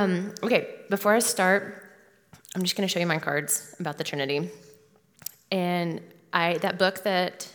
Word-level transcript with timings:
Um, 0.00 0.32
okay, 0.42 0.76
before 0.88 1.12
I 1.12 1.18
start, 1.18 1.92
I'm 2.56 2.62
just 2.62 2.74
going 2.74 2.88
to 2.88 2.90
show 2.90 3.00
you 3.00 3.06
my 3.06 3.18
cards 3.18 3.76
about 3.80 3.98
the 3.98 4.04
Trinity. 4.04 4.48
And 5.52 6.00
I 6.32 6.56
that 6.58 6.78
book 6.78 7.02
that 7.02 7.46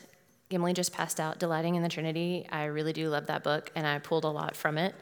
Gimli 0.49 0.73
just 0.73 0.93
passed 0.93 1.19
out, 1.19 1.39
Delighting 1.39 1.73
in 1.73 1.81
the 1.81 1.89
Trinity, 1.89 2.45
I 2.51 2.65
really 2.65 2.93
do 2.93 3.09
love 3.09 3.25
that 3.27 3.43
book, 3.43 3.71
and 3.75 3.87
I 3.87 3.97
pulled 3.97 4.25
a 4.25 4.29
lot 4.29 4.55
from 4.55 4.77
it 4.77 4.93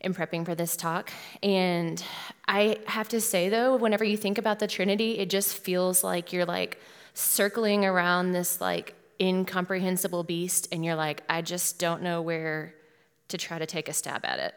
in 0.00 0.14
prepping 0.14 0.44
for 0.44 0.54
this 0.54 0.76
talk. 0.76 1.10
And 1.42 2.00
I 2.46 2.78
have 2.86 3.08
to 3.08 3.20
say, 3.20 3.48
though, 3.48 3.74
whenever 3.74 4.04
you 4.04 4.16
think 4.16 4.38
about 4.38 4.60
the 4.60 4.68
Trinity, 4.68 5.18
it 5.18 5.28
just 5.28 5.56
feels 5.56 6.04
like 6.04 6.32
you're 6.32 6.46
like 6.46 6.78
circling 7.14 7.84
around 7.84 8.30
this 8.30 8.60
like 8.60 8.94
incomprehensible 9.20 10.22
beast, 10.22 10.68
and 10.70 10.84
you're 10.84 10.94
like, 10.94 11.24
I 11.28 11.42
just 11.42 11.80
don't 11.80 12.00
know 12.00 12.22
where 12.22 12.76
to 13.26 13.38
try 13.38 13.58
to 13.58 13.66
take 13.66 13.88
a 13.88 13.92
stab 13.92 14.24
at 14.24 14.38
it. 14.38 14.54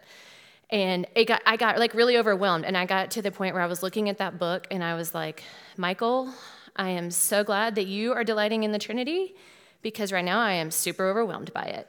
And 0.69 1.05
it 1.15 1.25
got, 1.25 1.41
I 1.45 1.55
got 1.55 1.77
like 1.77 1.93
really 1.93 2.17
overwhelmed, 2.17 2.65
and 2.65 2.77
I 2.77 2.85
got 2.85 3.11
to 3.11 3.21
the 3.21 3.31
point 3.31 3.53
where 3.53 3.63
I 3.63 3.67
was 3.67 3.83
looking 3.83 4.09
at 4.09 4.17
that 4.17 4.39
book, 4.39 4.67
and 4.71 4.83
I 4.83 4.95
was 4.95 5.13
like, 5.13 5.43
Michael, 5.77 6.33
I 6.75 6.89
am 6.89 7.11
so 7.11 7.43
glad 7.43 7.75
that 7.75 7.85
you 7.85 8.13
are 8.13 8.23
delighting 8.23 8.63
in 8.63 8.71
the 8.71 8.79
Trinity 8.79 9.35
because 9.81 10.11
right 10.11 10.25
now 10.25 10.39
I 10.39 10.53
am 10.53 10.71
super 10.71 11.07
overwhelmed 11.07 11.53
by 11.53 11.63
it. 11.63 11.87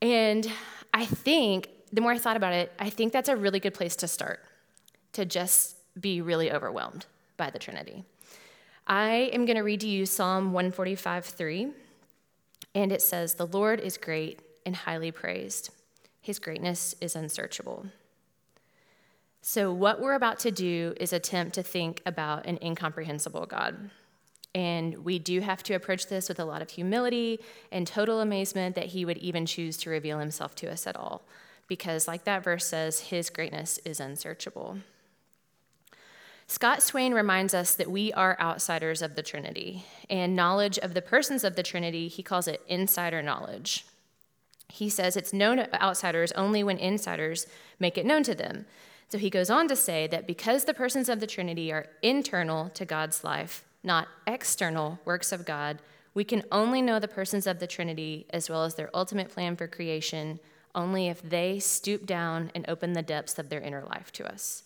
And 0.00 0.50
I 0.94 1.04
think 1.04 1.68
the 1.92 2.00
more 2.00 2.12
I 2.12 2.18
thought 2.18 2.36
about 2.36 2.52
it, 2.52 2.72
I 2.78 2.90
think 2.90 3.12
that's 3.12 3.28
a 3.28 3.36
really 3.36 3.60
good 3.60 3.74
place 3.74 3.96
to 3.96 4.08
start, 4.08 4.40
to 5.12 5.24
just 5.24 5.76
be 6.00 6.20
really 6.20 6.50
overwhelmed 6.50 7.06
by 7.36 7.50
the 7.50 7.58
Trinity. 7.58 8.04
I 8.86 9.30
am 9.32 9.46
going 9.46 9.56
to 9.56 9.62
read 9.62 9.80
to 9.80 9.88
you 9.88 10.06
Psalm 10.06 10.52
145 10.52 11.24
3, 11.24 11.68
and 12.74 12.92
it 12.92 13.02
says, 13.02 13.34
The 13.34 13.46
Lord 13.46 13.80
is 13.80 13.96
great 13.96 14.40
and 14.64 14.76
highly 14.76 15.10
praised, 15.10 15.70
his 16.26 16.40
greatness 16.40 16.92
is 17.00 17.14
unsearchable. 17.14 17.86
So, 19.42 19.72
what 19.72 20.00
we're 20.00 20.14
about 20.14 20.40
to 20.40 20.50
do 20.50 20.92
is 20.98 21.12
attempt 21.12 21.54
to 21.54 21.62
think 21.62 22.02
about 22.04 22.46
an 22.46 22.58
incomprehensible 22.60 23.46
God. 23.46 23.90
And 24.52 25.04
we 25.04 25.20
do 25.20 25.38
have 25.38 25.62
to 25.62 25.74
approach 25.74 26.08
this 26.08 26.28
with 26.28 26.40
a 26.40 26.44
lot 26.44 26.62
of 26.62 26.70
humility 26.70 27.38
and 27.70 27.86
total 27.86 28.20
amazement 28.20 28.74
that 28.74 28.86
he 28.86 29.04
would 29.04 29.18
even 29.18 29.46
choose 29.46 29.76
to 29.76 29.90
reveal 29.90 30.18
himself 30.18 30.56
to 30.56 30.68
us 30.68 30.84
at 30.88 30.96
all 30.96 31.22
because, 31.68 32.08
like 32.08 32.24
that 32.24 32.42
verse 32.42 32.66
says, 32.66 32.98
his 32.98 33.30
greatness 33.30 33.78
is 33.84 34.00
unsearchable. 34.00 34.78
Scott 36.48 36.82
Swain 36.82 37.14
reminds 37.14 37.54
us 37.54 37.76
that 37.76 37.88
we 37.88 38.12
are 38.14 38.36
outsiders 38.40 39.00
of 39.00 39.14
the 39.14 39.22
Trinity, 39.22 39.84
and 40.10 40.34
knowledge 40.34 40.76
of 40.78 40.92
the 40.92 41.02
persons 41.02 41.44
of 41.44 41.54
the 41.54 41.62
Trinity, 41.62 42.08
he 42.08 42.24
calls 42.24 42.48
it 42.48 42.62
insider 42.66 43.22
knowledge. 43.22 43.84
He 44.68 44.88
says 44.88 45.16
it's 45.16 45.32
known 45.32 45.58
to 45.58 45.82
outsiders 45.82 46.32
only 46.32 46.62
when 46.62 46.78
insiders 46.78 47.46
make 47.78 47.96
it 47.96 48.06
known 48.06 48.22
to 48.24 48.34
them. 48.34 48.66
So 49.08 49.18
he 49.18 49.30
goes 49.30 49.50
on 49.50 49.68
to 49.68 49.76
say 49.76 50.06
that 50.08 50.26
because 50.26 50.64
the 50.64 50.74
persons 50.74 51.08
of 51.08 51.20
the 51.20 51.26
Trinity 51.26 51.72
are 51.72 51.86
internal 52.02 52.70
to 52.70 52.84
God's 52.84 53.22
life, 53.22 53.64
not 53.84 54.08
external 54.26 54.98
works 55.04 55.30
of 55.30 55.46
God, 55.46 55.78
we 56.12 56.24
can 56.24 56.42
only 56.50 56.82
know 56.82 56.98
the 56.98 57.06
persons 57.06 57.46
of 57.46 57.58
the 57.60 57.66
Trinity 57.66 58.26
as 58.30 58.50
well 58.50 58.64
as 58.64 58.74
their 58.74 58.90
ultimate 58.94 59.28
plan 59.28 59.54
for 59.54 59.68
creation 59.68 60.40
only 60.74 61.08
if 61.08 61.22
they 61.22 61.58
stoop 61.58 62.04
down 62.04 62.50
and 62.54 62.64
open 62.68 62.92
the 62.92 63.02
depths 63.02 63.38
of 63.38 63.48
their 63.48 63.60
inner 63.60 63.82
life 63.84 64.12
to 64.12 64.30
us. 64.30 64.62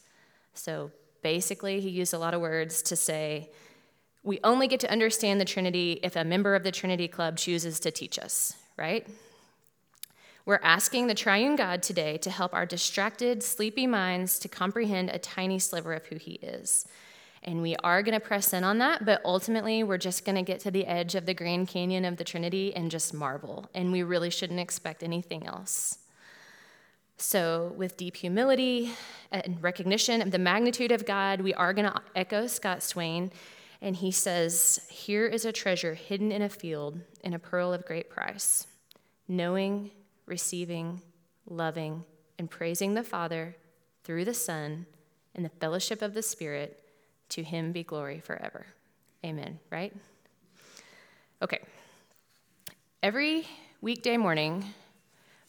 So 0.55 0.91
basically, 1.23 1.81
he 1.81 1.89
used 1.89 2.13
a 2.13 2.19
lot 2.19 2.35
of 2.35 2.41
words 2.41 2.83
to 2.83 2.97
say, 2.97 3.51
we 4.23 4.41
only 4.43 4.69
get 4.69 4.81
to 4.81 4.91
understand 4.91 5.41
the 5.41 5.45
Trinity 5.45 6.01
if 6.03 6.17
a 6.17 6.25
member 6.25 6.55
of 6.55 6.65
the 6.65 6.73
Trinity 6.73 7.09
Club 7.09 7.37
chooses 7.37 7.81
to 7.81 7.91
teach 7.91 8.19
us, 8.19 8.55
right? 8.77 9.07
We're 10.47 10.61
asking 10.63 11.07
the 11.07 11.15
triune 11.15 11.57
God 11.57 11.83
today 11.83 12.17
to 12.19 12.31
help 12.31 12.55
our 12.55 12.67
distracted, 12.67 13.43
sleepy 13.43 13.87
minds 13.87 14.39
to 14.41 14.49
comprehend 14.49 15.11
a 15.11 15.19
tiny 15.19 15.59
sliver 15.59 15.93
of 15.93 16.07
who 16.07 16.17
he 16.17 16.33
is. 16.35 16.87
And 17.43 17.63
we 17.63 17.77
are 17.77 18.03
going 18.03 18.19
to 18.19 18.21
press 18.21 18.53
in 18.53 18.65
on 18.65 18.79
that, 18.79 19.05
but 19.05 19.23
ultimately, 19.25 19.83
we're 19.83 19.99
just 19.99 20.27
going 20.27 20.37
to 20.37 20.43
get 20.43 20.61
to 20.61 20.71
the 20.71 20.87
edge 20.87 21.15
of 21.15 21.25
the 21.25 21.33
Grand 21.33 21.69
Canyon 21.69 22.05
of 22.05 22.19
the 22.19 22.25
Trinity 22.25 22.75
and 22.75 22.91
just 22.91 23.15
marvel. 23.15 23.71
And 23.75 23.93
we 23.93 24.03
really 24.03 24.29
shouldn't 24.29 24.61
expect 24.61 25.03
anything 25.03 25.47
else. 25.47 25.99
So, 27.17 27.75
with 27.77 27.97
deep 27.97 28.17
humility 28.17 28.93
and 29.31 29.63
recognition 29.63 30.23
of 30.23 30.31
the 30.31 30.39
magnitude 30.39 30.93
of 30.93 31.07
God, 31.07 31.41
we 31.41 31.55
are 31.55 31.73
going 31.73 31.91
to 31.91 32.01
echo 32.15 32.47
Scott 32.47 32.83
Swain. 32.83 33.31
And 33.83 33.97
he 33.97 34.11
says, 34.11 34.87
Here 34.91 35.27
is 35.27 35.45
a 35.45 35.53
treasure 35.53 35.95
hidden 35.95 36.33
in 36.33 36.43
a 36.43 36.49
field, 36.49 37.01
in 37.23 37.33
a 37.33 37.39
pearl 37.39 37.73
of 37.73 37.87
great 37.87 38.11
price. 38.11 38.67
Knowing, 39.29 39.91
receiving, 40.31 41.03
loving, 41.47 42.05
and 42.39 42.49
praising 42.51 42.95
the 42.95 43.03
Father 43.03 43.57
through 44.05 44.25
the 44.25 44.33
Son 44.33 44.87
in 45.35 45.43
the 45.43 45.51
fellowship 45.51 46.01
of 46.01 46.15
the 46.15 46.23
Spirit 46.23 46.83
to 47.29 47.43
him 47.43 47.73
be 47.73 47.83
glory 47.83 48.21
forever. 48.21 48.67
Amen, 49.25 49.59
right? 49.71 49.95
Okay. 51.43 51.61
Every 53.03 53.47
weekday 53.81 54.17
morning, 54.17 54.65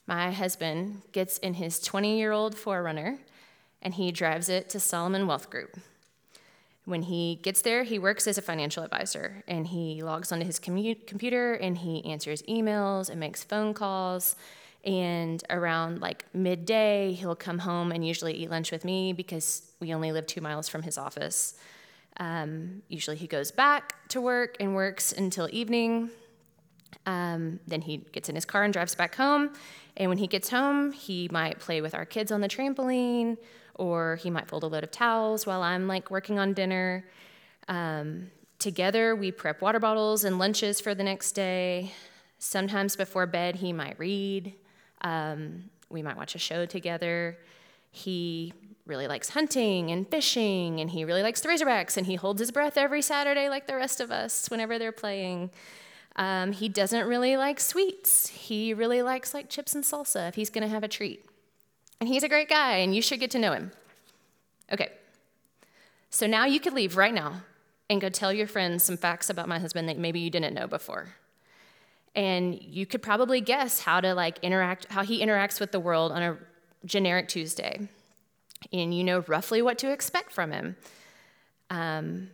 my 0.08 0.32
husband 0.32 1.04
gets 1.12 1.38
in 1.38 1.54
his 1.54 1.80
20 1.80 2.18
year 2.18 2.32
old 2.32 2.56
4Runner 2.56 3.18
and 3.82 3.94
he 3.94 4.12
drives 4.12 4.50
it 4.50 4.70
to 4.70 4.80
Solomon 4.80 5.28
Wealth 5.28 5.50
Group. 5.50 5.80
When 6.86 7.04
he 7.04 7.40
gets 7.44 7.62
there, 7.62 7.84
he 7.84 8.00
works 8.00 8.28
as 8.28 8.38
a 8.38 8.42
financial 8.42 8.84
advisor 8.84 9.44
and 9.48 9.68
he 9.68 10.02
logs 10.02 10.32
onto 10.32 10.46
his 10.46 10.60
commu- 10.60 11.06
computer 11.06 11.54
and 11.54 11.78
he 11.78 12.04
answers 12.06 12.42
emails 12.44 13.10
and 13.10 13.20
makes 13.20 13.44
phone 13.44 13.74
calls. 13.74 14.36
And 14.84 15.44
around 15.50 16.02
like 16.02 16.26
midday, 16.34 17.14
he'll 17.14 17.36
come 17.36 17.60
home 17.60 17.92
and 17.92 18.06
usually 18.06 18.34
eat 18.34 18.50
lunch 18.50 18.72
with 18.72 18.84
me 18.84 19.14
because 19.14 19.72
we 19.80 19.94
only 19.94 20.12
live 20.12 20.26
two 20.26 20.42
miles 20.42 20.68
from 20.68 20.82
his 20.82 20.98
office. 20.98 21.56
Um, 22.18 22.82
usually 22.88 23.18
he 23.18 23.28
goes 23.28 23.52
back 23.52 24.08
to 24.10 24.20
work 24.20 24.58
and 24.60 24.76
works 24.76 25.12
until 25.12 25.48
evening. 25.52 26.10
Um, 27.06 27.60
then 27.68 27.82
he 27.82 27.98
gets 27.98 28.30
in 28.30 28.36
his 28.36 28.46
car 28.46 28.64
and 28.64 28.74
drives 28.74 28.96
back 28.96 29.16
home. 29.16 29.52
And 29.98 30.10
when 30.10 30.18
he 30.18 30.28
gets 30.28 30.50
home, 30.50 30.92
he 30.92 31.30
might 31.32 31.60
play 31.60 31.82
with 31.82 31.94
our 31.94 32.06
kids 32.06 32.32
on 32.32 32.42
the 32.42 32.48
trampoline, 32.48 33.38
or 33.76 34.18
he 34.18 34.30
might 34.30 34.48
fold 34.48 34.64
a 34.64 34.68
load 34.68 34.84
of 34.84 34.92
towels 34.92 35.46
while 35.46 35.62
I'm 35.62 35.88
like 35.88 36.12
working 36.12 36.40
on 36.40 36.54
dinner. 36.54 37.06
Um, 37.68 38.32
together, 38.60 39.16
we 39.16 39.32
prep 39.32 39.62
water 39.62 39.80
bottles 39.80 40.24
and 40.24 40.40
lunches 40.40 40.80
for 40.82 40.96
the 40.96 41.04
next 41.04 41.34
day. 41.34 41.92
Sometimes 42.38 42.96
before 42.96 43.26
bed, 43.26 43.58
he 43.58 43.74
might 43.74 43.98
read. 44.00 44.54
Um, 45.02 45.70
we 45.90 46.02
might 46.02 46.18
watch 46.18 46.36
a 46.36 46.40
show 46.40 46.66
together. 46.66 47.38
He 47.92 48.54
really 48.86 49.08
likes 49.08 49.30
hunting 49.30 49.92
and 49.92 50.08
fishing, 50.08 50.80
and 50.80 50.90
he 50.90 51.06
really 51.06 51.24
likes 51.24 51.42
the 51.42 51.50
Razorbacks, 51.50 51.98
and 51.98 52.06
he 52.06 52.16
holds 52.16 52.40
his 52.40 52.52
breath 52.52 52.78
every 52.78 53.02
Saturday 53.02 53.50
like 53.50 53.68
the 53.68 53.76
rest 53.76 54.00
of 54.00 54.12
us 54.12 54.50
whenever 54.50 54.80
they're 54.80 54.92
playing. 54.92 55.52
Um, 56.16 56.52
he 56.52 56.68
doesn't 56.68 57.08
really 57.08 57.38
like 57.38 57.60
sweets. 57.60 58.28
He 58.28 58.74
really 58.74 59.02
likes 59.02 59.34
like 59.34 59.50
chips 59.50 59.74
and 59.74 59.84
salsa 59.84 60.28
if 60.28 60.36
he's 60.36 60.50
going 60.50 60.64
to 60.64 60.68
have 60.68 60.84
a 60.84 60.88
treat. 60.88 61.26
And 62.00 62.08
he's 62.08 62.24
a 62.24 62.30
great 62.30 62.50
guy, 62.50 62.78
and 62.78 62.96
you 62.96 63.02
should 63.02 63.20
get 63.20 63.32
to 63.32 63.40
know 63.40 63.54
him. 63.54 63.72
Okay. 64.72 64.90
So 66.10 66.28
now 66.28 66.46
you 66.46 66.60
could 66.60 66.74
leave 66.74 66.98
right 66.98 67.14
now 67.14 67.44
and 67.90 68.02
go 68.02 68.10
tell 68.10 68.34
your 68.34 68.48
friends 68.48 68.84
some 68.84 68.98
facts 68.98 69.30
about 69.30 69.48
my 69.48 69.60
husband 69.60 69.88
that 69.88 69.98
maybe 69.98 70.20
you 70.20 70.30
didn't 70.30 70.54
know 70.54 70.68
before. 70.68 71.16
And 72.14 72.62
you 72.62 72.86
could 72.86 73.02
probably 73.02 73.42
guess 73.42 73.80
how 73.80 74.02
to 74.02 74.14
like 74.14 74.40
interact, 74.40 74.88
how 74.92 75.04
he 75.04 75.24
interacts 75.24 75.60
with 75.60 75.72
the 75.72 75.80
world 75.80 76.12
on 76.12 76.22
a 76.22 76.38
generic 76.86 77.28
Tuesday 77.28 77.88
and 78.72 78.94
you 78.94 79.04
know 79.04 79.24
roughly 79.28 79.62
what 79.62 79.78
to 79.80 79.92
expect 79.92 80.32
from 80.32 80.52
him. 80.52 80.76
Um, 81.70 82.30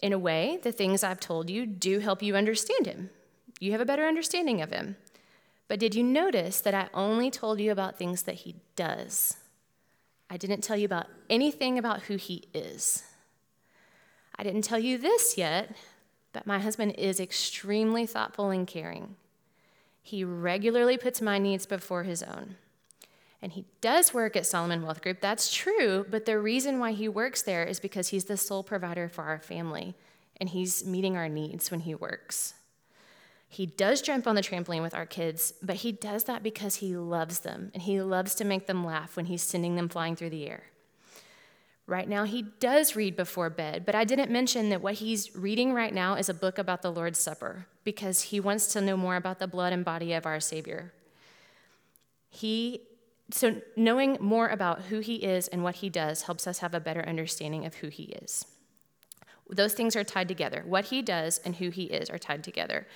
in 0.00 0.12
a 0.12 0.18
way, 0.18 0.58
the 0.62 0.72
things 0.72 1.02
I've 1.02 1.20
told 1.20 1.48
you 1.48 1.66
do 1.66 2.00
help 2.00 2.22
you 2.22 2.36
understand 2.36 2.86
him. 2.86 3.10
You 3.60 3.72
have 3.72 3.80
a 3.80 3.86
better 3.86 4.06
understanding 4.06 4.60
of 4.60 4.70
him. 4.70 4.96
But 5.68 5.80
did 5.80 5.94
you 5.94 6.02
notice 6.02 6.60
that 6.60 6.74
I 6.74 6.88
only 6.94 7.30
told 7.30 7.60
you 7.60 7.72
about 7.72 7.98
things 7.98 8.22
that 8.22 8.36
he 8.36 8.56
does? 8.76 9.36
I 10.28 10.36
didn't 10.36 10.62
tell 10.62 10.76
you 10.76 10.84
about 10.84 11.06
anything 11.30 11.78
about 11.78 12.02
who 12.02 12.16
he 12.16 12.44
is. 12.52 13.04
I 14.38 14.42
didn't 14.42 14.62
tell 14.62 14.78
you 14.78 14.98
this 14.98 15.38
yet, 15.38 15.74
but 16.36 16.46
my 16.46 16.58
husband 16.58 16.94
is 16.98 17.18
extremely 17.18 18.04
thoughtful 18.04 18.50
and 18.50 18.66
caring. 18.66 19.16
He 20.02 20.22
regularly 20.22 20.98
puts 20.98 21.22
my 21.22 21.38
needs 21.38 21.64
before 21.64 22.02
his 22.02 22.22
own. 22.22 22.56
And 23.40 23.52
he 23.52 23.64
does 23.80 24.12
work 24.12 24.36
at 24.36 24.44
Solomon 24.44 24.82
Wealth 24.82 25.00
Group, 25.00 25.22
that's 25.22 25.50
true, 25.50 26.04
but 26.10 26.26
the 26.26 26.38
reason 26.38 26.78
why 26.78 26.92
he 26.92 27.08
works 27.08 27.40
there 27.40 27.64
is 27.64 27.80
because 27.80 28.08
he's 28.08 28.26
the 28.26 28.36
sole 28.36 28.62
provider 28.62 29.08
for 29.08 29.24
our 29.24 29.38
family, 29.38 29.94
and 30.38 30.50
he's 30.50 30.84
meeting 30.84 31.16
our 31.16 31.30
needs 31.30 31.70
when 31.70 31.80
he 31.80 31.94
works. 31.94 32.52
He 33.48 33.64
does 33.64 34.02
jump 34.02 34.26
on 34.26 34.34
the 34.34 34.42
trampoline 34.42 34.82
with 34.82 34.94
our 34.94 35.06
kids, 35.06 35.54
but 35.62 35.76
he 35.76 35.90
does 35.90 36.24
that 36.24 36.42
because 36.42 36.76
he 36.76 36.98
loves 36.98 37.40
them, 37.40 37.70
and 37.72 37.82
he 37.82 38.02
loves 38.02 38.34
to 38.34 38.44
make 38.44 38.66
them 38.66 38.84
laugh 38.84 39.16
when 39.16 39.24
he's 39.24 39.40
sending 39.40 39.76
them 39.76 39.88
flying 39.88 40.16
through 40.16 40.30
the 40.30 40.50
air. 40.50 40.64
Right 41.86 42.08
now, 42.08 42.24
he 42.24 42.42
does 42.58 42.96
read 42.96 43.14
before 43.14 43.48
bed, 43.48 43.84
but 43.86 43.94
I 43.94 44.04
didn't 44.04 44.30
mention 44.30 44.70
that 44.70 44.82
what 44.82 44.94
he's 44.94 45.34
reading 45.36 45.72
right 45.72 45.94
now 45.94 46.14
is 46.14 46.28
a 46.28 46.34
book 46.34 46.58
about 46.58 46.82
the 46.82 46.90
Lord's 46.90 47.18
Supper 47.18 47.66
because 47.84 48.22
he 48.22 48.40
wants 48.40 48.66
to 48.72 48.80
know 48.80 48.96
more 48.96 49.14
about 49.14 49.38
the 49.38 49.46
blood 49.46 49.72
and 49.72 49.84
body 49.84 50.12
of 50.12 50.26
our 50.26 50.40
Savior. 50.40 50.92
He 52.28 52.80
so, 53.30 53.60
knowing 53.74 54.18
more 54.20 54.48
about 54.48 54.82
who 54.82 55.00
he 55.00 55.16
is 55.16 55.48
and 55.48 55.64
what 55.64 55.76
he 55.76 55.88
does 55.88 56.22
helps 56.22 56.46
us 56.46 56.58
have 56.58 56.74
a 56.74 56.80
better 56.80 57.04
understanding 57.04 57.66
of 57.66 57.76
who 57.76 57.88
he 57.88 58.04
is. 58.04 58.44
Those 59.50 59.74
things 59.74 59.96
are 59.96 60.04
tied 60.04 60.28
together. 60.28 60.62
What 60.64 60.86
he 60.86 61.02
does 61.02 61.38
and 61.38 61.56
who 61.56 61.70
he 61.70 61.84
is 61.84 62.08
are 62.08 62.18
tied 62.18 62.44
together. 62.44 62.86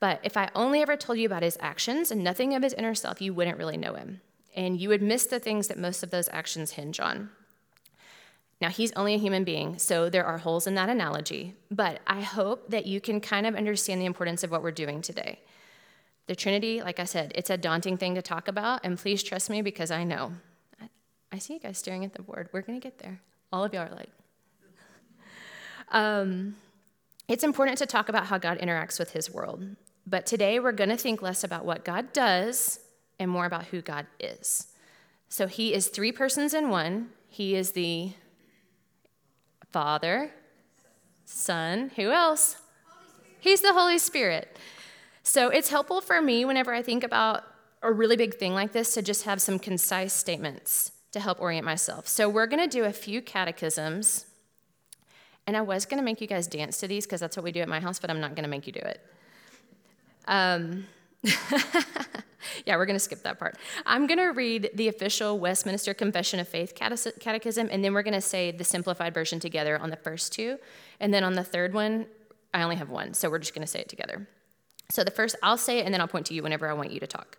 But 0.00 0.20
if 0.22 0.36
I 0.36 0.50
only 0.54 0.82
ever 0.82 0.96
told 0.96 1.18
you 1.18 1.26
about 1.26 1.42
his 1.42 1.56
actions 1.60 2.10
and 2.10 2.22
nothing 2.22 2.54
of 2.54 2.62
his 2.62 2.74
inner 2.74 2.94
self, 2.94 3.20
you 3.20 3.32
wouldn't 3.32 3.58
really 3.58 3.76
know 3.76 3.94
him. 3.94 4.20
And 4.54 4.80
you 4.80 4.88
would 4.88 5.02
miss 5.02 5.26
the 5.26 5.38
things 5.38 5.68
that 5.68 5.78
most 5.78 6.02
of 6.02 6.10
those 6.10 6.28
actions 6.32 6.72
hinge 6.72 7.00
on. 7.00 7.30
Now, 8.60 8.70
he's 8.70 8.92
only 8.92 9.14
a 9.14 9.18
human 9.18 9.44
being, 9.44 9.78
so 9.78 10.08
there 10.08 10.24
are 10.24 10.38
holes 10.38 10.66
in 10.66 10.74
that 10.76 10.88
analogy, 10.88 11.54
but 11.70 12.00
I 12.06 12.22
hope 12.22 12.70
that 12.70 12.86
you 12.86 13.02
can 13.02 13.20
kind 13.20 13.46
of 13.46 13.54
understand 13.54 14.00
the 14.00 14.06
importance 14.06 14.42
of 14.42 14.50
what 14.50 14.62
we're 14.62 14.70
doing 14.70 15.02
today. 15.02 15.40
The 16.26 16.34
Trinity, 16.34 16.80
like 16.80 16.98
I 16.98 17.04
said, 17.04 17.32
it's 17.34 17.50
a 17.50 17.58
daunting 17.58 17.98
thing 17.98 18.14
to 18.14 18.22
talk 18.22 18.48
about, 18.48 18.80
and 18.82 18.98
please 18.98 19.22
trust 19.22 19.50
me 19.50 19.60
because 19.60 19.90
I 19.90 20.04
know. 20.04 20.32
I, 21.30 21.38
see 21.38 21.54
you 21.54 21.60
guys 21.60 21.76
staring 21.76 22.04
at 22.04 22.14
the 22.14 22.22
board. 22.22 22.48
We're 22.52 22.62
going 22.62 22.80
to 22.80 22.82
get 22.82 22.98
there. 22.98 23.20
All 23.52 23.62
of 23.62 23.74
y'all 23.74 23.88
are 23.88 23.94
like, 23.94 24.10
um, 25.90 26.56
it's 27.28 27.44
important 27.44 27.76
to 27.78 27.86
talk 27.86 28.08
about 28.08 28.26
how 28.26 28.38
God 28.38 28.58
interacts 28.58 28.98
with 28.98 29.10
his 29.10 29.30
world. 29.30 29.64
But 30.06 30.24
today 30.24 30.60
we're 30.60 30.72
going 30.72 30.90
to 30.90 30.96
think 30.96 31.20
less 31.20 31.44
about 31.44 31.66
what 31.66 31.84
God 31.84 32.12
does 32.14 32.80
and 33.18 33.30
more 33.30 33.44
about 33.44 33.66
who 33.66 33.82
God 33.82 34.06
is. 34.18 34.68
So 35.28 35.46
he 35.46 35.74
is 35.74 35.88
three 35.88 36.12
persons 36.12 36.54
in 36.54 36.70
one. 36.70 37.10
He 37.28 37.54
is 37.54 37.72
the 37.72 38.12
Father, 39.76 40.30
Son, 41.26 41.90
who 41.96 42.10
else? 42.10 42.56
He's 43.40 43.60
the 43.60 43.74
Holy 43.74 43.98
Spirit. 43.98 44.56
So 45.22 45.50
it's 45.50 45.68
helpful 45.68 46.00
for 46.00 46.22
me 46.22 46.46
whenever 46.46 46.72
I 46.72 46.80
think 46.80 47.04
about 47.04 47.44
a 47.82 47.92
really 47.92 48.16
big 48.16 48.36
thing 48.36 48.54
like 48.54 48.72
this 48.72 48.94
to 48.94 49.02
just 49.02 49.24
have 49.24 49.38
some 49.38 49.58
concise 49.58 50.14
statements 50.14 50.92
to 51.12 51.20
help 51.20 51.42
orient 51.42 51.66
myself. 51.66 52.08
So 52.08 52.26
we're 52.26 52.46
going 52.46 52.66
to 52.66 52.74
do 52.74 52.84
a 52.84 52.90
few 52.90 53.20
catechisms. 53.20 54.24
And 55.46 55.58
I 55.58 55.60
was 55.60 55.84
going 55.84 55.98
to 55.98 56.04
make 56.04 56.22
you 56.22 56.26
guys 56.26 56.46
dance 56.46 56.78
to 56.80 56.88
these 56.88 57.04
because 57.04 57.20
that's 57.20 57.36
what 57.36 57.44
we 57.44 57.52
do 57.52 57.60
at 57.60 57.68
my 57.68 57.80
house, 57.80 57.98
but 57.98 58.08
I'm 58.08 58.18
not 58.18 58.34
going 58.34 58.44
to 58.44 58.48
make 58.48 58.66
you 58.66 58.72
do 58.72 58.80
it. 58.80 59.00
Um, 60.26 60.86
yeah, 62.66 62.76
we're 62.76 62.86
going 62.86 62.96
to 62.96 63.00
skip 63.00 63.22
that 63.22 63.38
part. 63.38 63.56
I'm 63.86 64.06
going 64.08 64.18
to 64.18 64.32
read 64.32 64.70
the 64.74 64.88
official 64.88 65.38
Westminster 65.38 65.94
Confession 65.94 66.40
of 66.40 66.48
Faith 66.48 66.74
catechism, 66.74 67.68
and 67.70 67.82
then 67.82 67.94
we're 67.94 68.02
going 68.02 68.14
to 68.14 68.20
say 68.20 68.50
the 68.50 68.64
simplified 68.64 69.14
version 69.14 69.38
together 69.38 69.78
on 69.78 69.90
the 69.90 69.96
first 69.96 70.32
two. 70.32 70.58
And 70.98 71.14
then 71.14 71.22
on 71.22 71.34
the 71.34 71.44
third 71.44 71.72
one, 71.72 72.06
I 72.52 72.62
only 72.62 72.76
have 72.76 72.90
one, 72.90 73.14
so 73.14 73.30
we're 73.30 73.38
just 73.38 73.54
going 73.54 73.64
to 73.64 73.70
say 73.70 73.80
it 73.80 73.88
together. 73.88 74.26
So 74.90 75.04
the 75.04 75.10
first, 75.12 75.36
I'll 75.42 75.56
say 75.56 75.78
it 75.78 75.84
and 75.84 75.94
then 75.94 76.00
I'll 76.00 76.08
point 76.08 76.26
to 76.26 76.34
you 76.34 76.42
whenever 76.42 76.68
I 76.68 76.72
want 76.72 76.90
you 76.90 77.00
to 77.00 77.06
talk. 77.06 77.38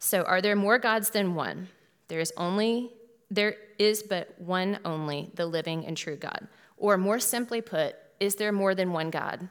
So, 0.00 0.22
are 0.22 0.42
there 0.42 0.56
more 0.56 0.78
gods 0.78 1.10
than 1.10 1.34
one? 1.34 1.68
There 2.08 2.20
is 2.20 2.32
only, 2.36 2.90
there 3.30 3.56
is 3.78 4.02
but 4.02 4.38
one 4.38 4.78
only, 4.84 5.30
the 5.34 5.46
living 5.46 5.86
and 5.86 5.96
true 5.96 6.16
God. 6.16 6.48
Or 6.76 6.98
more 6.98 7.20
simply 7.20 7.62
put, 7.62 7.94
is 8.20 8.34
there 8.34 8.52
more 8.52 8.74
than 8.74 8.92
one 8.92 9.10
God? 9.10 9.40
No, 9.40 9.48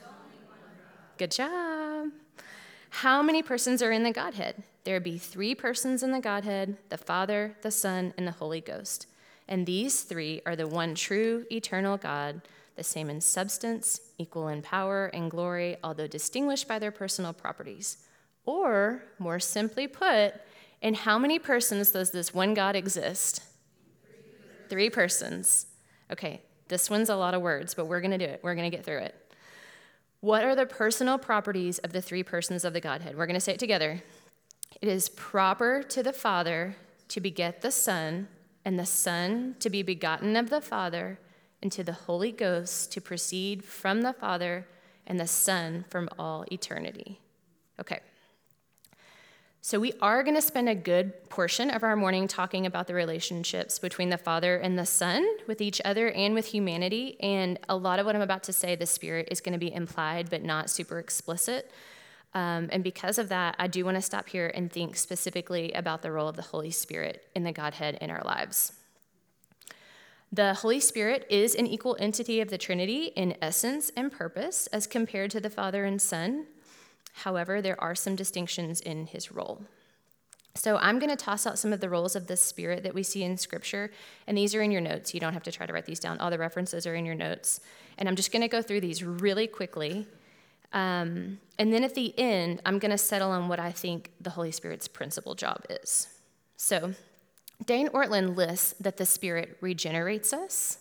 one 0.00 0.70
God. 0.78 1.18
Good 1.18 1.32
job. 1.32 2.25
How 3.00 3.20
many 3.20 3.42
persons 3.42 3.82
are 3.82 3.92
in 3.92 4.04
the 4.04 4.10
Godhead? 4.10 4.62
There 4.84 5.00
be 5.00 5.18
three 5.18 5.54
persons 5.54 6.02
in 6.02 6.12
the 6.12 6.18
Godhead 6.18 6.78
the 6.88 6.96
Father, 6.96 7.54
the 7.60 7.70
Son, 7.70 8.14
and 8.16 8.26
the 8.26 8.32
Holy 8.32 8.62
Ghost. 8.62 9.06
And 9.46 9.66
these 9.66 10.00
three 10.00 10.40
are 10.46 10.56
the 10.56 10.66
one 10.66 10.94
true, 10.94 11.44
eternal 11.52 11.98
God 11.98 12.40
the 12.74 12.82
same 12.82 13.10
in 13.10 13.20
substance, 13.20 14.00
equal 14.16 14.48
in 14.48 14.62
power 14.62 15.08
and 15.08 15.30
glory, 15.30 15.76
although 15.84 16.06
distinguished 16.06 16.66
by 16.66 16.78
their 16.78 16.90
personal 16.90 17.34
properties. 17.34 17.98
Or, 18.46 19.02
more 19.18 19.40
simply 19.40 19.86
put, 19.86 20.32
in 20.80 20.94
how 20.94 21.18
many 21.18 21.38
persons 21.38 21.90
does 21.90 22.12
this 22.12 22.32
one 22.32 22.54
God 22.54 22.76
exist? 22.76 23.42
Three 24.70 24.88
persons. 24.88 25.66
Okay, 26.10 26.40
this 26.68 26.88
one's 26.88 27.10
a 27.10 27.16
lot 27.16 27.34
of 27.34 27.42
words, 27.42 27.74
but 27.74 27.88
we're 27.88 28.00
to 28.18 28.18
do 28.18 28.24
it. 28.24 28.40
We're 28.42 28.54
to 28.70 28.74
get 28.74 28.86
through 28.86 29.00
it. 29.00 29.25
What 30.20 30.44
are 30.44 30.54
the 30.54 30.66
personal 30.66 31.18
properties 31.18 31.78
of 31.78 31.92
the 31.92 32.02
three 32.02 32.22
persons 32.22 32.64
of 32.64 32.72
the 32.72 32.80
Godhead? 32.80 33.16
We're 33.16 33.26
going 33.26 33.34
to 33.34 33.40
say 33.40 33.52
it 33.52 33.58
together. 33.58 34.02
It 34.80 34.88
is 34.88 35.08
proper 35.08 35.82
to 35.84 36.02
the 36.02 36.12
Father 36.12 36.76
to 37.08 37.20
beget 37.20 37.62
the 37.62 37.70
Son, 37.70 38.28
and 38.64 38.78
the 38.78 38.86
Son 38.86 39.54
to 39.60 39.70
be 39.70 39.82
begotten 39.82 40.36
of 40.36 40.50
the 40.50 40.60
Father, 40.60 41.18
and 41.62 41.70
to 41.72 41.84
the 41.84 41.92
Holy 41.92 42.32
Ghost 42.32 42.92
to 42.92 43.00
proceed 43.00 43.64
from 43.64 44.02
the 44.02 44.12
Father 44.12 44.66
and 45.06 45.20
the 45.20 45.26
Son 45.26 45.84
from 45.88 46.08
all 46.18 46.44
eternity. 46.50 47.20
Okay. 47.80 48.00
So, 49.66 49.80
we 49.80 49.94
are 50.00 50.22
going 50.22 50.36
to 50.36 50.42
spend 50.42 50.68
a 50.68 50.76
good 50.76 51.28
portion 51.28 51.70
of 51.70 51.82
our 51.82 51.96
morning 51.96 52.28
talking 52.28 52.66
about 52.66 52.86
the 52.86 52.94
relationships 52.94 53.80
between 53.80 54.10
the 54.10 54.16
Father 54.16 54.58
and 54.58 54.78
the 54.78 54.86
Son 54.86 55.26
with 55.48 55.60
each 55.60 55.80
other 55.84 56.08
and 56.08 56.34
with 56.34 56.46
humanity. 56.46 57.16
And 57.18 57.58
a 57.68 57.76
lot 57.76 57.98
of 57.98 58.06
what 58.06 58.14
I'm 58.14 58.22
about 58.22 58.44
to 58.44 58.52
say, 58.52 58.76
the 58.76 58.86
Spirit, 58.86 59.26
is 59.28 59.40
going 59.40 59.54
to 59.54 59.58
be 59.58 59.74
implied 59.74 60.30
but 60.30 60.44
not 60.44 60.70
super 60.70 61.00
explicit. 61.00 61.68
Um, 62.32 62.68
and 62.70 62.84
because 62.84 63.18
of 63.18 63.28
that, 63.30 63.56
I 63.58 63.66
do 63.66 63.84
want 63.84 63.96
to 63.96 64.02
stop 64.02 64.28
here 64.28 64.52
and 64.54 64.70
think 64.70 64.96
specifically 64.96 65.72
about 65.72 66.02
the 66.02 66.12
role 66.12 66.28
of 66.28 66.36
the 66.36 66.42
Holy 66.42 66.70
Spirit 66.70 67.26
in 67.34 67.42
the 67.42 67.50
Godhead 67.50 67.98
in 68.00 68.08
our 68.08 68.22
lives. 68.22 68.72
The 70.30 70.54
Holy 70.54 70.78
Spirit 70.78 71.26
is 71.28 71.56
an 71.56 71.66
equal 71.66 71.96
entity 71.98 72.40
of 72.40 72.50
the 72.50 72.58
Trinity 72.58 73.06
in 73.16 73.36
essence 73.42 73.90
and 73.96 74.12
purpose 74.12 74.68
as 74.68 74.86
compared 74.86 75.32
to 75.32 75.40
the 75.40 75.50
Father 75.50 75.84
and 75.84 76.00
Son. 76.00 76.46
However, 77.24 77.62
there 77.62 77.80
are 77.80 77.94
some 77.94 78.14
distinctions 78.14 78.80
in 78.80 79.06
his 79.06 79.32
role. 79.32 79.62
So 80.54 80.76
I'm 80.76 80.98
going 80.98 81.10
to 81.10 81.16
toss 81.16 81.46
out 81.46 81.58
some 81.58 81.72
of 81.72 81.80
the 81.80 81.88
roles 81.88 82.14
of 82.14 82.26
the 82.26 82.36
Spirit 82.36 82.82
that 82.82 82.94
we 82.94 83.02
see 83.02 83.22
in 83.22 83.36
Scripture, 83.38 83.90
and 84.26 84.36
these 84.36 84.54
are 84.54 84.60
in 84.60 84.70
your 84.70 84.82
notes. 84.82 85.14
You 85.14 85.20
don't 85.20 85.32
have 85.32 85.42
to 85.44 85.52
try 85.52 85.66
to 85.66 85.72
write 85.72 85.86
these 85.86 86.00
down. 86.00 86.18
All 86.18 86.30
the 86.30 86.38
references 86.38 86.86
are 86.86 86.94
in 86.94 87.06
your 87.06 87.14
notes. 87.14 87.60
And 87.96 88.08
I'm 88.08 88.16
just 88.16 88.32
going 88.32 88.42
to 88.42 88.48
go 88.48 88.60
through 88.60 88.80
these 88.80 89.02
really 89.02 89.46
quickly. 89.46 90.06
Um, 90.72 91.38
and 91.58 91.72
then 91.72 91.84
at 91.84 91.94
the 91.94 92.18
end, 92.18 92.60
I'm 92.66 92.78
going 92.78 92.90
to 92.90 92.98
settle 92.98 93.30
on 93.30 93.48
what 93.48 93.60
I 93.60 93.72
think 93.72 94.12
the 94.20 94.30
Holy 94.30 94.50
Spirit's 94.50 94.88
principal 94.88 95.34
job 95.34 95.64
is. 95.70 96.08
So 96.56 96.92
Dane 97.64 97.88
Ortlund 97.88 98.36
lists 98.36 98.74
that 98.78 98.98
the 98.98 99.06
Spirit 99.06 99.56
regenerates 99.62 100.34
us, 100.34 100.78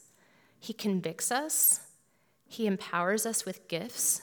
He 0.59 0.73
convicts 0.73 1.31
us, 1.31 1.81
He 2.45 2.67
empowers 2.67 3.25
us 3.25 3.45
with 3.45 3.67
gifts, 3.69 4.21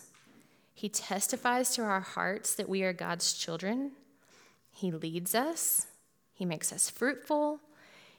He 0.82 0.88
testifies 0.88 1.70
to 1.76 1.82
our 1.82 2.00
hearts 2.00 2.56
that 2.56 2.68
we 2.68 2.82
are 2.82 2.92
God's 2.92 3.34
children, 3.34 3.92
He 4.72 4.90
leads 4.90 5.32
us, 5.32 5.86
He 6.34 6.44
makes 6.44 6.72
us 6.72 6.90
fruitful, 6.90 7.60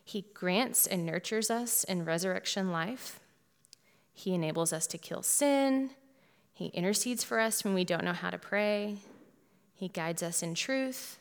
He 0.01 0.27
grants 0.33 0.87
and 0.87 1.05
nurtures 1.05 1.51
us 1.51 1.83
in 1.83 2.05
resurrection 2.05 2.71
life, 2.71 3.19
He 4.13 4.33
enables 4.33 4.71
us 4.71 4.87
to 4.87 4.97
kill 4.97 5.23
sin, 5.23 5.89
He 6.53 6.67
intercedes 6.67 7.21
for 7.21 7.41
us 7.41 7.65
when 7.65 7.73
we 7.73 7.83
don't 7.83 8.05
know 8.05 8.13
how 8.13 8.29
to 8.29 8.37
pray, 8.37 8.95
He 9.73 9.89
guides 9.89 10.23
us 10.23 10.41
in 10.41 10.55
truth. 10.55 11.19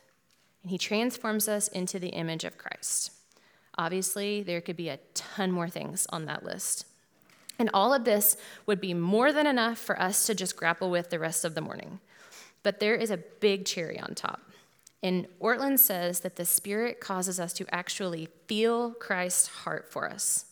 And 0.63 0.71
he 0.71 0.79
transforms 0.79 1.49
us 1.49 1.67
into 1.67 1.99
the 1.99 2.11
image 2.11 2.45
of 2.45 2.57
Christ. 2.57 3.11
Obviously, 3.77 4.45
there 4.45 4.61
could 4.61 4.77
be 4.77 4.91
a 4.91 5.01
ton 5.13 5.51
more 5.51 5.69
things 5.69 6.07
on 6.11 6.27
that 6.27 6.45
list. 6.45 6.87
And 7.63 7.71
all 7.73 7.95
of 7.95 8.03
this 8.03 8.37
would 8.67 8.81
be 8.81 8.93
more 8.93 9.33
than 9.33 9.47
enough 9.47 9.79
for 9.79 9.97
us 9.97 10.27
to 10.27 10.35
just 10.35 10.57
grapple 10.57 10.91
with 10.91 11.11
the 11.11 11.21
rest 11.21 11.45
of 11.45 11.55
the 11.55 11.61
morning. 11.61 12.01
But 12.65 12.81
there 12.81 12.97
is 12.97 13.13
a 13.13 13.19
big 13.19 13.67
cherry 13.67 14.01
on 14.01 14.17
top. 14.17 14.51
And 15.01 15.29
Ortlund 15.41 15.79
says 15.79 16.19
that 16.21 16.35
the 16.35 16.45
Spirit 16.45 16.99
causes 16.99 17.39
us 17.39 17.53
to 17.53 17.73
actually 17.73 18.27
feel 18.49 18.95
Christ's 18.95 19.47
heart 19.47 19.93
for 19.93 20.11
us. 20.11 20.47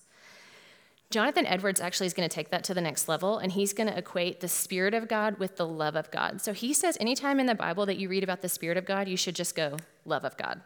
Jonathan 1.11 1.47
Edwards 1.47 1.81
actually 1.81 2.07
is 2.07 2.14
going 2.14 2.29
to 2.29 2.33
take 2.33 2.50
that 2.50 2.62
to 2.62 2.75
the 2.75 2.81
next 2.81 3.09
level, 3.09 3.38
and 3.38 3.50
he's 3.50 3.73
going 3.73 3.88
to 3.88 3.99
equate 3.99 4.38
the 4.38 4.47
Spirit 4.47 4.95
of 4.95 5.09
God 5.09 5.40
with 5.40 5.57
the 5.57 5.67
love 5.67 5.97
of 5.97 6.12
God. 6.12 6.40
So 6.40 6.52
he 6.52 6.73
says 6.73 6.97
anytime 7.00 7.40
in 7.40 7.47
the 7.47 7.57
Bible 7.57 7.87
that 7.87 7.99
you 7.99 8.09
read 8.09 8.23
about 8.23 8.40
the 8.40 8.49
Spirit 8.49 8.79
of 8.79 8.87
God, 8.87 9.09
you 9.09 9.17
should 9.17 9.35
just 9.35 9.57
go, 9.57 9.79
love 10.05 10.25
of 10.25 10.37
God. 10.37 10.61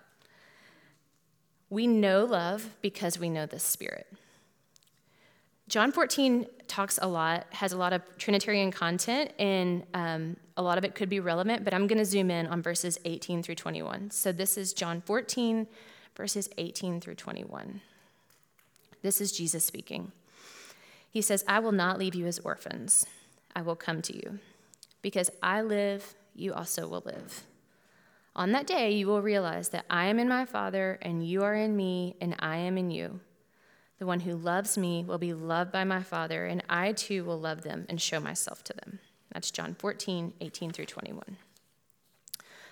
We 1.71 1.87
know 1.87 2.27
love 2.27 2.77
because 2.83 3.19
we 3.19 3.31
know 3.31 3.47
the 3.47 3.59
Spirit. 3.59 4.07
John 5.69 5.93
14 5.93 6.47
talks 6.69 6.99
a 7.01 7.07
lot, 7.07 7.47
has 7.51 7.73
a 7.73 7.77
lot 7.77 7.93
of 7.93 8.03
Trinitarian 8.19 8.71
content, 8.71 9.33
and 9.39 9.85
um, 9.95 10.37
a 10.57 10.63
lot 10.63 10.77
of 10.77 10.85
it 10.85 10.95
could 10.95 11.09
be 11.09 11.21
relevant, 11.21 11.65
but 11.65 11.73
I'm 11.73 11.87
going 11.87 11.99
to 11.99 12.05
zoom 12.05 12.31
in 12.31 12.47
on 12.47 12.63
verses 12.63 12.99
18 13.05 13.43
through 13.43 13.55
21. 13.55 14.11
So 14.11 14.31
this 14.31 14.59
is 14.59 14.75
John 14.75 15.01
14, 15.01 15.67
verses 16.17 16.51
18 16.59 17.01
through 17.01 17.15
21. 17.15 17.81
This 19.03 19.21
is 19.21 19.33
Jesus 19.33 19.65
speaking. 19.65 20.13
He 21.11 21.23
says, 21.23 21.45
I 21.49 21.61
will 21.61 21.73
not 21.73 21.99
leave 21.99 22.15
you 22.15 22.27
as 22.27 22.39
orphans. 22.41 23.07
I 23.57 23.63
will 23.63 23.77
come 23.77 24.03
to 24.03 24.15
you. 24.15 24.39
Because 25.01 25.31
I 25.43 25.63
live, 25.63 26.15
you 26.35 26.53
also 26.53 26.89
will 26.89 27.03
live. 27.07 27.45
On 28.37 28.53
that 28.53 28.67
day, 28.67 28.91
you 28.91 29.07
will 29.07 29.23
realize 29.23 29.69
that 29.71 29.87
I 29.89 30.07
am 30.07 30.19
in 30.19 30.29
my 30.29 30.45
Father, 30.45 30.99
and 31.01 31.27
you 31.27 31.43
are 31.43 31.55
in 31.55 31.77
me, 31.77 32.17
and 32.21 32.35
I 32.39 32.57
am 32.57 32.77
in 32.77 32.91
you. 32.91 33.21
The 33.99 34.07
one 34.07 34.21
who 34.21 34.35
loves 34.35 34.77
me 34.77 35.05
will 35.05 35.19
be 35.19 35.33
loved 35.33 35.71
by 35.71 35.85
my 35.85 36.03
Father, 36.03 36.47
and 36.47 36.63
I 36.69 36.93
too 36.93 37.25
will 37.25 37.39
love 37.39 37.63
them 37.63 37.87
and 37.89 38.01
show 38.01 38.21
myself 38.21 38.65
to 38.65 38.73
them. 38.73 38.99
That's 39.33 39.51
John 39.51 39.75
14, 39.79 40.35
18 40.41 40.71
through 40.71 40.87
21. 40.87 41.37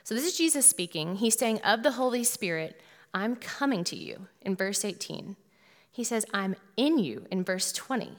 So 0.04 0.14
this 0.14 0.24
is 0.24 0.36
Jesus 0.36 0.66
speaking. 0.66 1.16
He's 1.16 1.38
saying, 1.38 1.60
Of 1.62 1.82
the 1.82 1.92
Holy 1.92 2.24
Spirit, 2.24 2.80
I'm 3.14 3.36
coming 3.36 3.84
to 3.84 3.96
you 3.96 4.26
in 4.40 4.56
verse 4.56 4.84
18. 4.84 5.36
He 5.90 6.04
says, 6.04 6.24
I'm 6.32 6.56
in 6.76 6.98
you 6.98 7.26
in 7.30 7.44
verse 7.44 7.72
20. 7.72 8.18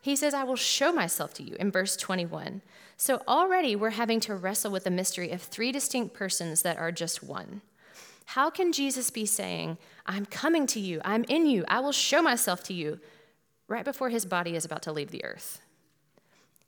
He 0.00 0.16
says, 0.16 0.34
I 0.34 0.42
will 0.42 0.56
show 0.56 0.92
myself 0.92 1.32
to 1.34 1.42
you 1.44 1.54
in 1.60 1.70
verse 1.70 1.96
21. 1.96 2.62
So 2.96 3.22
already 3.28 3.76
we're 3.76 3.90
having 3.90 4.18
to 4.20 4.34
wrestle 4.34 4.72
with 4.72 4.84
the 4.84 4.90
mystery 4.90 5.30
of 5.30 5.42
three 5.42 5.70
distinct 5.70 6.14
persons 6.14 6.62
that 6.62 6.78
are 6.78 6.90
just 6.90 7.22
one. 7.22 7.62
How 8.32 8.48
can 8.48 8.72
Jesus 8.72 9.10
be 9.10 9.26
saying, 9.26 9.76
I'm 10.06 10.24
coming 10.24 10.66
to 10.68 10.80
you, 10.80 11.02
I'm 11.04 11.22
in 11.24 11.44
you, 11.44 11.66
I 11.68 11.80
will 11.80 11.92
show 11.92 12.22
myself 12.22 12.62
to 12.64 12.72
you, 12.72 12.98
right 13.68 13.84
before 13.84 14.08
his 14.08 14.24
body 14.24 14.56
is 14.56 14.64
about 14.64 14.80
to 14.84 14.92
leave 14.92 15.10
the 15.10 15.22
earth? 15.22 15.60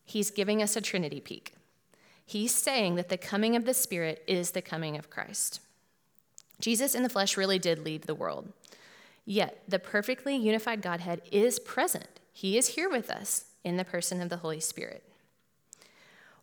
He's 0.05 0.31
giving 0.31 0.61
us 0.61 0.77
a 0.77 0.83
Trinity 0.83 1.21
peek. 1.21 1.55
He's 2.27 2.55
saying 2.55 2.97
that 2.97 3.09
the 3.09 3.17
coming 3.17 3.57
of 3.57 3.65
the 3.65 3.73
Spirit 3.73 4.23
is 4.27 4.51
the 4.51 4.61
coming 4.61 4.99
of 4.99 5.09
Christ. 5.09 5.61
Jesus 6.61 6.95
in 6.95 7.03
the 7.03 7.09
flesh 7.09 7.35
really 7.35 7.59
did 7.59 7.79
leave 7.79 8.05
the 8.05 8.15
world. 8.15 8.53
Yet 9.25 9.63
the 9.67 9.79
perfectly 9.79 10.37
unified 10.37 10.83
Godhead 10.83 11.23
is 11.33 11.59
present. 11.59 12.21
He 12.31 12.59
is 12.59 12.75
here 12.75 12.91
with 12.91 13.09
us 13.09 13.47
in 13.65 13.79
the 13.79 13.87
person 13.87 14.21
of 14.21 14.29
the 14.29 14.37
Holy 14.37 14.61
Spirit. 14.61 15.03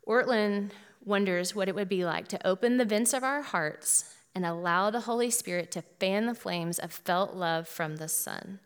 Ortlund 0.08 0.72
wonders 1.06 1.54
what 1.54 1.70
it 1.70 1.76
would 1.76 1.90
be 1.90 2.06
like 2.06 2.28
to 2.30 2.48
open 2.48 2.78
the 2.78 2.86
vents 2.86 3.14
of 3.14 3.24
our 3.24 3.44
hearts 3.44 4.16
and 4.34 4.46
allow 4.46 4.90
the 4.90 5.02
Holy 5.02 5.30
Spirit 5.30 5.72
to 5.72 5.82
fan 5.82 6.26
the 6.26 6.36
flames 6.36 6.80
of 6.80 6.92
felt 6.92 7.36
love 7.36 7.68
from 7.68 7.98
the 7.98 8.08
Son. 8.08 8.60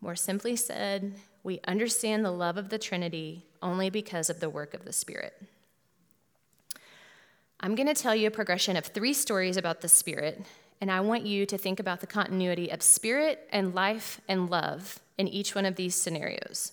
More 0.00 0.16
simply 0.16 0.56
said, 0.56 1.14
we 1.42 1.60
understand 1.66 2.24
the 2.24 2.32
love 2.32 2.56
of 2.56 2.70
the 2.70 2.78
Trinity 2.78 3.46
only 3.62 3.88
because 3.88 4.28
of 4.28 4.40
the 4.40 4.50
work 4.50 4.74
of 4.74 4.84
the 4.84 4.92
Spirit. 4.92 5.40
I'm 7.60 7.74
going 7.74 7.86
to 7.86 7.94
tell 7.94 8.14
you 8.14 8.26
a 8.26 8.32
progression 8.32 8.76
of 8.76 8.86
three 8.86 9.14
stories 9.14 9.56
about 9.56 9.80
the 9.80 9.88
Spirit, 9.88 10.44
and 10.80 10.90
I 10.90 11.00
want 11.00 11.24
you 11.24 11.46
to 11.46 11.56
think 11.56 11.80
about 11.80 12.00
the 12.00 12.06
continuity 12.06 12.70
of 12.70 12.82
spirit 12.82 13.48
and 13.50 13.74
life 13.74 14.20
and 14.28 14.50
love 14.50 15.00
in 15.16 15.26
each 15.26 15.54
one 15.54 15.64
of 15.64 15.76
these 15.76 15.94
scenarios. 15.94 16.72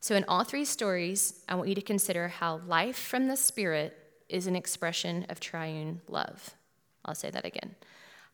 So, 0.00 0.16
in 0.16 0.24
all 0.26 0.44
three 0.44 0.64
stories, 0.64 1.40
I 1.48 1.54
want 1.54 1.68
you 1.68 1.74
to 1.76 1.80
consider 1.80 2.28
how 2.28 2.60
life 2.66 2.96
from 2.96 3.28
the 3.28 3.36
Spirit 3.36 3.96
is 4.28 4.46
an 4.46 4.56
expression 4.56 5.26
of 5.28 5.38
triune 5.38 6.00
love. 6.08 6.54
I'll 7.04 7.14
say 7.14 7.30
that 7.30 7.44
again. 7.44 7.74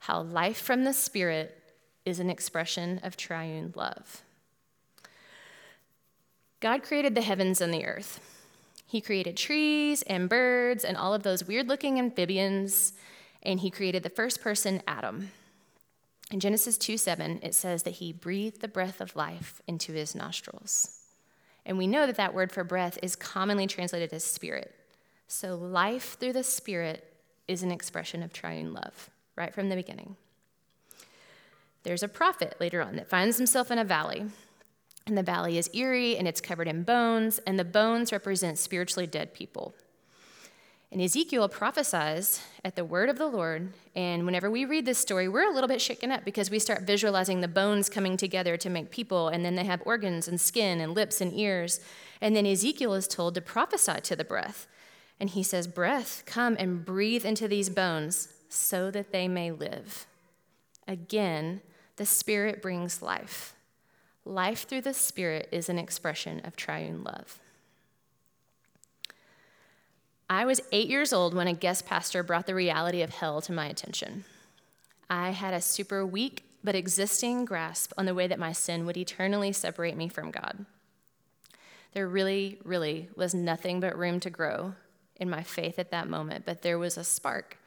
How 0.01 0.23
life 0.23 0.61
from 0.61 0.85
the 0.85 0.93
Spirit 0.93 1.75
is 2.05 2.21
an 2.21 2.31
expression 2.31 3.01
of 3.03 3.17
triune 3.17 3.73
love. 3.77 4.23
God 6.61 6.83
created 6.83 7.15
the 7.15 7.23
heavens 7.23 7.61
and 7.61 7.73
the 7.73 7.85
earth. 7.85 8.21
He 8.87 9.01
created 9.01 9.37
trees 9.37 10.03
and 10.03 10.29
birds 10.29 10.85
and 10.85 10.97
all 10.97 11.13
of 11.15 11.23
those 11.23 11.45
weird 11.45 11.69
looking 11.69 11.99
amphibians, 11.99 12.95
and 13.43 13.61
he 13.61 13.71
created 13.71 14.03
the 14.03 14.11
first 14.11 14.41
person, 14.41 14.83
Adam. 14.87 15.31
In 16.31 16.41
Genesis 16.41 16.77
2 16.79 16.97
7, 16.99 17.41
it 17.43 17.55
says 17.55 17.83
that 17.85 17.95
he 17.95 18.13
breathed 18.13 18.61
the 18.61 18.69
breath 18.69 19.01
of 19.01 19.15
life 19.15 19.61
into 19.67 19.93
his 19.93 20.15
nostrils. 20.15 20.99
And 21.65 21.77
we 21.77 21.87
know 21.87 22.07
that 22.07 22.17
that 22.17 22.35
word 22.35 22.51
for 22.51 22.65
breath 22.65 22.99
is 23.03 23.15
commonly 23.15 23.67
translated 23.67 24.13
as 24.13 24.25
spirit. 24.25 24.75
So 25.27 25.55
life 25.55 26.17
through 26.19 26.33
the 26.33 26.43
spirit 26.43 27.08
is 27.49 27.63
an 27.63 27.73
expression 27.73 28.23
of 28.23 28.33
triune 28.33 28.73
love, 28.73 29.11
right 29.35 29.53
from 29.53 29.71
the 29.71 29.77
beginning. 29.77 30.17
There's 31.83 32.03
a 32.03 32.09
prophet 32.09 32.57
later 32.61 32.83
on 32.83 32.97
that 32.97 33.09
finds 33.09 33.39
himself 33.39 33.71
in 33.71 33.79
a 33.79 33.85
valley. 33.85 34.27
And 35.07 35.17
the 35.17 35.23
valley 35.23 35.57
is 35.57 35.71
eerie 35.73 36.19
and 36.19 36.29
it's 36.29 36.41
covered 36.41 36.69
in 36.69 36.83
bones, 36.83 37.39
and 37.47 37.59
the 37.59 37.65
bones 37.65 38.13
represent 38.13 38.59
spiritually 38.59 39.07
dead 39.07 39.33
people. 39.33 39.75
And 40.91 41.03
Ezekiel 41.03 41.49
prophesies 41.49 42.43
at 42.65 42.75
the 42.75 42.85
word 42.85 43.09
of 43.09 43.19
the 43.19 43.27
Lord. 43.27 43.73
And 43.95 44.25
whenever 44.25 44.51
we 44.51 44.65
read 44.65 44.87
this 44.87 44.99
story, 44.99 45.29
we're 45.29 45.49
a 45.49 45.53
little 45.53 45.69
bit 45.69 45.83
shaken 45.83 46.11
up 46.11 46.25
because 46.25 46.51
we 46.51 46.59
start 46.59 46.83
visualizing 46.83 47.41
the 47.41 47.49
bones 47.49 47.91
coming 47.91 48.17
together 48.17 48.57
to 48.57 48.71
make 48.71 48.91
people, 48.91 49.29
and 49.29 49.45
then 49.45 49.55
they 49.55 49.65
have 49.65 49.83
organs 49.85 50.29
and 50.29 50.41
skin 50.41 50.81
and 50.81 50.95
lips 50.95 51.21
and 51.21 51.33
ears. 51.35 51.81
And 52.21 52.35
then 52.35 52.47
Ezekiel 52.47 52.95
is 52.95 53.07
told 53.07 53.35
to 53.35 53.43
prophesy 53.43 54.01
to 54.03 54.17
the 54.17 54.25
breath. 54.25 54.67
And 55.21 55.31
he 55.31 55.43
says, 55.43 55.67
Breath, 55.67 56.23
come 56.27 56.57
and 56.59 56.85
breathe 56.85 57.25
into 57.25 57.49
these 57.49 57.71
bones 57.71 58.29
so 58.49 58.91
that 58.91 59.13
they 59.13 59.29
may 59.29 59.51
live. 59.51 60.07
Again, 60.87 61.61
the 61.97 62.07
Spirit 62.07 62.63
brings 62.63 63.03
life. 63.03 63.55
Life 64.25 64.69
through 64.69 64.83
the 64.83 64.95
Spirit 64.95 65.49
is 65.51 65.69
an 65.69 65.79
expression 65.79 66.41
of 66.45 66.57
triune 66.57 67.03
love. 67.03 67.41
I 70.31 70.45
was 70.45 70.61
eight 70.73 70.89
years 70.89 71.13
old 71.13 71.35
when 71.35 71.49
a 71.49 71.55
guest 71.55 71.87
pastor 71.87 72.23
brought 72.23 72.47
the 72.47 72.55
reality 72.55 73.03
of 73.03 73.11
hell 73.11 73.41
to 73.41 73.53
my 73.53 73.67
attention. 73.67 74.25
I 75.09 75.31
had 75.31 75.55
a 75.55 75.61
super 75.61 76.05
weak 76.05 76.45
but 76.63 76.75
existing 76.75 77.45
grasp 77.45 77.93
on 77.97 78.05
the 78.05 78.15
way 78.15 78.27
that 78.27 78.39
my 78.39 78.53
sin 78.53 78.85
would 78.85 78.97
eternally 78.97 79.53
separate 79.53 79.97
me 79.97 80.09
from 80.09 80.31
God. 80.31 80.67
There 81.95 82.07
really, 82.07 82.59
really 82.65 83.09
was 83.17 83.35
nothing 83.35 83.81
but 83.81 83.97
room 83.97 84.21
to 84.21 84.31
grow 84.31 84.75
in 85.19 85.29
my 85.29 85.43
faith 85.43 85.79
at 85.79 85.91
that 85.91 86.09
moment, 86.09 86.45
but 86.47 86.63
there 86.63 86.79
was 86.79 86.97
a 86.97 87.05
spark. 87.05 87.59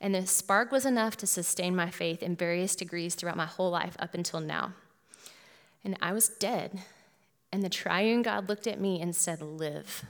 And 0.00 0.14
the 0.14 0.26
spark 0.26 0.72
was 0.72 0.86
enough 0.86 1.16
to 1.18 1.26
sustain 1.26 1.76
my 1.76 1.90
faith 1.90 2.22
in 2.22 2.34
various 2.34 2.74
degrees 2.74 3.14
throughout 3.14 3.36
my 3.36 3.46
whole 3.46 3.70
life 3.70 3.96
up 3.98 4.14
until 4.14 4.40
now. 4.40 4.72
And 5.84 5.96
I 6.00 6.12
was 6.12 6.28
dead. 6.28 6.80
And 7.52 7.62
the 7.62 7.68
triune 7.68 8.22
God 8.22 8.48
looked 8.48 8.66
at 8.66 8.80
me 8.80 9.00
and 9.00 9.14
said, 9.14 9.42
Live. 9.42 10.04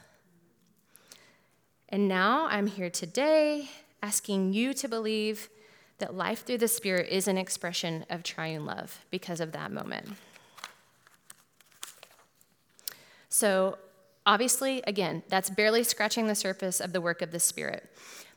And 1.89 2.07
now 2.07 2.47
I'm 2.47 2.69
here 2.69 2.91
today 2.91 3.71
asking 4.03 4.53
you 4.53 4.73
to 4.75 4.89
believe 4.89 5.49
that 5.99 6.15
life 6.15 6.45
through 6.45 6.59
the 6.59 6.69
Spirit 6.69 7.09
is 7.11 7.29
an 7.29 7.37
expression 7.37 8.05
of 8.09 8.23
triune 8.23 8.65
love 8.65 9.05
because 9.11 9.41
of 9.41 9.53
that 9.53 9.73
moment. 9.73 10.09
So 13.29 13.79
Obviously, 14.31 14.81
again, 14.87 15.25
that's 15.27 15.51
barely 15.51 15.83
scratching 15.83 16.29
the 16.29 16.37
surface 16.37 16.79
of 16.79 16.93
the 16.93 17.01
work 17.01 17.21
of 17.21 17.33
the 17.33 17.41
Spirit. 17.41 17.91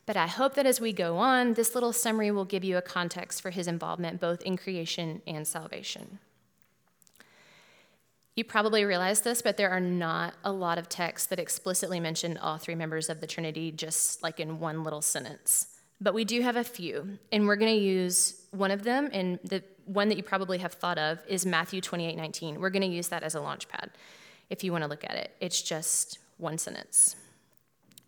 But 0.06 0.16
I 0.16 0.26
hope 0.26 0.54
that 0.54 0.66
as 0.66 0.80
we 0.80 0.92
go 0.92 1.18
on, 1.18 1.54
this 1.54 1.72
little 1.76 1.92
summary 1.92 2.32
will 2.32 2.44
give 2.44 2.64
you 2.64 2.76
a 2.76 2.82
context 2.82 3.40
for 3.40 3.50
his 3.50 3.68
involvement 3.68 4.20
both 4.20 4.42
in 4.42 4.56
creation 4.56 5.22
and 5.24 5.46
salvation. 5.46 6.18
You 8.34 8.42
probably 8.42 8.84
realize 8.84 9.20
this, 9.20 9.40
but 9.40 9.56
there 9.56 9.70
are 9.70 9.78
not 9.78 10.34
a 10.42 10.50
lot 10.50 10.78
of 10.78 10.88
texts 10.88 11.28
that 11.28 11.38
explicitly 11.38 12.00
mention 12.00 12.38
all 12.38 12.58
three 12.58 12.74
members 12.74 13.08
of 13.08 13.20
the 13.20 13.28
Trinity 13.28 13.70
just 13.70 14.20
like 14.20 14.40
in 14.40 14.58
one 14.58 14.82
little 14.82 15.00
sentence. 15.00 15.68
But 16.00 16.12
we 16.12 16.24
do 16.24 16.42
have 16.42 16.56
a 16.56 16.64
few, 16.64 17.20
and 17.30 17.46
we're 17.46 17.54
going 17.54 17.72
to 17.72 17.80
use 17.80 18.42
one 18.50 18.72
of 18.72 18.82
them, 18.82 19.10
and 19.12 19.38
the 19.44 19.62
one 19.84 20.08
that 20.08 20.16
you 20.16 20.24
probably 20.24 20.58
have 20.58 20.72
thought 20.72 20.98
of 20.98 21.20
is 21.28 21.46
Matthew 21.46 21.80
28 21.80 22.16
19. 22.16 22.58
We're 22.58 22.70
going 22.70 22.82
to 22.82 22.88
use 22.88 23.06
that 23.10 23.22
as 23.22 23.36
a 23.36 23.40
launch 23.40 23.68
pad 23.68 23.92
if 24.50 24.64
you 24.64 24.72
want 24.72 24.84
to 24.84 24.90
look 24.90 25.04
at 25.04 25.16
it. 25.16 25.32
It's 25.40 25.62
just 25.62 26.18
one 26.38 26.58
sentence. 26.58 27.16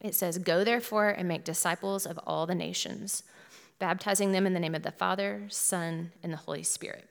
It 0.01 0.15
says, 0.15 0.39
Go 0.39 0.65
therefore 0.65 1.09
and 1.09 1.29
make 1.29 1.45
disciples 1.45 2.07
of 2.07 2.19
all 2.27 2.47
the 2.47 2.55
nations, 2.55 3.23
baptizing 3.79 4.33
them 4.33 4.47
in 4.47 4.55
the 4.55 4.61
name 4.61 4.75
of 4.75 4.83
the 4.83 4.93
Father, 4.93 5.47
Son, 5.49 6.13
and 6.23 6.33
the 6.33 6.39
Holy 6.39 6.63
Spirit. 6.63 7.09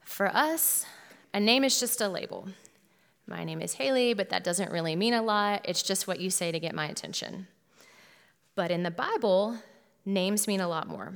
For 0.00 0.28
us, 0.28 0.86
a 1.32 1.40
name 1.40 1.64
is 1.64 1.80
just 1.80 2.00
a 2.00 2.08
label. 2.08 2.48
My 3.26 3.42
name 3.42 3.62
is 3.62 3.74
Haley, 3.74 4.12
but 4.12 4.28
that 4.28 4.44
doesn't 4.44 4.70
really 4.70 4.94
mean 4.94 5.14
a 5.14 5.22
lot. 5.22 5.62
It's 5.64 5.82
just 5.82 6.06
what 6.06 6.20
you 6.20 6.30
say 6.30 6.52
to 6.52 6.60
get 6.60 6.74
my 6.74 6.86
attention. 6.86 7.46
But 8.54 8.70
in 8.70 8.82
the 8.82 8.90
Bible, 8.90 9.56
names 10.04 10.46
mean 10.46 10.60
a 10.60 10.68
lot 10.68 10.88
more. 10.88 11.14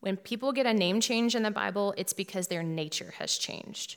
When 0.00 0.16
people 0.16 0.52
get 0.52 0.66
a 0.66 0.74
name 0.74 1.00
change 1.00 1.36
in 1.36 1.44
the 1.44 1.50
Bible, 1.50 1.94
it's 1.96 2.12
because 2.12 2.48
their 2.48 2.64
nature 2.64 3.14
has 3.18 3.38
changed. 3.38 3.96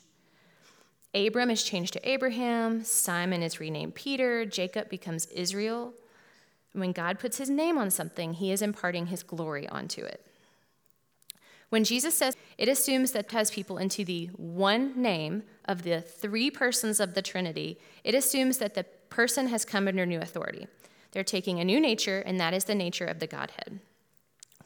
Abram 1.16 1.50
is 1.50 1.62
changed 1.62 1.94
to 1.94 2.08
Abraham, 2.08 2.84
Simon 2.84 3.42
is 3.42 3.58
renamed 3.58 3.94
Peter, 3.94 4.44
Jacob 4.44 4.90
becomes 4.90 5.24
Israel. 5.26 5.94
When 6.72 6.92
God 6.92 7.18
puts 7.18 7.38
his 7.38 7.48
name 7.48 7.78
on 7.78 7.90
something, 7.90 8.34
he 8.34 8.52
is 8.52 8.60
imparting 8.60 9.06
his 9.06 9.22
glory 9.22 9.66
onto 9.66 10.02
it. 10.02 10.26
When 11.70 11.84
Jesus 11.84 12.14
says 12.14 12.36
it 12.58 12.68
assumes 12.68 13.12
that 13.12 13.30
ties 13.30 13.50
people 13.50 13.78
into 13.78 14.04
the 14.04 14.26
one 14.36 15.00
name 15.00 15.44
of 15.64 15.84
the 15.84 16.02
three 16.02 16.50
persons 16.50 17.00
of 17.00 17.14
the 17.14 17.22
Trinity, 17.22 17.78
it 18.04 18.14
assumes 18.14 18.58
that 18.58 18.74
the 18.74 18.84
person 19.08 19.48
has 19.48 19.64
come 19.64 19.88
under 19.88 20.04
new 20.04 20.20
authority. 20.20 20.66
They're 21.12 21.24
taking 21.24 21.58
a 21.60 21.64
new 21.64 21.80
nature, 21.80 22.18
and 22.20 22.38
that 22.38 22.52
is 22.52 22.64
the 22.64 22.74
nature 22.74 23.06
of 23.06 23.20
the 23.20 23.26
Godhead. 23.26 23.80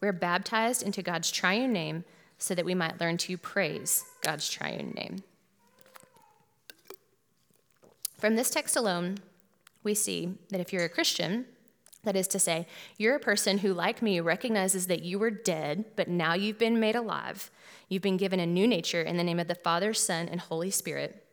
We're 0.00 0.12
baptized 0.12 0.82
into 0.82 1.00
God's 1.00 1.30
triune 1.30 1.72
name 1.72 2.04
so 2.38 2.56
that 2.56 2.64
we 2.64 2.74
might 2.74 3.00
learn 3.00 3.18
to 3.18 3.38
praise 3.38 4.04
God's 4.22 4.48
triune 4.50 4.90
name. 4.96 5.22
From 8.20 8.36
this 8.36 8.50
text 8.50 8.76
alone, 8.76 9.18
we 9.82 9.94
see 9.94 10.34
that 10.50 10.60
if 10.60 10.72
you're 10.72 10.84
a 10.84 10.88
Christian, 10.88 11.46
that 12.04 12.16
is 12.16 12.28
to 12.28 12.38
say, 12.38 12.66
you're 12.98 13.16
a 13.16 13.20
person 13.20 13.58
who, 13.58 13.72
like 13.72 14.02
me, 14.02 14.20
recognizes 14.20 14.86
that 14.86 15.02
you 15.02 15.18
were 15.18 15.30
dead, 15.30 15.84
but 15.96 16.08
now 16.08 16.34
you've 16.34 16.58
been 16.58 16.80
made 16.80 16.96
alive. 16.96 17.50
You've 17.88 18.02
been 18.02 18.16
given 18.16 18.40
a 18.40 18.46
new 18.46 18.66
nature 18.66 19.02
in 19.02 19.16
the 19.16 19.24
name 19.24 19.40
of 19.40 19.48
the 19.48 19.54
Father, 19.54 19.92
Son, 19.92 20.28
and 20.28 20.40
Holy 20.40 20.70
Spirit. 20.70 21.24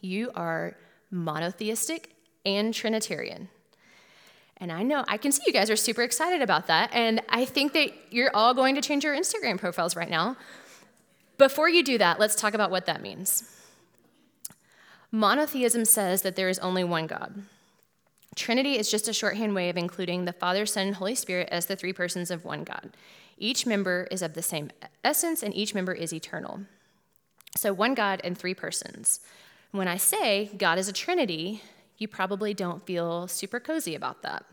You 0.00 0.30
are 0.34 0.76
monotheistic 1.10 2.14
and 2.46 2.72
Trinitarian. 2.72 3.48
And 4.56 4.70
I 4.70 4.82
know, 4.82 5.04
I 5.08 5.16
can 5.16 5.32
see 5.32 5.42
you 5.46 5.52
guys 5.52 5.70
are 5.70 5.76
super 5.76 6.02
excited 6.02 6.42
about 6.42 6.66
that. 6.66 6.90
And 6.92 7.22
I 7.28 7.44
think 7.44 7.72
that 7.72 7.90
you're 8.10 8.30
all 8.34 8.54
going 8.54 8.74
to 8.74 8.80
change 8.80 9.04
your 9.04 9.16
Instagram 9.16 9.58
profiles 9.58 9.96
right 9.96 10.10
now. 10.10 10.36
Before 11.38 11.68
you 11.68 11.82
do 11.82 11.98
that, 11.98 12.20
let's 12.20 12.34
talk 12.34 12.54
about 12.54 12.70
what 12.70 12.86
that 12.86 13.00
means. 13.00 13.44
Monotheism 15.12 15.84
says 15.84 16.22
that 16.22 16.36
there 16.36 16.48
is 16.48 16.58
only 16.60 16.84
one 16.84 17.06
God. 17.06 17.42
Trinity 18.36 18.78
is 18.78 18.90
just 18.90 19.08
a 19.08 19.12
shorthand 19.12 19.54
way 19.54 19.68
of 19.68 19.76
including 19.76 20.24
the 20.24 20.32
Father, 20.32 20.64
Son, 20.64 20.88
and 20.88 20.96
Holy 20.96 21.16
Spirit 21.16 21.48
as 21.50 21.66
the 21.66 21.74
three 21.76 21.92
persons 21.92 22.30
of 22.30 22.44
one 22.44 22.62
God. 22.62 22.90
Each 23.36 23.66
member 23.66 24.06
is 24.10 24.22
of 24.22 24.34
the 24.34 24.42
same 24.42 24.70
essence, 25.02 25.42
and 25.42 25.54
each 25.54 25.74
member 25.74 25.92
is 25.92 26.12
eternal. 26.12 26.60
So, 27.56 27.72
one 27.72 27.94
God 27.94 28.20
and 28.22 28.38
three 28.38 28.54
persons. 28.54 29.20
When 29.72 29.88
I 29.88 29.96
say 29.96 30.50
God 30.56 30.78
is 30.78 30.88
a 30.88 30.92
Trinity, 30.92 31.62
you 31.98 32.06
probably 32.06 32.54
don't 32.54 32.86
feel 32.86 33.26
super 33.26 33.58
cozy 33.58 33.94
about 33.94 34.22
that. 34.22 34.44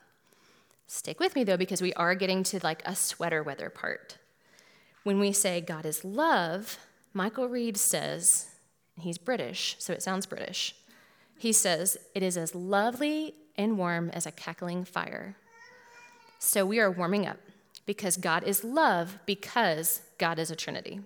Stick 0.87 1.19
with 1.19 1.35
me 1.35 1.43
though, 1.43 1.57
because 1.57 1.81
we 1.81 1.93
are 1.93 2.15
getting 2.15 2.43
to 2.43 2.59
like 2.63 2.81
a 2.85 2.95
sweater 2.95 3.43
weather 3.43 3.69
part. 3.69 4.17
When 5.03 5.19
we 5.19 5.31
say 5.31 5.61
God 5.61 5.85
is 5.85 6.03
love, 6.03 6.77
Michael 7.13 7.47
Reeves 7.47 7.81
says, 7.81 8.47
he's 8.99 9.17
British, 9.17 9.75
so 9.79 9.93
it 9.93 10.01
sounds 10.01 10.25
British. 10.25 10.75
He 11.37 11.51
says, 11.51 11.97
it 12.15 12.23
is 12.23 12.37
as 12.37 12.55
lovely 12.55 13.35
and 13.57 13.77
warm 13.77 14.09
as 14.11 14.25
a 14.25 14.31
cackling 14.31 14.85
fire. 14.85 15.35
So 16.39 16.65
we 16.65 16.79
are 16.79 16.91
warming 16.91 17.25
up 17.25 17.37
because 17.85 18.17
God 18.17 18.43
is 18.43 18.63
love 18.63 19.19
because 19.25 20.01
God 20.17 20.39
is 20.39 20.51
a 20.51 20.55
Trinity. 20.55 21.01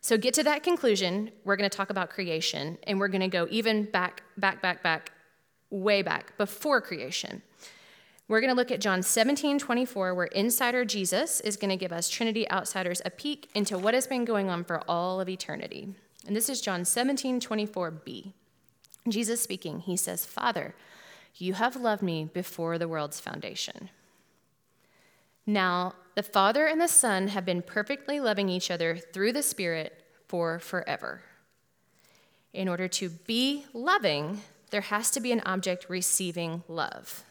So 0.00 0.16
get 0.16 0.34
to 0.34 0.42
that 0.44 0.62
conclusion, 0.62 1.30
we're 1.44 1.56
going 1.56 1.68
to 1.68 1.76
talk 1.76 1.90
about 1.90 2.10
creation 2.10 2.78
and 2.84 2.98
we're 2.98 3.08
going 3.08 3.20
to 3.20 3.28
go 3.28 3.46
even 3.50 3.84
back 3.84 4.22
back 4.36 4.62
back 4.62 4.82
back 4.82 5.12
way 5.68 6.02
back 6.02 6.36
before 6.38 6.80
creation. 6.80 7.42
We're 8.26 8.40
going 8.40 8.50
to 8.50 8.56
look 8.56 8.70
at 8.70 8.80
John 8.80 9.02
17, 9.02 9.58
24, 9.58 10.14
where 10.14 10.26
insider 10.26 10.84
Jesus 10.84 11.40
is 11.40 11.56
going 11.56 11.70
to 11.70 11.76
give 11.76 11.92
us 11.92 12.08
Trinity 12.08 12.48
outsiders 12.48 13.02
a 13.04 13.10
peek 13.10 13.50
into 13.54 13.76
what 13.76 13.92
has 13.92 14.06
been 14.06 14.24
going 14.24 14.48
on 14.48 14.62
for 14.62 14.80
all 14.88 15.20
of 15.20 15.28
eternity. 15.28 15.94
And 16.26 16.36
this 16.36 16.48
is 16.48 16.60
John 16.60 16.84
17, 16.84 17.40
24b. 17.40 18.32
Jesus 19.08 19.40
speaking, 19.40 19.80
he 19.80 19.96
says, 19.96 20.26
Father, 20.26 20.74
you 21.36 21.54
have 21.54 21.76
loved 21.76 22.02
me 22.02 22.28
before 22.32 22.78
the 22.78 22.88
world's 22.88 23.20
foundation. 23.20 23.88
Now, 25.46 25.94
the 26.14 26.22
Father 26.22 26.66
and 26.66 26.80
the 26.80 26.88
Son 26.88 27.28
have 27.28 27.44
been 27.44 27.62
perfectly 27.62 28.20
loving 28.20 28.48
each 28.48 28.70
other 28.70 28.96
through 28.96 29.32
the 29.32 29.42
Spirit 29.42 30.04
for 30.28 30.58
forever. 30.58 31.22
In 32.52 32.68
order 32.68 32.88
to 32.88 33.08
be 33.08 33.64
loving, 33.72 34.42
there 34.70 34.82
has 34.82 35.10
to 35.12 35.20
be 35.20 35.32
an 35.32 35.42
object 35.46 35.86
receiving 35.88 36.62
love. 36.68 37.24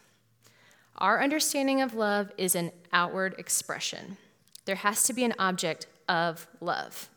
Our 0.97 1.21
understanding 1.21 1.81
of 1.81 1.93
love 1.93 2.31
is 2.37 2.55
an 2.55 2.71
outward 2.91 3.35
expression. 3.37 4.17
There 4.65 4.75
has 4.75 5.03
to 5.03 5.13
be 5.13 5.23
an 5.23 5.35
object 5.39 5.87
of 6.07 6.47
love. 6.59 7.09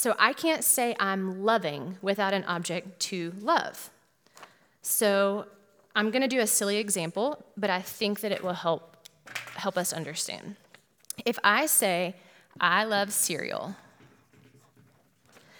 So 0.00 0.14
I 0.18 0.32
can't 0.32 0.64
say 0.64 0.96
I'm 0.98 1.44
loving 1.44 1.98
without 2.00 2.32
an 2.32 2.42
object 2.44 3.00
to 3.00 3.34
love. 3.38 3.90
So 4.80 5.44
I'm 5.94 6.10
going 6.10 6.22
to 6.22 6.26
do 6.26 6.40
a 6.40 6.46
silly 6.46 6.78
example, 6.78 7.44
but 7.54 7.68
I 7.68 7.82
think 7.82 8.20
that 8.20 8.32
it 8.32 8.42
will 8.42 8.54
help 8.54 8.96
help 9.56 9.76
us 9.76 9.92
understand. 9.92 10.56
If 11.26 11.38
I 11.44 11.66
say 11.66 12.16
I 12.58 12.84
love 12.84 13.12
cereal, 13.12 13.76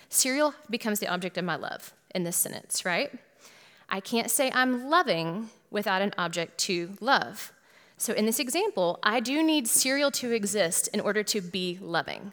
cereal 0.09 0.55
becomes 0.71 1.01
the 1.01 1.09
object 1.09 1.37
of 1.37 1.45
my 1.45 1.57
love 1.57 1.93
in 2.15 2.25
this 2.25 2.39
sentence, 2.39 2.87
right? 2.87 3.13
I 3.91 4.01
can't 4.01 4.31
say 4.31 4.51
I'm 4.55 4.89
loving 4.89 5.51
without 5.71 6.01
an 6.01 6.15
object 6.17 6.57
to 6.61 6.97
love. 6.99 7.53
So 7.99 8.15
in 8.15 8.25
this 8.25 8.41
example, 8.41 9.01
I 9.03 9.21
do 9.21 9.43
need 9.43 9.69
cereal 9.69 10.11
to 10.13 10.33
exist 10.33 10.89
in 10.95 11.01
order 11.01 11.23
to 11.25 11.43
be 11.43 11.79
loving. 11.83 12.33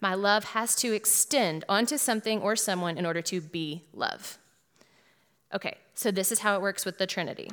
My 0.00 0.14
love 0.14 0.44
has 0.44 0.74
to 0.76 0.92
extend 0.92 1.64
onto 1.68 1.96
something 1.96 2.40
or 2.40 2.56
someone 2.56 2.98
in 2.98 3.06
order 3.06 3.22
to 3.22 3.40
be 3.40 3.84
love. 3.92 4.38
Okay, 5.54 5.78
so 5.94 6.10
this 6.10 6.30
is 6.30 6.40
how 6.40 6.54
it 6.54 6.62
works 6.62 6.84
with 6.84 6.98
the 6.98 7.06
Trinity. 7.06 7.50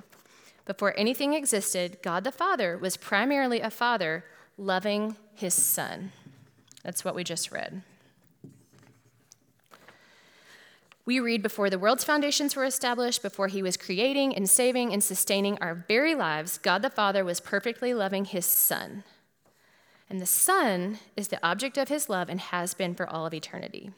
Before 0.65 0.93
anything 0.97 1.34
existed, 1.34 1.97
God 2.01 2.23
the 2.23 2.32
Father 2.32 2.77
was 2.77 2.97
primarily 2.97 3.62
a 3.62 3.69
father 3.69 4.25
loving 4.58 5.15
his 5.34 5.53
son. 5.53 6.12
That's 6.84 7.06
what 7.06 7.15
we 7.15 7.23
just 7.23 7.51
read. 7.51 7.82
We 11.06 11.19
read 11.19 11.43
before 11.43 11.69
the 11.69 11.79
world's 11.79 12.06
foundations 12.06 12.56
were 12.56 12.63
established, 12.63 13.21
before 13.21 13.49
he 13.49 13.62
was 13.62 13.75
creating 13.75 14.36
and 14.36 14.49
saving 14.49 14.93
and 14.93 15.03
sustaining 15.03 15.58
our 15.60 15.84
very 15.88 16.15
lives, 16.15 16.58
God 16.58 16.82
the 16.82 16.89
Father 16.89 17.25
was 17.25 17.41
perfectly 17.41 17.93
loving 17.93 18.23
his 18.23 18.45
Son. 18.45 19.03
And 20.13 20.21
the 20.21 20.28
Son 20.28 20.99
is 21.17 21.30
the 21.30 21.43
object 21.43 21.76
of 21.76 21.89
his 21.89 22.08
love 22.08 22.30
and 22.30 22.39
has 22.39 22.76
been 22.76 22.93
for 22.93 23.10
all 23.10 23.26
of 23.26 23.34
eternity. 23.34 23.89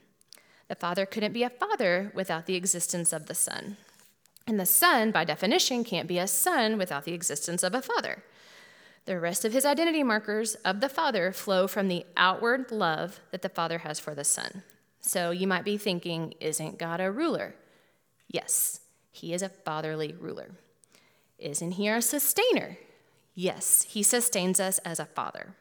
The 0.69 0.75
Father 0.75 1.05
couldn't 1.05 1.33
be 1.33 1.43
a 1.43 1.49
father 1.49 2.13
without 2.15 2.45
the 2.45 2.55
existence 2.55 3.11
of 3.11 3.25
the 3.25 3.35
Son. 3.35 3.75
And 4.47 4.57
the 4.57 4.65
Son, 4.65 5.11
by 5.11 5.25
definition, 5.25 5.83
can't 5.83 6.07
be 6.07 6.17
a 6.17 6.25
son 6.25 6.77
without 6.77 7.03
the 7.03 7.11
existence 7.11 7.63
of 7.63 7.75
a 7.75 7.81
father. 7.81 8.23
The 9.03 9.19
rest 9.19 9.43
of 9.43 9.51
his 9.51 9.65
identity 9.65 10.03
markers 10.03 10.55
of 10.63 10.79
the 10.79 10.87
Father 10.87 11.33
flow 11.33 11.67
from 11.67 11.89
the 11.89 12.05
outward 12.15 12.71
love 12.71 13.19
that 13.31 13.41
the 13.41 13.49
Father 13.49 13.79
has 13.79 13.99
for 13.99 14.15
the 14.15 14.23
Son. 14.23 14.63
So 15.01 15.31
you 15.31 15.47
might 15.47 15.65
be 15.65 15.77
thinking, 15.77 16.33
isn't 16.39 16.79
God 16.79 17.01
a 17.01 17.11
ruler? 17.11 17.55
Yes, 18.29 18.79
he 19.11 19.33
is 19.33 19.41
a 19.41 19.49
fatherly 19.49 20.15
ruler. 20.17 20.51
Isn't 21.37 21.71
he 21.71 21.89
our 21.89 21.99
sustainer? 21.99 22.77
Yes, 23.33 23.85
he 23.89 24.01
sustains 24.01 24.61
us 24.61 24.77
as 24.85 24.97
a 24.97 25.05
father. 25.05 25.55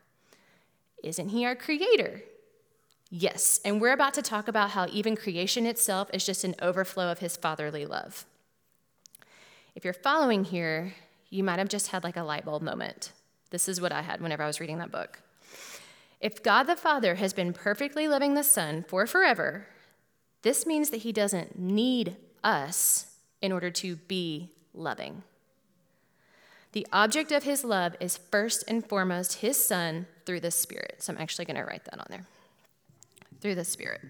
Isn't 1.05 1.29
he 1.29 1.45
our 1.45 1.55
creator? 1.55 2.23
Yes, 3.11 3.61
and 3.65 3.81
we're 3.81 3.93
about 3.93 4.15
to 4.15 4.23
talk 4.23 4.49
about 4.49 4.71
how 4.71 4.87
even 4.91 5.17
creation 5.17 5.67
itself 5.67 6.09
is 6.13 6.25
just 6.25 6.45
an 6.45 6.55
overflow 6.63 7.13
of 7.13 7.19
his 7.19 7.37
fatherly 7.37 7.85
love. 7.85 8.25
If 9.75 9.85
you're 9.85 9.93
following 9.93 10.45
here, 10.45 10.95
you 11.29 11.45
might 11.45 11.59
have 11.59 11.69
just 11.69 11.89
had 11.89 12.05
like 12.05 12.17
a 12.17 12.23
light 12.23 12.47
bulb 12.47 12.63
moment. 12.63 13.13
This 13.51 13.69
is 13.69 13.81
what 13.81 13.93
I 13.93 14.01
had 14.03 14.21
whenever 14.21 14.43
I 14.43 14.47
was 14.47 14.61
reading 14.61 14.79
that 14.79 14.91
book. 14.91 15.21
If 16.21 16.43
God 16.43 16.65
the 16.65 16.75
Father 16.75 17.17
has 17.17 17.35
been 17.35 17.53
perfectly 17.53 18.09
loving 18.09 18.33
the 18.33 18.43
Son 18.43 18.83
for 18.89 19.07
forever, 19.07 19.67
this 20.41 20.65
means 20.65 20.89
that 20.89 21.03
he 21.03 21.13
doesn't 21.13 21.59
need 21.59 22.17
us 22.43 23.15
in 23.43 23.53
order 23.53 23.71
to 23.71 23.97
be 23.97 24.51
loving. 24.73 25.23
The 26.73 26.87
object 26.93 27.31
of 27.31 27.43
his 27.43 27.63
love 27.63 27.95
is 28.01 28.17
first 28.17 28.65
and 28.67 28.89
foremost 28.89 29.35
his 29.35 29.63
Son 29.63 30.07
through 30.25 30.41
the 30.41 30.51
Spirit. 30.51 30.97
So 30.99 31.13
I'm 31.13 31.21
actually 31.21 31.45
going 31.45 31.57
to 31.57 31.65
write 31.65 31.85
that 31.85 31.99
on 31.99 32.07
there. 32.09 32.27
Through 33.41 33.55
the 33.55 33.65
Spirit. 33.65 34.01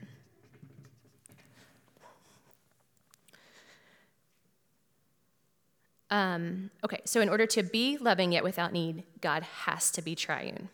Um, 6.11 6.70
okay, 6.85 7.00
so 7.05 7.20
in 7.20 7.29
order 7.29 7.44
to 7.46 7.62
be 7.62 7.98
loving 7.98 8.31
yet 8.31 8.44
without 8.44 8.72
need, 8.72 9.03
God 9.20 9.42
has 9.42 9.90
to 9.90 10.03
be 10.03 10.14
triune. 10.14 10.68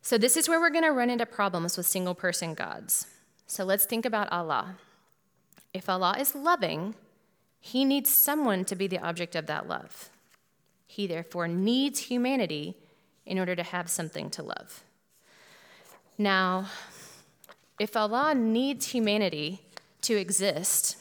So, 0.00 0.16
this 0.16 0.36
is 0.36 0.48
where 0.48 0.58
we're 0.58 0.70
going 0.70 0.84
to 0.84 0.92
run 0.92 1.10
into 1.10 1.26
problems 1.26 1.76
with 1.76 1.86
single 1.86 2.14
person 2.14 2.54
gods. 2.54 3.06
So, 3.46 3.64
let's 3.64 3.84
think 3.84 4.06
about 4.06 4.32
Allah. 4.32 4.76
If 5.74 5.90
Allah 5.90 6.16
is 6.18 6.34
loving, 6.34 6.94
he 7.60 7.84
needs 7.84 8.08
someone 8.08 8.64
to 8.66 8.76
be 8.76 8.86
the 8.86 8.98
object 8.98 9.36
of 9.36 9.46
that 9.46 9.68
love. 9.68 10.08
He 10.86 11.06
therefore 11.06 11.46
needs 11.46 12.00
humanity 12.00 12.76
in 13.28 13.38
order 13.38 13.54
to 13.54 13.62
have 13.62 13.88
something 13.88 14.28
to 14.30 14.42
love. 14.42 14.82
Now, 16.18 16.66
if 17.78 17.96
Allah 17.96 18.34
needs 18.34 18.86
humanity 18.86 19.60
to 20.02 20.16
exist 20.16 20.96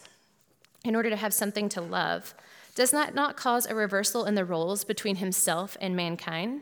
in 0.83 0.95
order 0.95 1.09
to 1.09 1.15
have 1.15 1.33
something 1.33 1.69
to 1.69 1.81
love, 1.81 2.35
does 2.75 2.91
that 2.91 3.15
not 3.15 3.35
cause 3.35 3.65
a 3.65 3.73
reversal 3.73 4.25
in 4.25 4.35
the 4.35 4.45
roles 4.45 4.83
between 4.83 5.15
himself 5.15 5.75
and 5.81 5.95
mankind? 5.95 6.61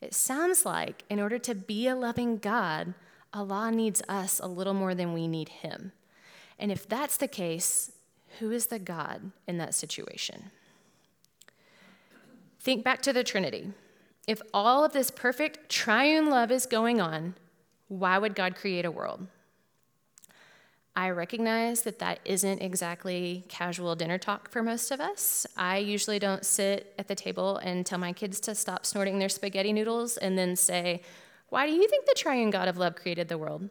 It 0.00 0.14
sounds 0.14 0.64
like 0.64 1.04
in 1.10 1.20
order 1.20 1.38
to 1.40 1.54
be 1.54 1.86
a 1.88 1.96
loving 1.96 2.38
God, 2.38 2.94
Allah 3.34 3.70
needs 3.72 4.00
us 4.08 4.38
a 4.38 4.46
little 4.46 4.74
more 4.74 4.94
than 4.94 5.12
we 5.12 5.26
need 5.26 5.48
Him. 5.48 5.92
And 6.58 6.70
if 6.70 6.88
that's 6.88 7.16
the 7.16 7.28
case, 7.28 7.90
who 8.38 8.52
is 8.52 8.66
the 8.66 8.78
God 8.78 9.32
in 9.48 9.58
that 9.58 9.74
situation? 9.74 10.50
Think 12.60 12.84
back 12.84 13.02
to 13.02 13.12
the 13.12 13.24
Trinity. 13.24 13.72
If 14.26 14.40
all 14.54 14.84
of 14.84 14.92
this 14.92 15.10
perfect 15.10 15.68
triune 15.68 16.30
love 16.30 16.50
is 16.50 16.66
going 16.66 17.00
on, 17.00 17.34
why 17.88 18.18
would 18.18 18.34
God 18.34 18.56
create 18.56 18.84
a 18.84 18.90
world? 18.90 19.26
I 20.96 21.10
recognize 21.10 21.82
that 21.82 21.98
that 21.98 22.20
isn't 22.24 22.62
exactly 22.62 23.44
casual 23.48 23.96
dinner 23.96 24.16
talk 24.16 24.48
for 24.48 24.62
most 24.62 24.92
of 24.92 25.00
us. 25.00 25.44
I 25.56 25.78
usually 25.78 26.20
don't 26.20 26.46
sit 26.46 26.94
at 26.98 27.08
the 27.08 27.16
table 27.16 27.56
and 27.56 27.84
tell 27.84 27.98
my 27.98 28.12
kids 28.12 28.38
to 28.40 28.54
stop 28.54 28.86
snorting 28.86 29.18
their 29.18 29.28
spaghetti 29.28 29.72
noodles 29.72 30.16
and 30.16 30.38
then 30.38 30.54
say, 30.54 31.02
Why 31.48 31.66
do 31.66 31.72
you 31.72 31.88
think 31.88 32.06
the 32.06 32.14
triune 32.16 32.50
God 32.50 32.68
of 32.68 32.78
love 32.78 32.94
created 32.94 33.28
the 33.28 33.38
world? 33.38 33.68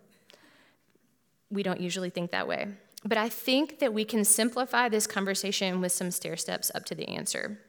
We 1.50 1.64
don't 1.64 1.80
usually 1.80 2.10
think 2.10 2.32
that 2.32 2.48
way. 2.48 2.68
But 3.06 3.18
I 3.18 3.30
think 3.30 3.80
that 3.80 3.94
we 3.94 4.04
can 4.04 4.26
simplify 4.26 4.90
this 4.90 5.08
conversation 5.08 5.80
with 5.80 5.94
some 5.94 6.12
stair 6.12 6.36
steps 6.36 6.72
up 6.76 6.84
to 6.86 6.96
the 6.96 7.08
answer. 7.08 7.60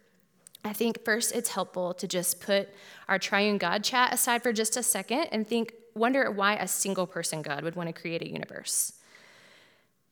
I 0.65 0.73
think 0.73 1.05
first 1.05 1.35
it's 1.35 1.51
helpful 1.51 1.93
to 1.95 2.09
just 2.09 2.41
put 2.41 2.69
our 3.07 3.19
triune 3.19 3.59
God 3.59 3.85
chat 3.85 4.15
aside 4.15 4.43
for 4.43 4.53
just 4.53 4.77
a 4.77 4.83
second 4.83 5.29
and 5.31 5.47
think, 5.47 5.75
wonder 5.95 6.31
why 6.31 6.55
a 6.55 6.67
single 6.67 7.07
person 7.07 7.43
God 7.43 7.63
would 7.63 7.77
want 7.77 7.95
to 7.95 8.01
create 8.01 8.23
a 8.23 8.31
universe. 8.31 8.95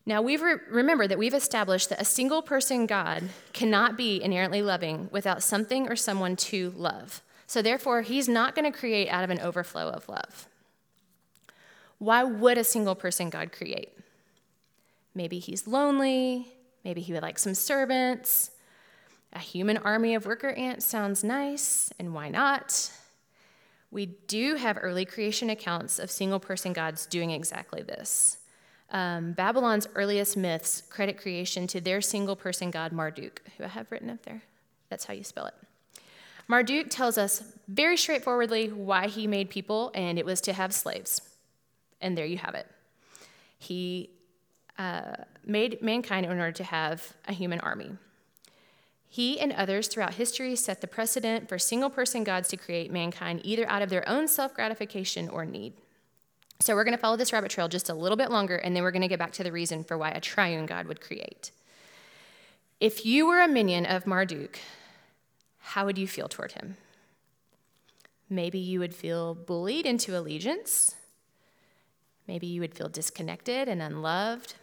Now, 0.04 0.20
we've 0.20 0.42
re- 0.42 0.56
remember 0.68 1.06
that 1.06 1.18
we've 1.18 1.32
established 1.32 1.88
that 1.88 2.00
a 2.00 2.04
single 2.04 2.42
person 2.42 2.86
God 2.86 3.30
cannot 3.52 3.96
be 3.96 4.22
inherently 4.22 4.60
loving 4.60 5.08
without 5.10 5.42
something 5.42 5.88
or 5.88 5.96
someone 5.96 6.36
to 6.36 6.72
love. 6.76 7.22
So, 7.46 7.62
therefore, 7.62 8.02
he's 8.02 8.28
not 8.28 8.54
going 8.54 8.70
to 8.70 8.76
create 8.76 9.08
out 9.08 9.24
of 9.24 9.30
an 9.30 9.40
overflow 9.40 9.88
of 9.88 10.08
love. 10.08 10.48
Why 11.98 12.24
would 12.24 12.58
a 12.58 12.64
single 12.64 12.96
person 12.96 13.30
God 13.30 13.52
create? 13.52 13.96
Maybe 15.14 15.38
he's 15.38 15.66
lonely. 15.66 16.48
Maybe 16.84 17.00
he 17.00 17.12
would 17.12 17.22
like 17.22 17.38
some 17.38 17.54
servants. 17.54 18.50
A 19.32 19.38
human 19.38 19.78
army 19.78 20.14
of 20.14 20.26
worker 20.26 20.50
ants 20.50 20.84
sounds 20.84 21.24
nice, 21.24 21.90
and 21.98 22.12
why 22.12 22.28
not? 22.28 22.90
We 23.90 24.06
do 24.06 24.56
have 24.56 24.78
early 24.80 25.04
creation 25.04 25.50
accounts 25.50 25.98
of 25.98 26.10
single 26.10 26.40
person 26.40 26.72
gods 26.72 27.06
doing 27.06 27.30
exactly 27.30 27.82
this. 27.82 28.38
Um, 28.90 29.32
Babylon's 29.32 29.88
earliest 29.94 30.36
myths 30.36 30.82
credit 30.90 31.18
creation 31.18 31.66
to 31.68 31.80
their 31.80 32.02
single 32.02 32.36
person 32.36 32.70
god 32.70 32.92
Marduk, 32.92 33.40
who 33.56 33.64
I 33.64 33.68
have 33.68 33.90
written 33.90 34.10
up 34.10 34.22
there. 34.22 34.42
That's 34.90 35.06
how 35.06 35.14
you 35.14 35.24
spell 35.24 35.46
it. 35.46 35.54
Marduk 36.48 36.90
tells 36.90 37.16
us 37.16 37.42
very 37.68 37.96
straightforwardly 37.96 38.68
why 38.68 39.08
he 39.08 39.26
made 39.26 39.48
people, 39.48 39.90
and 39.94 40.18
it 40.18 40.26
was 40.26 40.42
to 40.42 40.52
have 40.52 40.74
slaves. 40.74 41.22
And 42.02 42.18
there 42.18 42.26
you 42.26 42.36
have 42.36 42.54
it. 42.54 42.66
He 43.58 44.10
uh, 44.78 45.14
made 45.46 45.80
mankind 45.80 46.26
in 46.26 46.32
order 46.32 46.52
to 46.52 46.64
have 46.64 47.14
a 47.26 47.32
human 47.32 47.60
army. 47.60 47.92
He 49.12 49.38
and 49.38 49.52
others 49.52 49.88
throughout 49.88 50.14
history 50.14 50.56
set 50.56 50.80
the 50.80 50.86
precedent 50.86 51.46
for 51.46 51.58
single 51.58 51.90
person 51.90 52.24
gods 52.24 52.48
to 52.48 52.56
create 52.56 52.90
mankind 52.90 53.42
either 53.44 53.68
out 53.68 53.82
of 53.82 53.90
their 53.90 54.08
own 54.08 54.26
self 54.26 54.54
gratification 54.54 55.28
or 55.28 55.44
need. 55.44 55.74
So 56.60 56.74
we're 56.74 56.84
going 56.84 56.96
to 56.96 57.00
follow 57.00 57.18
this 57.18 57.30
rabbit 57.30 57.50
trail 57.50 57.68
just 57.68 57.90
a 57.90 57.94
little 57.94 58.16
bit 58.16 58.30
longer, 58.30 58.56
and 58.56 58.74
then 58.74 58.82
we're 58.82 58.90
going 58.90 59.02
to 59.02 59.08
get 59.08 59.18
back 59.18 59.32
to 59.32 59.44
the 59.44 59.52
reason 59.52 59.84
for 59.84 59.98
why 59.98 60.12
a 60.12 60.20
triune 60.20 60.64
God 60.64 60.86
would 60.86 61.02
create. 61.02 61.50
If 62.80 63.04
you 63.04 63.26
were 63.26 63.42
a 63.42 63.48
minion 63.48 63.84
of 63.84 64.06
Marduk, 64.06 64.58
how 65.58 65.84
would 65.84 65.98
you 65.98 66.08
feel 66.08 66.26
toward 66.26 66.52
him? 66.52 66.78
Maybe 68.30 68.58
you 68.58 68.80
would 68.80 68.94
feel 68.94 69.34
bullied 69.34 69.84
into 69.84 70.18
allegiance. 70.18 70.94
Maybe 72.26 72.46
you 72.46 72.62
would 72.62 72.74
feel 72.74 72.88
disconnected 72.88 73.68
and 73.68 73.82
unloved. 73.82 74.54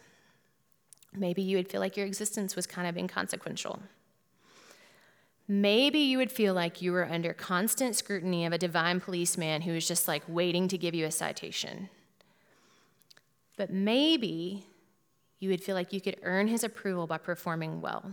Maybe 1.14 1.40
you 1.40 1.56
would 1.56 1.70
feel 1.70 1.80
like 1.80 1.96
your 1.96 2.06
existence 2.06 2.56
was 2.56 2.66
kind 2.66 2.88
of 2.88 2.96
inconsequential. 2.96 3.80
Maybe 5.52 5.98
you 5.98 6.18
would 6.18 6.30
feel 6.30 6.54
like 6.54 6.80
you 6.80 6.92
were 6.92 7.10
under 7.10 7.32
constant 7.32 7.96
scrutiny 7.96 8.46
of 8.46 8.52
a 8.52 8.58
divine 8.58 9.00
policeman 9.00 9.62
who 9.62 9.72
was 9.72 9.88
just 9.88 10.06
like 10.06 10.22
waiting 10.28 10.68
to 10.68 10.78
give 10.78 10.94
you 10.94 11.06
a 11.06 11.10
citation. 11.10 11.88
But 13.56 13.68
maybe 13.68 14.64
you 15.40 15.50
would 15.50 15.60
feel 15.60 15.74
like 15.74 15.92
you 15.92 16.00
could 16.00 16.20
earn 16.22 16.46
his 16.46 16.62
approval 16.62 17.08
by 17.08 17.18
performing 17.18 17.80
well. 17.80 18.12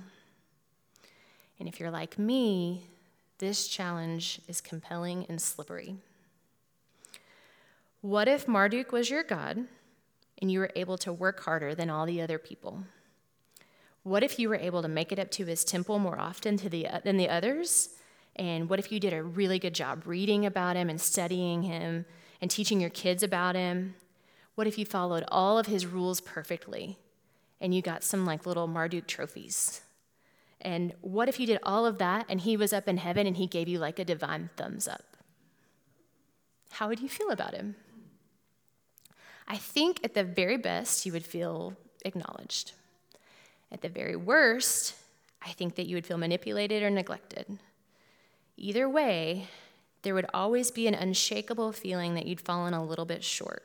And 1.60 1.70
if 1.70 1.80
you're 1.80 1.92
like 1.92 2.18
me, 2.18 2.88
this 3.38 3.68
challenge 3.68 4.42
is 4.48 4.60
compelling 4.60 5.28
and 5.30 5.40
slippery. 5.40 5.98
What 8.02 8.28
if 8.28 8.48
Marduk 8.48 8.92
was 8.92 9.12
your 9.12 9.22
God 9.22 9.64
and 10.42 10.52
you 10.52 10.58
were 10.58 10.72
able 10.76 10.98
to 10.98 11.14
work 11.14 11.42
harder 11.42 11.76
than 11.76 11.92
all 11.92 12.08
the 12.08 12.20
other 12.20 12.40
people? 12.40 12.82
What 14.08 14.24
if 14.24 14.40
you 14.40 14.48
were 14.48 14.56
able 14.56 14.82
to 14.84 14.88
make 14.88 15.12
it 15.12 15.20
up 15.20 15.32
to 15.32 15.46
his 15.46 15.66
temple 15.66 16.00
more 16.00 16.18
often 16.18 16.56
the, 16.56 16.88
than 17.04 17.18
the 17.18 17.28
others? 17.28 17.90
And 18.38 18.70
what 18.70 18.80
if 18.80 18.90
you 18.90 19.02
did 19.02 19.12
a 19.12 19.22
really 19.22 19.60
good 19.60 19.76
job 19.76 20.04
reading 20.06 20.46
about 20.46 20.78
him 20.78 20.90
and 20.90 21.02
studying 21.02 21.64
him 21.64 22.06
and 22.40 22.50
teaching 22.50 22.80
your 22.80 22.90
kids 22.90 23.22
about 23.22 23.56
him? 23.56 23.96
What 24.56 24.66
if 24.66 24.78
you 24.78 24.86
followed 24.86 25.26
all 25.28 25.60
of 25.60 25.66
his 25.66 25.86
rules 25.86 26.22
perfectly 26.22 26.98
and 27.60 27.76
you 27.76 27.82
got 27.82 28.02
some 28.02 28.26
like 28.26 28.46
little 28.46 28.66
Marduk 28.66 29.08
trophies? 29.08 29.82
And 30.62 30.94
what 31.02 31.28
if 31.28 31.38
you 31.38 31.46
did 31.46 31.60
all 31.64 31.86
of 31.86 31.98
that 31.98 32.28
and 32.30 32.40
he 32.40 32.56
was 32.56 32.72
up 32.72 32.88
in 32.88 32.96
heaven 32.96 33.28
and 33.28 33.36
he 33.36 33.46
gave 33.46 33.68
you 33.68 33.78
like 33.78 34.00
a 34.00 34.06
divine 34.06 34.52
thumbs 34.56 34.88
up? 34.88 35.18
How 36.72 36.88
would 36.88 37.02
you 37.02 37.10
feel 37.10 37.30
about 37.30 37.54
him? 37.54 37.76
I 39.50 39.58
think 39.58 40.00
at 40.02 40.14
the 40.14 40.24
very 40.24 40.56
best, 40.56 41.06
you 41.06 41.12
would 41.12 41.26
feel 41.26 41.76
acknowledged. 42.06 42.72
At 43.72 43.82
the 43.82 43.90
very 43.90 44.16
worst, 44.16 44.96
I 45.42 45.50
think 45.52 45.76
that 45.76 45.88
you 45.88 45.96
would 45.96 46.06
feel 46.06 46.18
manipulated 46.18 46.84
or 46.84 46.90
neglected. 46.90 47.60
Either 48.56 48.90
way, 48.90 49.48
there 50.02 50.16
would 50.16 50.26
always 50.34 50.72
be 50.72 50.88
an 50.88 50.94
unshakable 50.94 51.72
feeling 51.74 52.16
that 52.16 52.26
you'd 52.26 52.42
fallen 52.42 52.74
a 52.74 52.84
little 52.84 53.06
bit 53.06 53.24
short. 53.24 53.64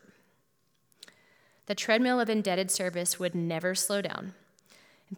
The 1.66 1.74
treadmill 1.74 2.20
of 2.20 2.28
indebted 2.28 2.70
service 2.70 3.18
would 3.18 3.34
never 3.34 3.74
slow 3.74 4.02
down. 4.02 4.34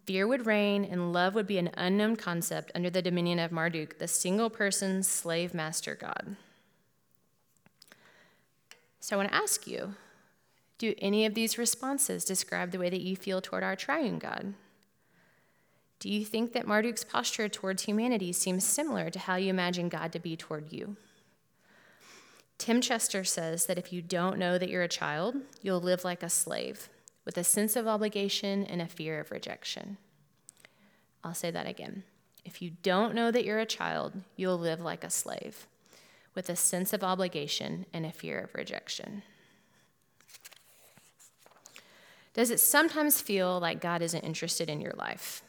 Fear 0.05 0.27
would 0.27 0.45
reign, 0.45 0.83
and 0.85 1.13
love 1.13 1.33
would 1.35 1.47
be 1.47 1.57
an 1.57 1.71
unknown 1.75 2.17
concept 2.17 2.71
under 2.75 2.89
the 2.89 3.01
dominion 3.01 3.39
of 3.39 3.51
Marduk, 3.51 3.97
the 3.97 4.07
single 4.07 4.49
person 4.49 5.03
slave 5.03 5.53
master 5.53 5.95
god. 5.95 6.35
So 8.99 9.15
I 9.15 9.17
want 9.17 9.29
to 9.29 9.35
ask 9.35 9.67
you 9.67 9.95
do 10.77 10.93
any 10.97 11.25
of 11.25 11.33
these 11.33 11.57
responses 11.57 12.25
describe 12.25 12.71
the 12.71 12.79
way 12.79 12.89
that 12.89 13.01
you 13.01 13.15
feel 13.15 13.41
toward 13.41 13.63
our 13.63 13.75
triune 13.75 14.19
God? 14.19 14.53
Do 15.99 16.09
you 16.09 16.25
think 16.25 16.53
that 16.53 16.67
Marduk's 16.67 17.03
posture 17.03 17.49
towards 17.49 17.83
humanity 17.83 18.33
seems 18.33 18.65
similar 18.65 19.09
to 19.09 19.19
how 19.19 19.35
you 19.35 19.49
imagine 19.49 19.89
God 19.89 20.11
to 20.11 20.19
be 20.19 20.35
toward 20.35 20.71
you? 20.71 20.97
Tim 22.57 22.81
Chester 22.81 23.23
says 23.23 23.65
that 23.65 23.77
if 23.77 23.91
you 23.91 24.01
don't 24.01 24.37
know 24.37 24.57
that 24.57 24.69
you're 24.69 24.83
a 24.83 24.87
child, 24.87 25.35
you'll 25.61 25.81
live 25.81 26.03
like 26.03 26.23
a 26.23 26.29
slave, 26.29 26.89
with 27.25 27.37
a 27.37 27.43
sense 27.43 27.75
of 27.75 27.87
obligation 27.87 28.65
and 28.65 28.81
a 28.81 28.87
fear 28.87 29.19
of 29.19 29.31
rejection. 29.31 29.97
I'll 31.23 31.33
say 31.33 31.51
that 31.51 31.67
again. 31.67 32.03
If 32.45 32.61
you 32.61 32.71
don't 32.83 33.15
know 33.15 33.31
that 33.31 33.43
you're 33.43 33.59
a 33.59 33.65
child, 33.65 34.13
you'll 34.35 34.59
live 34.59 34.79
like 34.79 35.03
a 35.03 35.09
slave, 35.09 35.67
with 36.35 36.49
a 36.49 36.55
sense 36.55 36.93
of 36.93 37.03
obligation 37.03 37.85
and 37.91 38.05
a 38.05 38.11
fear 38.11 38.39
of 38.39 38.53
rejection. 38.53 39.23
Does 42.33 42.51
it 42.51 42.59
sometimes 42.59 43.21
feel 43.21 43.59
like 43.59 43.79
God 43.81 44.01
isn't 44.01 44.23
interested 44.23 44.69
in 44.69 44.81
your 44.81 44.93
life? 44.93 45.41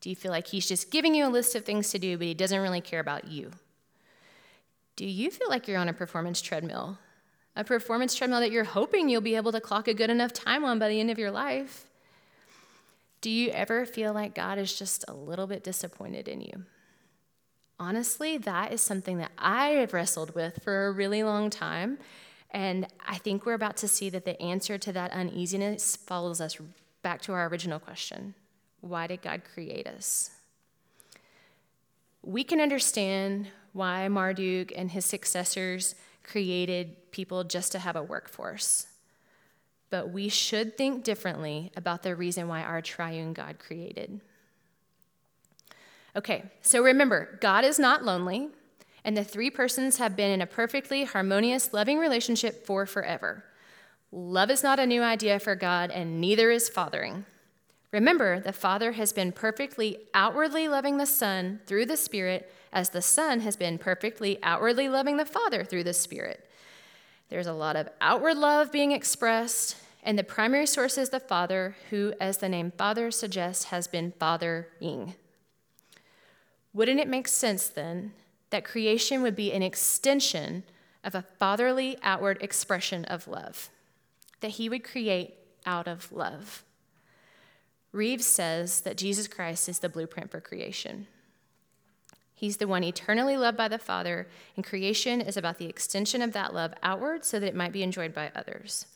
Do 0.00 0.10
you 0.10 0.16
feel 0.16 0.30
like 0.30 0.48
He's 0.48 0.66
just 0.66 0.90
giving 0.90 1.14
you 1.14 1.26
a 1.26 1.28
list 1.28 1.54
of 1.54 1.64
things 1.64 1.90
to 1.90 1.98
do, 1.98 2.16
but 2.16 2.26
He 2.26 2.34
doesn't 2.34 2.60
really 2.60 2.80
care 2.80 3.00
about 3.00 3.28
you? 3.28 3.50
Do 4.96 5.06
you 5.06 5.30
feel 5.30 5.48
like 5.48 5.66
you're 5.66 5.78
on 5.78 5.88
a 5.88 5.94
performance 5.94 6.40
treadmill? 6.40 6.98
A 7.56 7.64
performance 7.64 8.14
treadmill 8.14 8.40
that 8.40 8.52
you're 8.52 8.64
hoping 8.64 9.08
you'll 9.08 9.20
be 9.20 9.36
able 9.36 9.52
to 9.52 9.60
clock 9.60 9.88
a 9.88 9.94
good 9.94 10.10
enough 10.10 10.32
time 10.32 10.64
on 10.64 10.78
by 10.78 10.88
the 10.88 11.00
end 11.00 11.10
of 11.10 11.18
your 11.18 11.30
life? 11.30 11.86
Do 13.20 13.30
you 13.30 13.50
ever 13.50 13.84
feel 13.84 14.12
like 14.14 14.34
God 14.34 14.58
is 14.58 14.78
just 14.78 15.04
a 15.08 15.12
little 15.12 15.46
bit 15.46 15.62
disappointed 15.62 16.28
in 16.28 16.40
you? 16.40 16.64
Honestly, 17.78 18.38
that 18.38 18.72
is 18.72 18.82
something 18.82 19.18
that 19.18 19.32
I 19.38 19.68
have 19.68 19.92
wrestled 19.92 20.34
with 20.34 20.62
for 20.62 20.86
a 20.86 20.92
really 20.92 21.22
long 21.22 21.50
time. 21.50 21.98
And 22.50 22.86
I 23.06 23.16
think 23.18 23.46
we're 23.46 23.54
about 23.54 23.76
to 23.78 23.88
see 23.88 24.10
that 24.10 24.24
the 24.24 24.40
answer 24.40 24.76
to 24.78 24.92
that 24.92 25.12
uneasiness 25.12 25.96
follows 25.96 26.40
us 26.40 26.58
back 27.02 27.22
to 27.22 27.32
our 27.32 27.46
original 27.46 27.78
question 27.78 28.34
why 28.80 29.06
did 29.06 29.22
God 29.22 29.42
create 29.54 29.86
us? 29.86 30.30
We 32.22 32.44
can 32.44 32.60
understand 32.60 33.48
why 33.72 34.08
Marduk 34.08 34.72
and 34.76 34.90
his 34.90 35.04
successors 35.04 35.94
created 36.22 37.10
people 37.12 37.44
just 37.44 37.72
to 37.72 37.78
have 37.78 37.96
a 37.96 38.02
workforce. 38.02 38.86
But 39.90 40.10
we 40.10 40.28
should 40.28 40.76
think 40.76 41.02
differently 41.02 41.72
about 41.76 42.02
the 42.02 42.14
reason 42.14 42.46
why 42.46 42.62
our 42.62 42.80
triune 42.80 43.32
God 43.32 43.58
created. 43.58 44.20
Okay, 46.14 46.44
so 46.62 46.82
remember, 46.82 47.38
God 47.40 47.64
is 47.64 47.78
not 47.78 48.04
lonely, 48.04 48.48
and 49.04 49.16
the 49.16 49.24
three 49.24 49.50
persons 49.50 49.98
have 49.98 50.16
been 50.16 50.30
in 50.30 50.42
a 50.42 50.46
perfectly 50.46 51.04
harmonious, 51.04 51.72
loving 51.72 51.98
relationship 51.98 52.66
for 52.66 52.86
forever. 52.86 53.44
Love 54.12 54.50
is 54.50 54.62
not 54.62 54.80
a 54.80 54.86
new 54.86 55.02
idea 55.02 55.38
for 55.38 55.54
God, 55.54 55.90
and 55.90 56.20
neither 56.20 56.50
is 56.50 56.68
fathering. 56.68 57.24
Remember, 57.92 58.38
the 58.38 58.52
Father 58.52 58.92
has 58.92 59.12
been 59.12 59.32
perfectly 59.32 59.98
outwardly 60.14 60.68
loving 60.68 60.98
the 60.98 61.06
Son 61.06 61.60
through 61.66 61.86
the 61.86 61.96
Spirit, 61.96 62.52
as 62.72 62.90
the 62.90 63.02
Son 63.02 63.40
has 63.40 63.56
been 63.56 63.78
perfectly 63.78 64.38
outwardly 64.42 64.88
loving 64.88 65.16
the 65.16 65.24
Father 65.24 65.64
through 65.64 65.82
the 65.82 65.92
Spirit. 65.92 66.48
There's 67.30 67.48
a 67.48 67.52
lot 67.52 67.76
of 67.76 67.88
outward 68.00 68.36
love 68.36 68.70
being 68.70 68.92
expressed, 68.92 69.76
and 70.04 70.16
the 70.16 70.24
primary 70.24 70.66
source 70.66 70.96
is 70.96 71.10
the 71.10 71.18
Father, 71.18 71.76
who, 71.90 72.14
as 72.20 72.38
the 72.38 72.48
name 72.48 72.72
Father 72.76 73.10
suggests, 73.10 73.64
has 73.64 73.88
been 73.88 74.12
fathering. 74.12 75.14
Wouldn't 76.72 77.00
it 77.00 77.08
make 77.08 77.26
sense 77.26 77.68
then 77.68 78.12
that 78.50 78.64
creation 78.64 79.20
would 79.22 79.34
be 79.34 79.52
an 79.52 79.62
extension 79.62 80.62
of 81.02 81.16
a 81.16 81.22
fatherly 81.22 81.98
outward 82.02 82.38
expression 82.40 83.04
of 83.06 83.26
love? 83.26 83.68
That 84.40 84.52
He 84.52 84.68
would 84.68 84.84
create 84.84 85.34
out 85.66 85.88
of 85.88 86.12
love. 86.12 86.62
Reeves 87.92 88.26
says 88.26 88.82
that 88.82 88.96
Jesus 88.96 89.26
Christ 89.26 89.68
is 89.68 89.80
the 89.80 89.88
blueprint 89.88 90.30
for 90.30 90.40
creation. 90.40 91.06
He's 92.34 92.58
the 92.58 92.68
one 92.68 92.84
eternally 92.84 93.36
loved 93.36 93.58
by 93.58 93.68
the 93.68 93.78
Father, 93.78 94.28
and 94.56 94.64
creation 94.64 95.20
is 95.20 95.36
about 95.36 95.58
the 95.58 95.66
extension 95.66 96.22
of 96.22 96.32
that 96.32 96.54
love 96.54 96.72
outward 96.82 97.24
so 97.24 97.38
that 97.38 97.48
it 97.48 97.54
might 97.54 97.72
be 97.72 97.82
enjoyed 97.82 98.14
by 98.14 98.30
others. 98.34 98.86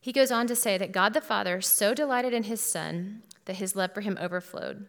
He 0.00 0.12
goes 0.12 0.30
on 0.30 0.46
to 0.48 0.56
say 0.56 0.76
that 0.76 0.92
God 0.92 1.14
the 1.14 1.20
Father 1.20 1.60
so 1.60 1.94
delighted 1.94 2.34
in 2.34 2.44
his 2.44 2.60
Son 2.60 3.22
that 3.46 3.56
his 3.56 3.74
love 3.74 3.94
for 3.94 4.02
him 4.02 4.18
overflowed, 4.20 4.86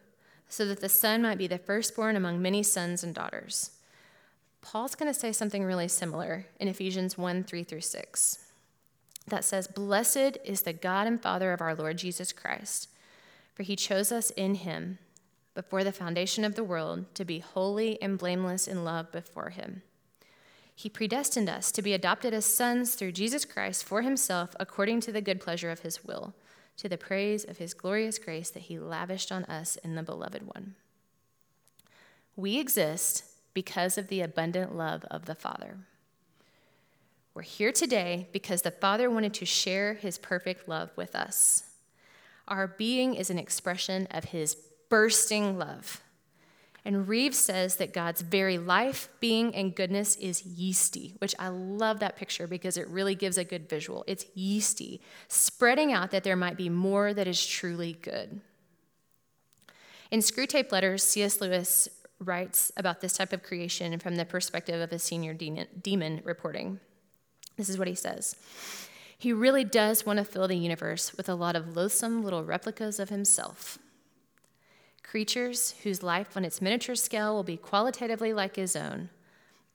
so 0.50 0.66
that 0.66 0.82
the 0.82 0.90
Son 0.90 1.22
might 1.22 1.38
be 1.38 1.48
the 1.48 1.58
firstborn 1.58 2.16
among 2.16 2.42
many 2.42 2.64
sons 2.64 3.04
and 3.04 3.16
daughters. 3.16 3.72
Paul's 4.62 4.96
going 4.96 5.12
to 5.12 5.18
say 5.18 5.32
something 5.32 5.64
really 5.64 5.88
similar 5.88 6.48
in 6.60 6.68
Ephesians 6.68 7.18
1 7.18 7.44
3 7.44 7.64
through 7.64 7.82
6 7.82 8.47
that 9.28 9.46
says, 9.46 9.68
Blessed 9.68 10.38
is 10.44 10.62
the 10.62 10.74
God 10.74 11.08
and 11.08 11.22
Father 11.22 11.54
of 11.54 11.62
our 11.62 11.76
Lord 11.76 11.98
Jesus 11.98 12.32
Christ, 12.32 12.90
for 13.54 13.64
he 13.64 13.76
chose 13.76 14.12
us 14.12 14.30
in 14.32 14.56
him 14.56 15.00
before 15.54 15.84
the 15.84 15.92
foundation 15.92 16.46
of 16.46 16.56
the 16.56 16.64
world 16.64 17.14
to 17.16 17.26
be 17.26 17.40
holy 17.40 18.02
and 18.02 18.18
blameless 18.18 18.68
in 18.68 18.84
love 18.84 19.12
before 19.12 19.50
him. 19.50 19.82
He 20.76 20.90
predestined 20.90 21.50
us 21.50 21.72
to 21.72 21.82
be 21.82 21.94
adopted 21.94 22.34
as 22.36 22.46
sons 22.46 22.94
through 22.94 23.14
Jesus 23.14 23.44
Christ 23.46 23.84
for 23.84 24.04
himself 24.04 24.56
according 24.60 25.02
to 25.02 25.12
the 25.12 25.22
good 25.22 25.42
pleasure 25.42 25.72
of 25.72 25.80
his 25.80 26.06
will, 26.06 26.36
to 26.78 26.88
the 26.88 27.00
praise 27.00 27.44
of 27.44 27.58
his 27.58 27.74
glorious 27.74 28.20
grace 28.20 28.52
that 28.52 28.64
he 28.64 28.78
lavished 28.78 29.32
on 29.32 29.44
us 29.46 29.78
in 29.78 29.96
the 29.96 30.04
beloved 30.04 30.44
one. 30.44 30.76
We 32.36 32.60
exist 32.60 33.24
because 33.56 33.98
of 33.98 34.10
the 34.10 34.22
abundant 34.22 34.78
love 34.78 35.04
of 35.06 35.26
the 35.26 35.34
Father. 35.34 35.78
We're 37.38 37.44
here 37.44 37.72
today 37.72 38.28
because 38.32 38.64
the 38.64 38.72
Father 38.72 39.12
wanted 39.12 39.36
to 39.36 39.46
share 39.46 39.94
his 39.94 40.18
perfect 40.18 40.68
love 40.68 40.90
with 40.96 41.16
us. 41.16 41.66
Our 42.48 42.68
being 42.68 43.14
is 43.14 43.30
an 43.30 43.38
expression 43.38 44.08
of 44.10 44.24
his 44.24 44.56
bursting 44.90 45.60
love. 45.60 46.02
And 46.84 47.08
Reeves 47.08 47.38
says 47.38 47.76
that 47.76 47.94
God's 47.94 48.22
very 48.22 48.58
life, 48.58 49.10
being, 49.20 49.54
and 49.54 49.76
goodness 49.76 50.16
is 50.16 50.48
yeasty, 50.48 51.14
which 51.20 51.36
I 51.38 51.50
love 51.50 52.00
that 52.00 52.16
picture 52.16 52.48
because 52.48 52.76
it 52.76 52.88
really 52.88 53.14
gives 53.14 53.38
a 53.38 53.44
good 53.44 53.70
visual. 53.70 54.04
It's 54.08 54.26
yeasty, 54.34 55.00
spreading 55.28 55.94
out 55.94 56.10
that 56.10 56.24
there 56.24 56.36
might 56.36 56.58
be 56.58 56.70
more 56.70 57.14
that 57.14 57.28
is 57.28 57.46
truly 57.46 58.00
good. 58.02 58.42
In 60.10 60.22
Screwtape 60.22 60.72
Letters, 60.72 61.04
C.S. 61.04 61.40
Lewis 61.40 61.88
writes 62.20 62.72
about 62.78 63.02
this 63.02 63.14
type 63.14 63.32
of 63.32 63.44
creation 63.44 64.00
from 64.00 64.16
the 64.16 64.26
perspective 64.26 64.82
of 64.82 64.92
a 64.92 64.98
senior 64.98 65.36
demon 65.36 66.22
reporting. 66.24 66.80
This 67.58 67.70
is 67.70 67.78
what 67.78 67.88
he 67.88 67.96
says. 67.96 68.36
He 69.18 69.34
really 69.34 69.64
does 69.64 70.06
want 70.06 70.18
to 70.18 70.26
fill 70.26 70.48
the 70.48 70.56
universe 70.56 71.18
with 71.18 71.28
a 71.28 71.36
lot 71.36 71.56
of 71.56 71.76
loathsome 71.76 72.24
little 72.24 72.44
replicas 72.44 73.00
of 73.00 73.10
himself 73.10 73.80
creatures 75.08 75.74
whose 75.84 76.04
life 76.04 76.36
on 76.36 76.44
its 76.44 76.62
miniature 76.62 76.96
scale 76.96 77.34
will 77.34 77.44
be 77.44 77.58
qualitatively 77.58 78.34
like 78.34 78.56
his 78.56 78.76
own, 78.76 79.10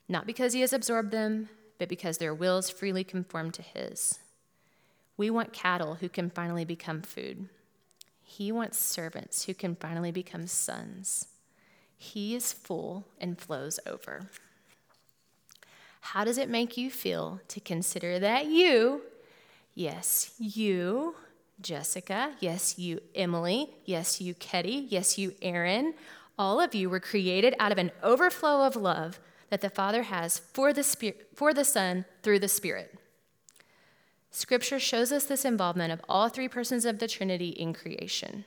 not 0.09 0.27
because 0.27 0.53
he 0.53 0.61
has 0.61 0.73
absorbed 0.73 1.11
them, 1.11 1.49
but 1.79 1.89
because 1.89 2.19
their 2.19 2.35
wills 2.35 2.71
freely 2.71 3.03
conform 3.03 3.51
to 3.51 3.63
his. 3.63 4.19
We 5.17 5.31
want 5.31 5.53
cattle 5.53 5.97
who 5.97 6.09
can 6.09 6.31
finally 6.31 6.65
become 6.65 7.03
food. 7.03 7.49
He 8.23 8.53
wants 8.53 8.79
servants 8.79 9.45
who 9.45 9.55
can 9.55 9.75
finally 9.75 10.13
become 10.13 10.47
sons. 10.47 11.27
He 11.97 12.35
is 12.35 12.53
full 12.53 13.07
and 13.19 13.39
flows 13.39 13.81
over. 13.87 14.31
How 16.03 16.25
does 16.25 16.37
it 16.37 16.49
make 16.49 16.77
you 16.77 16.91
feel 16.91 17.41
to 17.49 17.61
consider 17.61 18.19
that 18.19 18.47
you, 18.47 19.03
yes, 19.75 20.35
you, 20.39 21.15
Jessica. 21.63 22.33
Yes, 22.41 22.79
you, 22.79 23.01
Emily. 23.15 23.71
Yes, 23.85 24.21
you, 24.21 24.35
Ketty. 24.35 24.87
Yes, 24.91 25.17
you, 25.17 25.35
Aaron. 25.41 25.95
All 26.39 26.61
of 26.61 26.75
you 26.75 26.91
were 26.91 27.01
created 27.01 27.55
out 27.59 27.73
of 27.73 27.79
an 27.79 27.93
overflow 28.03 28.67
of 28.67 28.77
love 28.77 29.21
that 29.51 29.61
the 29.61 29.71
Father 29.71 30.05
has 30.05 30.39
for 30.39 30.73
the, 30.73 30.83
Spirit, 30.83 31.29
for 31.35 31.55
the 31.55 31.65
Son 31.65 32.05
through 32.23 32.41
the 32.41 32.49
Spirit. 32.49 32.99
Scripture 34.31 34.81
shows 34.81 35.13
us 35.13 35.25
this 35.25 35.45
involvement 35.45 35.93
of 35.93 36.01
all 36.09 36.29
three 36.29 36.49
persons 36.49 36.85
of 36.85 36.99
the 36.99 37.09
Trinity 37.09 37.51
in 37.51 37.73
creation. 37.73 38.45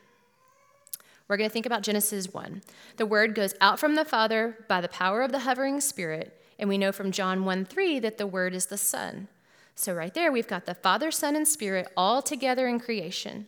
We're 1.27 1.37
going 1.37 1.49
to 1.49 1.53
think 1.53 1.65
about 1.65 1.83
Genesis 1.83 2.33
1. 2.33 2.61
The 2.97 3.05
word 3.05 3.33
goes 3.33 3.53
out 3.61 3.79
from 3.79 3.95
the 3.95 4.05
Father 4.05 4.65
by 4.67 4.81
the 4.81 4.87
power 4.87 5.21
of 5.21 5.31
the 5.31 5.39
hovering 5.39 5.79
Spirit, 5.79 6.39
and 6.57 6.69
we 6.69 6.77
know 6.77 6.91
from 6.91 7.11
John 7.11 7.45
1 7.45 7.65
3 7.65 7.99
that 7.99 8.17
the 8.17 8.27
word 8.27 8.53
is 8.53 8.67
the 8.67 8.77
Son. 8.77 9.27
So, 9.75 9.93
right 9.93 10.13
there, 10.13 10.31
we've 10.31 10.47
got 10.47 10.65
the 10.65 10.73
Father, 10.73 11.11
Son, 11.11 11.35
and 11.35 11.47
Spirit 11.47 11.91
all 11.97 12.21
together 12.21 12.67
in 12.67 12.79
creation. 12.79 13.47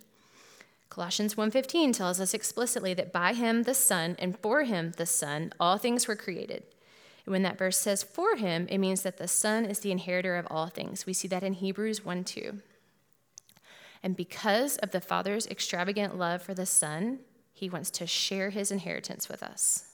Colossians 0.90 1.36
1:15 1.36 1.94
tells 1.94 2.20
us 2.20 2.34
explicitly 2.34 2.94
that 2.94 3.14
by 3.14 3.34
him 3.34 3.64
the 3.64 3.74
Son 3.74 4.16
and 4.20 4.38
for 4.40 4.64
him 4.64 4.94
the 4.98 5.06
Son 5.06 5.54
all 5.60 5.78
things 5.78 6.08
were 6.08 6.16
created. 6.16 6.64
And 7.26 7.34
when 7.34 7.44
that 7.44 7.58
verse 7.58 7.78
says 7.78 8.04
for 8.04 8.36
him, 8.36 8.68
it 8.70 8.78
means 8.78 9.02
that 9.04 9.18
the 9.18 9.28
Son 9.28 9.66
is 9.66 9.80
the 9.80 9.92
inheritor 9.92 10.38
of 10.38 10.48
all 10.50 10.68
things. 10.68 11.06
We 11.06 11.14
see 11.14 11.28
that 11.28 11.44
in 11.44 11.54
Hebrews 11.54 12.04
1:2. 12.04 12.62
And 14.02 14.16
because 14.16 14.78
of 14.78 14.92
the 14.92 15.02
Father's 15.02 15.48
extravagant 15.48 16.18
love 16.18 16.42
for 16.42 16.54
the 16.54 16.66
Son, 16.66 17.20
he 17.54 17.70
wants 17.70 17.90
to 17.92 18.08
share 18.08 18.52
his 18.52 18.72
inheritance 18.72 19.28
with 19.28 19.44
us. 19.44 19.87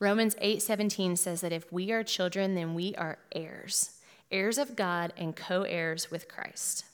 Romans 0.00 0.34
8:17 0.36 1.16
says 1.16 1.40
that 1.40 1.52
if 1.52 1.72
we 1.72 1.90
are 1.92 2.04
children, 2.04 2.54
then 2.54 2.74
we 2.74 2.94
are 2.94 3.18
heirs 3.32 3.98
heirs 4.30 4.58
of 4.58 4.76
God 4.76 5.12
and 5.16 5.34
co 5.34 5.62
heirs 5.62 6.10
with 6.10 6.28
Christ. 6.28 6.84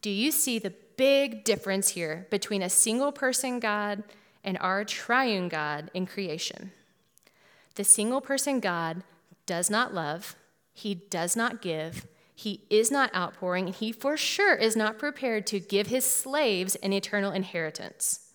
Do 0.00 0.10
you 0.10 0.30
see 0.30 0.58
the 0.58 0.74
big 0.96 1.44
difference 1.44 1.90
here 1.90 2.26
between 2.30 2.62
a 2.62 2.70
single 2.70 3.12
person 3.12 3.60
God 3.60 4.02
and 4.44 4.56
our 4.58 4.84
triune 4.84 5.48
God 5.48 5.90
in 5.94 6.06
creation? 6.06 6.72
The 7.74 7.84
single 7.84 8.20
person 8.20 8.60
God 8.60 9.02
does 9.46 9.70
not 9.70 9.94
love, 9.94 10.36
he 10.72 10.94
does 10.94 11.34
not 11.36 11.62
give, 11.62 12.06
he 12.34 12.62
is 12.70 12.90
not 12.90 13.14
outpouring, 13.14 13.66
and 13.66 13.74
he 13.74 13.90
for 13.90 14.16
sure 14.16 14.54
is 14.54 14.76
not 14.76 14.98
prepared 14.98 15.46
to 15.48 15.58
give 15.58 15.88
his 15.88 16.04
slaves 16.04 16.76
an 16.76 16.92
eternal 16.92 17.32
inheritance. 17.32 18.27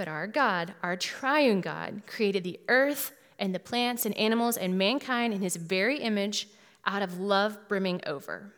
But 0.00 0.08
our 0.08 0.26
God, 0.26 0.72
our 0.82 0.96
triune 0.96 1.60
God, 1.60 2.04
created 2.06 2.42
the 2.42 2.58
earth 2.68 3.12
and 3.38 3.54
the 3.54 3.58
plants 3.58 4.06
and 4.06 4.16
animals 4.16 4.56
and 4.56 4.78
mankind 4.78 5.34
in 5.34 5.42
his 5.42 5.56
very 5.56 5.98
image 5.98 6.48
out 6.86 7.02
of 7.02 7.20
love 7.20 7.68
brimming 7.68 8.00
over. 8.06 8.54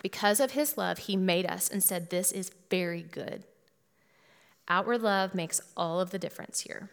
Because 0.00 0.40
of 0.40 0.50
his 0.50 0.76
love, 0.76 0.98
he 0.98 1.16
made 1.16 1.46
us 1.46 1.68
and 1.68 1.80
said, 1.80 2.10
This 2.10 2.32
is 2.32 2.50
very 2.70 3.02
good. 3.02 3.44
Outward 4.66 5.02
love 5.02 5.32
makes 5.32 5.60
all 5.76 6.00
of 6.00 6.10
the 6.10 6.18
difference 6.18 6.62
here. 6.62 6.90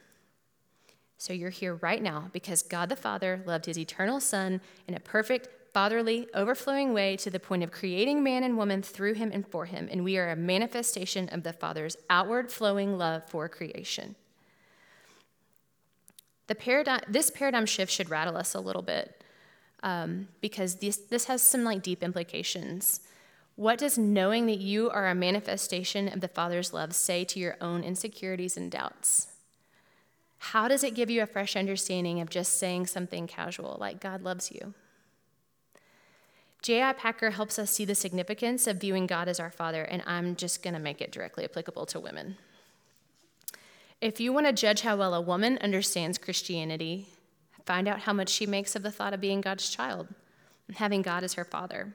So 1.17 1.33
you're 1.33 1.49
here 1.49 1.73
right 1.73 2.03
now 2.03 2.29
because 2.31 2.61
God 2.61 2.89
the 2.89 2.95
Father 2.95 3.41
loved 3.47 3.65
his 3.65 3.79
eternal 3.79 4.19
Son 4.19 4.61
in 4.87 4.93
a 4.93 4.99
perfect, 4.99 5.47
fatherly, 5.79 6.27
overflowing 6.33 6.91
way 6.93 7.15
to 7.15 7.29
the 7.29 7.39
point 7.39 7.63
of 7.63 7.71
creating 7.71 8.21
man 8.21 8.43
and 8.43 8.57
woman 8.57 8.81
through 8.81 9.13
him 9.13 9.31
and 9.33 9.47
for 9.47 9.63
him. 9.63 9.87
And 9.89 10.03
we 10.03 10.17
are 10.17 10.29
a 10.29 10.35
manifestation 10.35 11.29
of 11.29 11.43
the 11.43 11.53
Father's 11.53 11.95
outward 12.09 12.51
flowing 12.51 12.97
love 12.97 13.23
for 13.29 13.47
creation. 13.47 14.15
The 16.47 16.55
paradigm, 16.55 16.99
this 17.07 17.29
paradigm 17.29 17.65
shift 17.65 17.93
should 17.93 18.09
rattle 18.09 18.35
us 18.35 18.53
a 18.53 18.59
little 18.59 18.81
bit 18.81 19.23
um, 19.81 20.27
because 20.41 20.75
this, 20.75 20.97
this 20.97 21.25
has 21.25 21.41
some 21.41 21.63
like 21.63 21.81
deep 21.81 22.03
implications. 22.03 22.99
What 23.55 23.79
does 23.79 23.97
knowing 23.97 24.47
that 24.47 24.59
you 24.59 24.89
are 24.89 25.07
a 25.07 25.15
manifestation 25.15 26.09
of 26.09 26.19
the 26.19 26.27
Father's 26.27 26.73
love 26.73 26.93
say 26.93 27.23
to 27.23 27.39
your 27.39 27.55
own 27.61 27.85
insecurities 27.85 28.57
and 28.57 28.69
doubts? 28.69 29.27
How 30.39 30.67
does 30.67 30.83
it 30.83 30.93
give 30.93 31.09
you 31.09 31.21
a 31.21 31.25
fresh 31.25 31.55
understanding 31.55 32.19
of 32.19 32.29
just 32.29 32.59
saying 32.59 32.87
something 32.87 33.27
casual 33.27 33.77
like 33.79 34.01
God 34.01 34.23
loves 34.23 34.51
you? 34.51 34.73
J.I. 36.61 36.93
Packer 36.93 37.31
helps 37.31 37.57
us 37.57 37.71
see 37.71 37.85
the 37.85 37.95
significance 37.95 38.67
of 38.67 38.77
viewing 38.77 39.07
God 39.07 39.27
as 39.27 39.39
our 39.39 39.51
Father, 39.51 39.83
and 39.83 40.03
I'm 40.05 40.35
just 40.35 40.61
going 40.61 40.73
to 40.73 40.79
make 40.79 41.01
it 41.01 41.11
directly 41.11 41.45
applicable 41.45 41.85
to 41.87 41.99
women. 41.99 42.37
If 44.01 44.19
you 44.19 44.33
want 44.33 44.45
to 44.47 44.53
judge 44.53 44.81
how 44.81 44.97
well 44.97 45.13
a 45.13 45.21
woman 45.21 45.57
understands 45.61 46.17
Christianity, 46.17 47.07
Find 47.69 47.87
out 47.87 47.99
how 47.99 48.13
much 48.13 48.29
she 48.29 48.47
makes 48.47 48.75
of 48.75 48.81
the 48.81 48.89
thought 48.89 49.13
of 49.13 49.21
being 49.21 49.41
God's 49.41 49.69
child 49.69 50.07
and 50.67 50.77
having 50.77 51.03
God 51.03 51.23
as 51.23 51.35
her 51.35 51.45
father. 51.45 51.93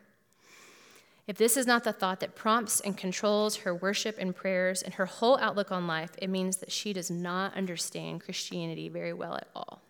If 1.27 1.37
this 1.37 1.57
is 1.57 1.67
not 1.67 1.83
the 1.83 1.93
thought 1.93 2.21
that 2.21 2.37
prompts 2.37 2.79
and 2.79 2.97
controls 2.97 3.57
her 3.57 3.75
worship 3.75 4.17
and 4.17 4.37
prayers 4.37 4.83
and 4.83 4.95
her 4.95 5.07
whole 5.07 5.37
outlook 5.39 5.73
on 5.73 5.89
life, 5.89 6.13
it 6.23 6.31
means 6.31 6.59
that 6.59 6.71
she 6.71 6.93
does 6.93 7.11
not 7.11 7.57
understand 7.57 8.21
Christianity 8.21 8.89
very 8.89 9.13
well 9.13 9.35
at 9.35 9.49
all. 9.53 9.83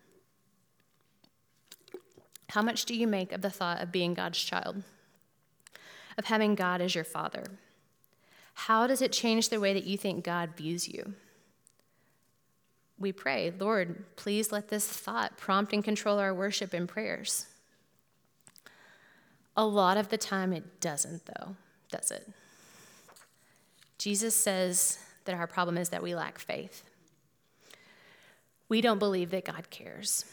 How 2.55 2.61
much 2.61 2.85
do 2.85 2.95
you 2.95 3.05
make 3.05 3.33
of 3.33 3.41
the 3.41 3.49
thought 3.49 3.81
of 3.81 3.91
being 3.91 4.13
God's 4.13 4.39
child, 4.39 4.81
of 6.17 6.23
having 6.23 6.55
God 6.55 6.79
as 6.79 6.95
your 6.95 7.03
father? 7.03 7.43
How 8.53 8.87
does 8.87 9.01
it 9.01 9.11
change 9.11 9.49
the 9.49 9.59
way 9.59 9.73
that 9.73 9.83
you 9.83 9.97
think 9.97 10.23
God 10.23 10.55
views 10.55 10.87
you? 10.87 11.15
we 12.97 13.11
pray, 13.11 13.51
Lord, 13.59 14.05
please 14.15 14.53
let 14.53 14.69
this 14.69 14.87
thought 14.87 15.35
prompt 15.35 15.73
and 15.73 15.83
control 15.83 16.17
our 16.17 16.33
worship 16.33 16.73
and 16.73 16.87
prayers. 16.87 17.45
A 19.57 19.65
lot 19.65 19.97
of 19.97 20.07
the 20.07 20.17
time 20.17 20.53
it 20.53 20.79
doesn't, 20.79 21.23
though, 21.25 21.57
does 21.91 22.09
it? 22.09 22.25
Jesus 23.97 24.33
says 24.33 24.97
that 25.25 25.35
our 25.35 25.45
problem 25.45 25.77
is 25.77 25.89
that 25.89 26.01
we 26.01 26.15
lack 26.15 26.39
faith. 26.39 26.85
We 28.69 28.79
don't 28.79 28.97
believe 28.97 29.31
that 29.31 29.43
God 29.43 29.69
cares. 29.69 30.23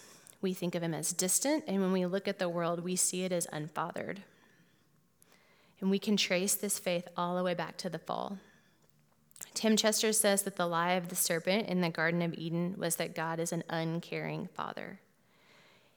We 0.43 0.53
think 0.53 0.75
of 0.75 0.83
him 0.83 0.93
as 0.93 1.13
distant, 1.13 1.65
and 1.67 1.81
when 1.81 1.93
we 1.93 2.05
look 2.05 2.29
at 2.29 2.39
the 2.39 2.49
world, 2.49 2.81
we 2.81 2.97
see 2.97 3.23
it 3.23 3.33
as 3.33 3.47
unfathered. 3.53 4.19
And 5.81 5.91
we 5.91 5.99
can 5.99 6.17
trace 6.17 6.55
this 6.55 6.79
faith 6.79 7.09
all 7.17 7.37
the 7.37 7.43
way 7.43 7.55
back 7.55 7.77
to 7.79 7.89
the 7.89 7.99
fall. 7.99 8.39
Tim 9.55 9.77
Chester 9.77 10.13
says 10.13 10.43
that 10.43 10.57
the 10.57 10.67
lie 10.67 10.93
of 10.93 11.09
the 11.09 11.17
serpent 11.17 11.69
in 11.69 11.81
the 11.81 11.91
Garden 11.91 12.23
of 12.23 12.35
Eden 12.35 12.75
was 12.77 12.97
that 12.97 13.15
God 13.15 13.41
is 13.41 13.53
an 13.53 13.65
uncaring 13.69 14.49
father. 14.55 15.01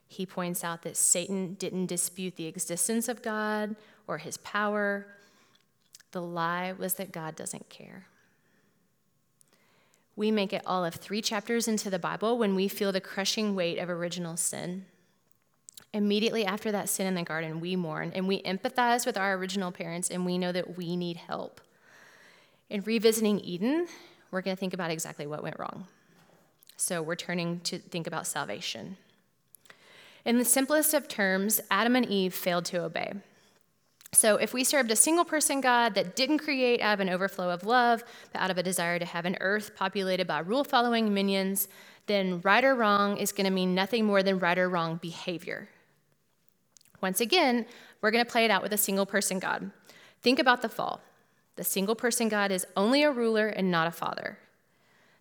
He 0.08 0.26
points 0.26 0.64
out 0.64 0.84
that 0.84 0.98
Satan 0.98 1.56
didn't 1.56 1.88
dispute 1.88 2.36
the 2.36 2.48
existence 2.48 3.08
of 3.08 3.22
God 3.22 3.76
or 4.08 4.20
his 4.20 4.38
power. 4.38 5.08
The 6.12 6.22
lie 6.22 6.74
was 6.78 6.96
that 6.96 7.12
God 7.12 7.36
doesn't 7.36 7.70
care. 7.70 8.06
We 10.16 10.32
make 10.32 10.54
it 10.54 10.62
all 10.66 10.86
of 10.86 10.96
three 10.96 11.22
chapters 11.22 11.68
into 11.68 11.90
the 11.90 12.00
Bible 12.00 12.38
when 12.38 12.56
we 12.56 12.68
feel 12.68 12.92
the 12.92 13.02
crushing 13.02 13.56
weight 13.56 13.80
of 13.80 13.90
original 13.90 14.38
sin. 14.38 14.86
Immediately 15.94 16.46
after 16.46 16.72
that 16.72 16.90
sin 16.90 17.08
in 17.08 17.16
the 17.16 17.24
garden, 17.24 17.60
we 17.60 17.76
mourn 17.76 18.12
and 18.14 18.28
we 18.28 18.42
empathize 18.44 19.06
with 19.06 19.18
our 19.18 19.34
original 19.34 19.72
parents 19.72 20.10
and 20.10 20.26
we 20.26 20.38
know 20.38 20.52
that 20.52 20.78
we 20.78 20.96
need 20.96 21.18
help. 21.18 21.62
In 22.70 22.82
revisiting 22.82 23.40
Eden, 23.42 23.88
we're 24.32 24.42
going 24.42 24.56
to 24.56 24.60
think 24.60 24.74
about 24.74 24.92
exactly 24.92 25.28
what 25.28 25.44
went 25.44 25.60
wrong. 25.60 25.88
So 26.78 27.02
we're 27.02 27.16
turning 27.16 27.60
to 27.62 27.80
think 27.80 28.08
about 28.08 28.28
salvation. 28.28 28.98
In 30.26 30.38
the 30.38 30.46
simplest 30.46 30.94
of 30.94 31.08
terms, 31.08 31.62
Adam 31.70 31.96
and 31.96 32.06
Eve 32.06 32.34
failed 32.34 32.66
to 32.66 32.84
obey. 32.84 33.14
So, 34.16 34.38
if 34.38 34.54
we 34.54 34.64
served 34.64 34.92
a 34.92 34.96
single 34.96 35.26
person 35.26 35.60
God 35.60 35.94
that 35.96 36.16
didn't 36.16 36.38
create 36.38 36.80
out 36.80 36.94
of 36.94 37.00
an 37.02 37.10
overflow 37.10 37.50
of 37.50 37.66
love, 37.66 38.02
but 38.32 38.42
out 38.42 38.50
of 38.50 38.58
a 38.58 38.64
desire 38.64 38.98
to 38.98 39.04
have 39.04 39.26
an 39.26 39.36
earth 39.42 39.76
populated 39.76 40.26
by 40.26 40.40
rule 40.40 40.64
following 40.64 41.14
minions, 41.14 41.68
then 42.06 42.40
right 42.40 42.64
or 42.64 42.76
wrong 42.76 43.18
is 43.18 43.34
going 43.34 43.44
to 43.44 43.52
mean 43.52 43.76
nothing 43.76 44.06
more 44.06 44.24
than 44.24 44.40
right 44.40 44.58
or 44.58 44.70
wrong 44.70 44.96
behavior. 45.02 45.68
Once 47.02 47.20
again, 47.20 47.66
we're 48.00 48.10
going 48.10 48.24
to 48.24 48.32
play 48.32 48.46
it 48.46 48.52
out 48.52 48.64
with 48.64 48.72
a 48.72 48.78
single 48.78 49.06
person 49.06 49.38
God. 49.38 49.70
Think 50.22 50.40
about 50.40 50.62
the 50.62 50.70
fall. 50.70 51.02
The 51.58 51.66
single 51.66 51.96
person 51.96 52.30
God 52.30 52.52
is 52.52 52.66
only 52.78 53.04
a 53.04 53.12
ruler 53.12 53.50
and 53.50 53.70
not 53.70 53.86
a 53.86 53.92
father. 53.92 54.40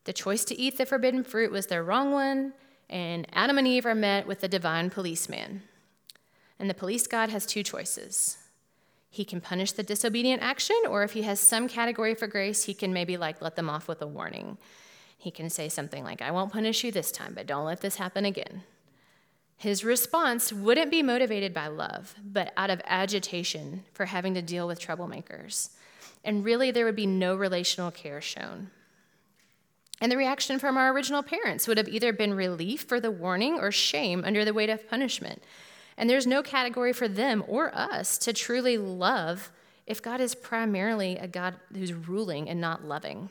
The 0.04 0.12
choice 0.12 0.44
to 0.44 0.58
eat 0.58 0.78
the 0.78 0.86
forbidden 0.86 1.24
fruit 1.24 1.50
was 1.50 1.66
their 1.66 1.82
wrong 1.82 2.12
one, 2.12 2.52
and 2.88 3.26
Adam 3.32 3.58
and 3.58 3.66
Eve 3.66 3.86
are 3.86 3.94
met 3.96 4.28
with 4.28 4.40
the 4.40 4.46
divine 4.46 4.88
policeman. 4.88 5.62
And 6.60 6.70
the 6.70 6.74
police 6.74 7.08
God 7.08 7.30
has 7.30 7.44
two 7.44 7.64
choices 7.64 8.38
he 9.14 9.24
can 9.24 9.40
punish 9.40 9.70
the 9.70 9.84
disobedient 9.84 10.42
action, 10.42 10.76
or 10.88 11.04
if 11.04 11.12
he 11.12 11.22
has 11.22 11.38
some 11.38 11.68
category 11.68 12.16
for 12.16 12.26
grace, 12.26 12.64
he 12.64 12.74
can 12.74 12.92
maybe 12.92 13.16
like 13.16 13.40
let 13.40 13.54
them 13.54 13.70
off 13.70 13.86
with 13.86 14.02
a 14.02 14.08
warning. 14.08 14.58
He 15.16 15.30
can 15.30 15.48
say 15.48 15.68
something 15.68 16.02
like, 16.02 16.20
I 16.20 16.32
won't 16.32 16.52
punish 16.52 16.82
you 16.82 16.90
this 16.90 17.12
time, 17.12 17.32
but 17.32 17.46
don't 17.46 17.64
let 17.64 17.80
this 17.80 17.94
happen 17.94 18.24
again. 18.24 18.64
His 19.56 19.84
response 19.84 20.52
wouldn't 20.52 20.90
be 20.90 21.00
motivated 21.00 21.54
by 21.54 21.68
love, 21.68 22.16
but 22.24 22.52
out 22.56 22.70
of 22.70 22.82
agitation 22.86 23.84
for 23.92 24.06
having 24.06 24.34
to 24.34 24.42
deal 24.42 24.66
with 24.66 24.80
troublemakers. 24.80 25.70
And 26.24 26.44
really, 26.44 26.72
there 26.72 26.84
would 26.84 26.96
be 26.96 27.06
no 27.06 27.36
relational 27.36 27.92
care 27.92 28.20
shown. 28.20 28.72
And 30.00 30.10
the 30.10 30.16
reaction 30.16 30.58
from 30.58 30.76
our 30.76 30.92
original 30.92 31.22
parents 31.22 31.68
would 31.68 31.78
have 31.78 31.88
either 31.88 32.12
been 32.12 32.34
relief 32.34 32.82
for 32.82 32.98
the 32.98 33.12
warning 33.12 33.60
or 33.60 33.70
shame 33.70 34.24
under 34.26 34.44
the 34.44 34.52
weight 34.52 34.70
of 34.70 34.90
punishment. 34.90 35.40
And 35.96 36.10
there's 36.10 36.26
no 36.26 36.42
category 36.42 36.92
for 36.92 37.08
them 37.08 37.44
or 37.46 37.74
us 37.74 38.18
to 38.18 38.32
truly 38.32 38.76
love 38.78 39.50
if 39.86 40.02
God 40.02 40.20
is 40.20 40.34
primarily 40.34 41.16
a 41.16 41.28
God 41.28 41.56
who's 41.72 41.92
ruling 41.92 42.48
and 42.48 42.60
not 42.60 42.84
loving. 42.84 43.30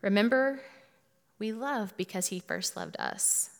Remember, 0.00 0.60
we 1.38 1.52
love 1.52 1.96
because 1.96 2.28
he 2.28 2.38
first 2.38 2.76
loved 2.76 2.96
us. 2.98 3.50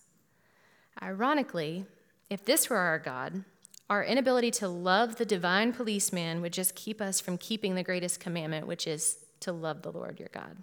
Ironically, 1.03 1.85
if 2.31 2.45
this 2.45 2.71
were 2.71 2.77
our 2.77 2.99
God, 2.99 3.45
our 3.91 4.05
inability 4.05 4.51
to 4.53 4.69
love 4.69 5.17
the 5.17 5.25
divine 5.25 5.73
policeman 5.73 6.41
would 6.43 6.53
just 6.53 6.75
keep 6.75 7.01
us 7.01 7.21
from 7.21 7.39
keeping 7.39 7.75
the 7.75 7.83
greatest 7.83 8.21
commandment, 8.21 8.67
which 8.67 8.87
is 8.87 9.19
to 9.41 9.53
love 9.53 9.83
the 9.83 9.93
Lord 9.93 10.19
your 10.19 10.29
God. 10.33 10.57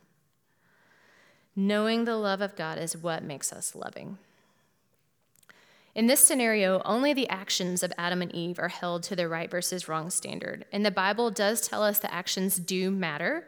Knowing 1.56 2.06
the 2.06 2.18
love 2.18 2.41
of 2.41 2.56
God 2.56 2.78
is 2.78 2.98
what 2.98 3.24
makes 3.24 3.52
us 3.52 3.74
loving. 3.74 4.18
In 5.95 6.08
this 6.08 6.19
scenario, 6.19 6.81
only 6.84 7.13
the 7.13 7.29
actions 7.29 7.81
of 7.81 7.93
Adam 7.97 8.21
and 8.21 8.36
Eve 8.36 8.60
are 8.60 8.67
held 8.67 9.03
to 9.03 9.15
the 9.15 9.29
right 9.29 9.49
versus 9.49 9.88
wrong 9.88 10.10
standard. 10.10 10.65
And 10.73 10.86
the 10.86 10.91
Bible 10.91 11.31
does 11.31 11.65
tell 11.65 11.81
us 11.81 11.99
the 11.99 12.13
actions 12.13 12.58
do 12.58 12.91
matter, 12.91 13.47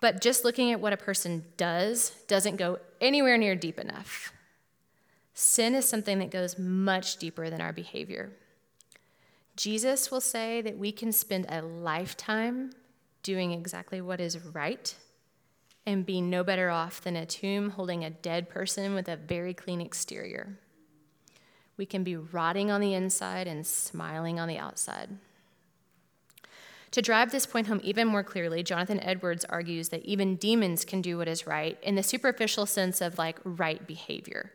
but 0.00 0.22
just 0.22 0.42
looking 0.42 0.72
at 0.72 0.80
what 0.80 0.94
a 0.94 0.96
person 0.96 1.44
does 1.58 2.12
doesn't 2.26 2.56
go 2.56 2.78
anywhere 2.98 3.36
near 3.36 3.54
deep 3.54 3.78
enough. 3.78 4.32
Sin 5.34 5.74
is 5.74 5.86
something 5.86 6.18
that 6.20 6.30
goes 6.30 6.58
much 6.58 7.18
deeper 7.18 7.50
than 7.50 7.60
our 7.60 7.74
behavior. 7.74 8.32
Jesus 9.54 10.10
will 10.10 10.22
say 10.22 10.62
that 10.62 10.78
we 10.78 10.92
can 10.92 11.12
spend 11.12 11.44
a 11.50 11.60
lifetime 11.60 12.70
doing 13.22 13.52
exactly 13.52 14.00
what 14.00 14.18
is 14.18 14.42
right 14.46 14.94
and 15.84 16.06
be 16.06 16.22
no 16.22 16.42
better 16.42 16.70
off 16.70 17.02
than 17.02 17.16
a 17.16 17.26
tomb 17.26 17.70
holding 17.70 18.02
a 18.02 18.08
dead 18.08 18.48
person 18.48 18.94
with 18.94 19.08
a 19.08 19.16
very 19.16 19.52
clean 19.52 19.82
exterior. 19.82 20.58
We 21.80 21.86
can 21.86 22.04
be 22.04 22.14
rotting 22.14 22.70
on 22.70 22.82
the 22.82 22.92
inside 22.92 23.46
and 23.46 23.66
smiling 23.66 24.38
on 24.38 24.48
the 24.48 24.58
outside. 24.58 25.08
To 26.90 27.00
drive 27.00 27.32
this 27.32 27.46
point 27.46 27.68
home 27.68 27.80
even 27.82 28.06
more 28.06 28.22
clearly, 28.22 28.62
Jonathan 28.62 29.02
Edwards 29.02 29.46
argues 29.46 29.88
that 29.88 30.04
even 30.04 30.36
demons 30.36 30.84
can 30.84 31.00
do 31.00 31.16
what 31.16 31.26
is 31.26 31.46
right 31.46 31.78
in 31.82 31.94
the 31.94 32.02
superficial 32.02 32.66
sense 32.66 33.00
of 33.00 33.16
like 33.16 33.38
right 33.44 33.86
behavior. 33.86 34.52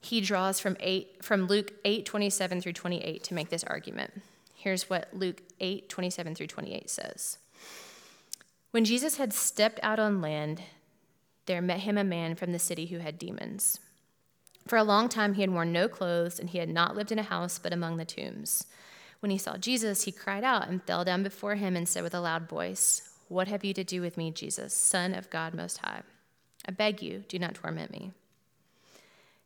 He 0.00 0.22
draws 0.22 0.58
from, 0.58 0.78
eight, 0.80 1.22
from 1.22 1.46
Luke 1.46 1.74
8 1.84 2.06
27 2.06 2.62
through 2.62 2.72
28 2.72 3.22
to 3.22 3.34
make 3.34 3.50
this 3.50 3.64
argument. 3.64 4.22
Here's 4.54 4.88
what 4.88 5.10
Luke 5.12 5.42
8 5.60 5.90
27 5.90 6.34
through 6.34 6.46
28 6.46 6.88
says 6.88 7.36
When 8.70 8.86
Jesus 8.86 9.18
had 9.18 9.34
stepped 9.34 9.78
out 9.82 9.98
on 9.98 10.22
land, 10.22 10.62
there 11.44 11.60
met 11.60 11.80
him 11.80 11.98
a 11.98 12.02
man 12.02 12.34
from 12.34 12.52
the 12.52 12.58
city 12.58 12.86
who 12.86 13.00
had 13.00 13.18
demons. 13.18 13.78
For 14.66 14.76
a 14.76 14.84
long 14.84 15.08
time, 15.08 15.34
he 15.34 15.40
had 15.40 15.50
worn 15.50 15.72
no 15.72 15.88
clothes, 15.88 16.38
and 16.38 16.50
he 16.50 16.58
had 16.58 16.68
not 16.68 16.94
lived 16.94 17.10
in 17.10 17.18
a 17.18 17.24
house 17.24 17.58
but 17.58 17.72
among 17.72 17.96
the 17.96 18.04
tombs. 18.04 18.66
When 19.20 19.30
he 19.30 19.38
saw 19.38 19.56
Jesus, 19.56 20.04
he 20.04 20.12
cried 20.12 20.44
out 20.44 20.68
and 20.68 20.82
fell 20.82 21.04
down 21.04 21.22
before 21.22 21.56
him 21.56 21.76
and 21.76 21.88
said 21.88 22.02
with 22.02 22.14
a 22.14 22.20
loud 22.20 22.48
voice, 22.48 23.10
What 23.28 23.48
have 23.48 23.64
you 23.64 23.74
to 23.74 23.84
do 23.84 24.00
with 24.00 24.16
me, 24.16 24.30
Jesus, 24.30 24.72
Son 24.74 25.14
of 25.14 25.30
God 25.30 25.54
Most 25.54 25.78
High? 25.78 26.02
I 26.66 26.72
beg 26.72 27.02
you, 27.02 27.24
do 27.28 27.38
not 27.38 27.54
torment 27.54 27.90
me. 27.90 28.12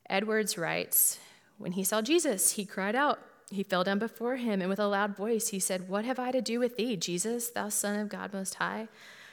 Edwards 0.08 0.58
writes, 0.58 1.18
When 1.58 1.72
he 1.72 1.84
saw 1.84 2.02
Jesus, 2.02 2.52
he 2.52 2.64
cried 2.64 2.94
out. 2.94 3.18
He 3.50 3.62
fell 3.62 3.84
down 3.84 3.98
before 3.98 4.36
him, 4.36 4.60
and 4.60 4.70
with 4.70 4.78
a 4.78 4.86
loud 4.86 5.16
voice 5.16 5.48
he 5.48 5.58
said, 5.58 5.88
What 5.88 6.04
have 6.04 6.18
I 6.18 6.30
to 6.30 6.40
do 6.40 6.58
with 6.58 6.76
thee, 6.76 6.96
Jesus, 6.96 7.50
thou 7.50 7.68
Son 7.68 7.98
of 7.98 8.08
God 8.08 8.32
Most 8.32 8.54
High? 8.54 8.88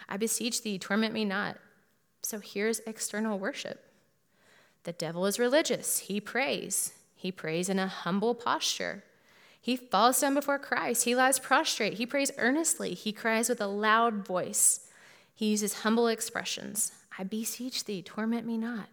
I 0.09 0.17
beseech 0.17 0.61
thee, 0.61 0.77
torment 0.77 1.13
me 1.13 1.25
not. 1.25 1.57
So 2.23 2.39
here's 2.39 2.79
external 2.79 3.39
worship. 3.39 3.90
The 4.83 4.93
devil 4.93 5.25
is 5.25 5.39
religious. 5.39 5.99
He 5.99 6.19
prays. 6.19 6.93
He 7.15 7.31
prays 7.31 7.69
in 7.69 7.79
a 7.79 7.87
humble 7.87 8.33
posture. 8.33 9.03
He 9.61 9.75
falls 9.75 10.19
down 10.19 10.33
before 10.33 10.57
Christ. 10.57 11.05
He 11.05 11.15
lies 11.15 11.37
prostrate. 11.37 11.93
He 11.93 12.05
prays 12.05 12.31
earnestly. 12.37 12.95
He 12.95 13.11
cries 13.11 13.47
with 13.47 13.61
a 13.61 13.67
loud 13.67 14.25
voice. 14.25 14.87
He 15.33 15.51
uses 15.51 15.81
humble 15.81 16.07
expressions 16.07 16.91
I 17.19 17.23
beseech 17.23 17.85
thee, 17.85 18.01
torment 18.01 18.47
me 18.47 18.57
not. 18.57 18.87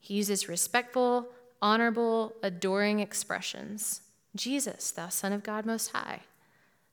He 0.00 0.14
uses 0.14 0.48
respectful, 0.48 1.28
honorable, 1.60 2.34
adoring 2.42 3.00
expressions. 3.00 4.00
Jesus, 4.34 4.90
thou 4.90 5.08
Son 5.08 5.32
of 5.32 5.42
God 5.42 5.66
Most 5.66 5.92
High. 5.92 6.22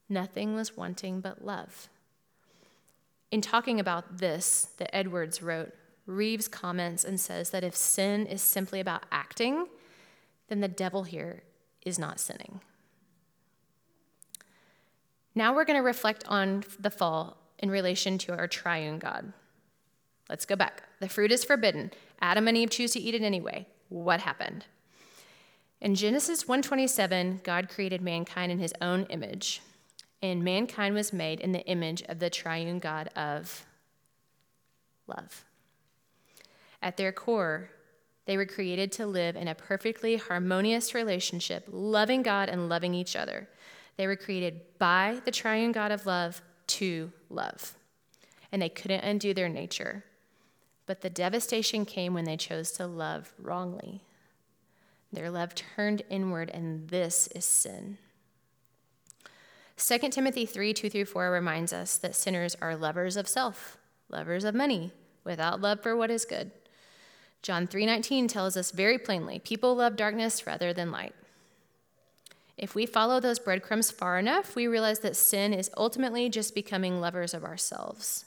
Nothing 0.09 0.55
was 0.55 0.75
wanting 0.75 1.21
but 1.21 1.43
love. 1.43 1.87
In 3.31 3.41
talking 3.41 3.79
about 3.79 4.17
this, 4.17 4.69
that 4.77 4.95
Edwards 4.95 5.41
wrote, 5.41 5.73
Reeves 6.09 6.47
comments 6.47 7.03
and 7.03 7.19
says 7.19 7.51
that 7.51 7.63
if 7.63 7.75
sin 7.75 8.25
is 8.25 8.41
simply 8.41 8.79
about 8.79 9.03
acting, 9.11 9.67
then 10.47 10.59
the 10.59 10.67
devil 10.67 11.03
here 11.03 11.43
is 11.85 11.99
not 11.99 12.19
sinning. 12.19 12.61
Now 15.35 15.53
we're 15.53 15.65
going 15.65 15.77
to 15.77 15.85
reflect 15.85 16.23
on 16.27 16.63
the 16.79 16.89
fall 16.89 17.37
in 17.59 17.69
relation 17.69 18.17
to 18.19 18.35
our 18.35 18.47
triune 18.47 18.97
God. 18.97 19.33
Let's 20.27 20.45
go 20.45 20.55
back. 20.55 20.83
The 20.99 21.09
fruit 21.09 21.31
is 21.31 21.43
forbidden. 21.43 21.91
Adam 22.19 22.47
and 22.47 22.57
Eve 22.57 22.71
choose 22.71 22.91
to 22.93 22.99
eat 22.99 23.13
it 23.13 23.21
anyway. 23.21 23.67
What 23.89 24.21
happened? 24.21 24.65
In 25.79 25.95
Genesis 25.95 26.45
1:27, 26.45 27.41
God 27.43 27.69
created 27.69 28.01
mankind 28.01 28.51
in 28.51 28.59
his 28.59 28.73
own 28.81 29.05
image, 29.05 29.61
and 30.21 30.43
mankind 30.43 30.95
was 30.95 31.13
made 31.13 31.39
in 31.39 31.51
the 31.51 31.65
image 31.65 32.01
of 32.03 32.19
the 32.19 32.29
triune 32.29 32.79
God 32.79 33.09
of 33.15 33.65
love. 35.07 35.45
At 36.81 36.97
their 36.97 37.11
core, 37.11 37.69
they 38.25 38.37
were 38.37 38.45
created 38.45 38.91
to 38.93 39.07
live 39.07 39.35
in 39.35 39.47
a 39.47 39.55
perfectly 39.55 40.17
harmonious 40.17 40.93
relationship, 40.93 41.65
loving 41.67 42.21
God 42.21 42.47
and 42.47 42.69
loving 42.69 42.93
each 42.93 43.15
other. 43.15 43.49
They 43.97 44.07
were 44.07 44.15
created 44.15 44.61
by 44.77 45.19
the 45.25 45.31
triune 45.31 45.71
God 45.71 45.91
of 45.91 46.05
love 46.05 46.41
to 46.67 47.11
love, 47.29 47.73
and 48.51 48.61
they 48.61 48.69
couldn't 48.69 49.03
undo 49.03 49.33
their 49.33 49.49
nature. 49.49 50.05
But 50.85 51.01
the 51.01 51.09
devastation 51.09 51.85
came 51.85 52.13
when 52.13 52.25
they 52.25 52.37
chose 52.37 52.71
to 52.73 52.87
love 52.87 53.33
wrongly. 53.39 54.01
Their 55.11 55.29
love 55.29 55.55
turned 55.55 56.03
inward, 56.09 56.49
and 56.51 56.87
this 56.89 57.27
is 57.33 57.45
sin. 57.45 57.97
2 59.77 59.97
Timothy 60.09 60.45
3 60.45 60.73
2 60.73 60.89
through 60.89 61.05
4 61.05 61.31
reminds 61.31 61.73
us 61.73 61.97
that 61.97 62.15
sinners 62.15 62.55
are 62.61 62.75
lovers 62.75 63.17
of 63.17 63.27
self, 63.27 63.77
lovers 64.09 64.43
of 64.43 64.53
money, 64.53 64.91
without 65.23 65.61
love 65.61 65.81
for 65.81 65.95
what 65.95 66.11
is 66.11 66.25
good. 66.25 66.51
John 67.41 67.67
3:19 67.67 68.27
tells 68.27 68.57
us 68.57 68.71
very 68.71 68.97
plainly, 68.97 69.39
people 69.39 69.75
love 69.75 69.95
darkness 69.95 70.45
rather 70.45 70.73
than 70.73 70.91
light. 70.91 71.15
If 72.57 72.75
we 72.75 72.85
follow 72.85 73.21
those 73.21 73.39
breadcrumbs 73.39 73.89
far 73.89 74.19
enough, 74.19 74.55
we 74.55 74.67
realize 74.67 74.99
that 74.99 75.15
sin 75.15 75.53
is 75.53 75.71
ultimately 75.77 76.27
just 76.29 76.53
becoming 76.53 76.99
lovers 76.99 77.33
of 77.33 77.45
ourselves. 77.45 78.25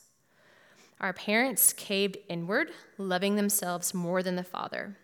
Our 1.01 1.13
parents 1.13 1.75
caved 1.75 2.17
inward, 2.29 2.71
loving 2.97 3.37
themselves 3.37 3.93
more 3.93 4.23
than 4.23 4.37
the 4.37 4.45
Father. 4.45 4.97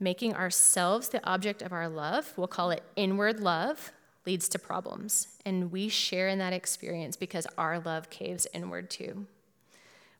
Making 0.00 0.34
ourselves 0.34 1.10
the 1.10 1.24
object 1.24 1.62
of 1.62 1.72
our 1.72 1.88
love, 1.88 2.32
we'll 2.36 2.48
call 2.48 2.70
it 2.70 2.82
inward 2.96 3.38
love, 3.38 3.92
leads 4.26 4.48
to 4.48 4.58
problems. 4.58 5.28
And 5.44 5.70
we 5.70 5.88
share 5.88 6.28
in 6.28 6.38
that 6.38 6.52
experience 6.52 7.16
because 7.16 7.46
our 7.56 7.78
love 7.78 8.10
caves 8.10 8.46
inward 8.52 8.90
too. 8.90 9.26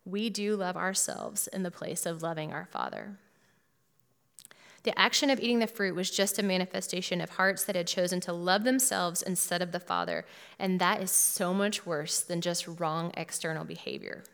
We 0.08 0.30
do 0.30 0.56
love 0.56 0.76
ourselves 0.76 1.48
in 1.48 1.64
the 1.64 1.70
place 1.70 2.06
of 2.06 2.22
loving 2.22 2.50
our 2.50 2.64
Father. 2.64 3.18
The 4.84 4.98
action 4.98 5.28
of 5.28 5.38
eating 5.38 5.58
the 5.58 5.66
fruit 5.66 5.94
was 5.94 6.10
just 6.10 6.38
a 6.38 6.42
manifestation 6.42 7.20
of 7.20 7.30
hearts 7.30 7.64
that 7.64 7.76
had 7.76 7.86
chosen 7.86 8.18
to 8.20 8.32
love 8.32 8.64
themselves 8.64 9.20
instead 9.20 9.60
of 9.60 9.70
the 9.70 9.80
Father, 9.80 10.24
and 10.58 10.80
that 10.80 11.02
is 11.02 11.10
so 11.10 11.52
much 11.52 11.84
worse 11.84 12.20
than 12.20 12.40
just 12.40 12.66
wrong 12.80 13.12
external 13.18 13.64
behavior. 13.64 14.24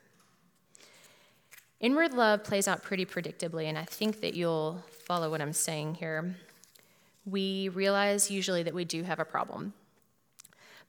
Inward 1.81 2.12
love 2.12 2.45
plays 2.45 2.68
out 2.68 2.85
pretty 2.85 3.05
predictably, 3.05 3.64
and 3.64 3.77
I 3.77 3.85
think 3.85 4.20
that 4.20 4.35
you'll 4.35 4.85
follow 5.07 5.29
what 5.29 5.43
I'm 5.43 5.53
saying 5.53 5.97
here. 5.97 6.37
We 7.27 7.68
realize 7.70 8.31
usually 8.31 8.62
that 8.62 8.75
we 8.75 8.85
do 8.85 9.03
have 9.03 9.18
a 9.18 9.25
problem. 9.25 9.72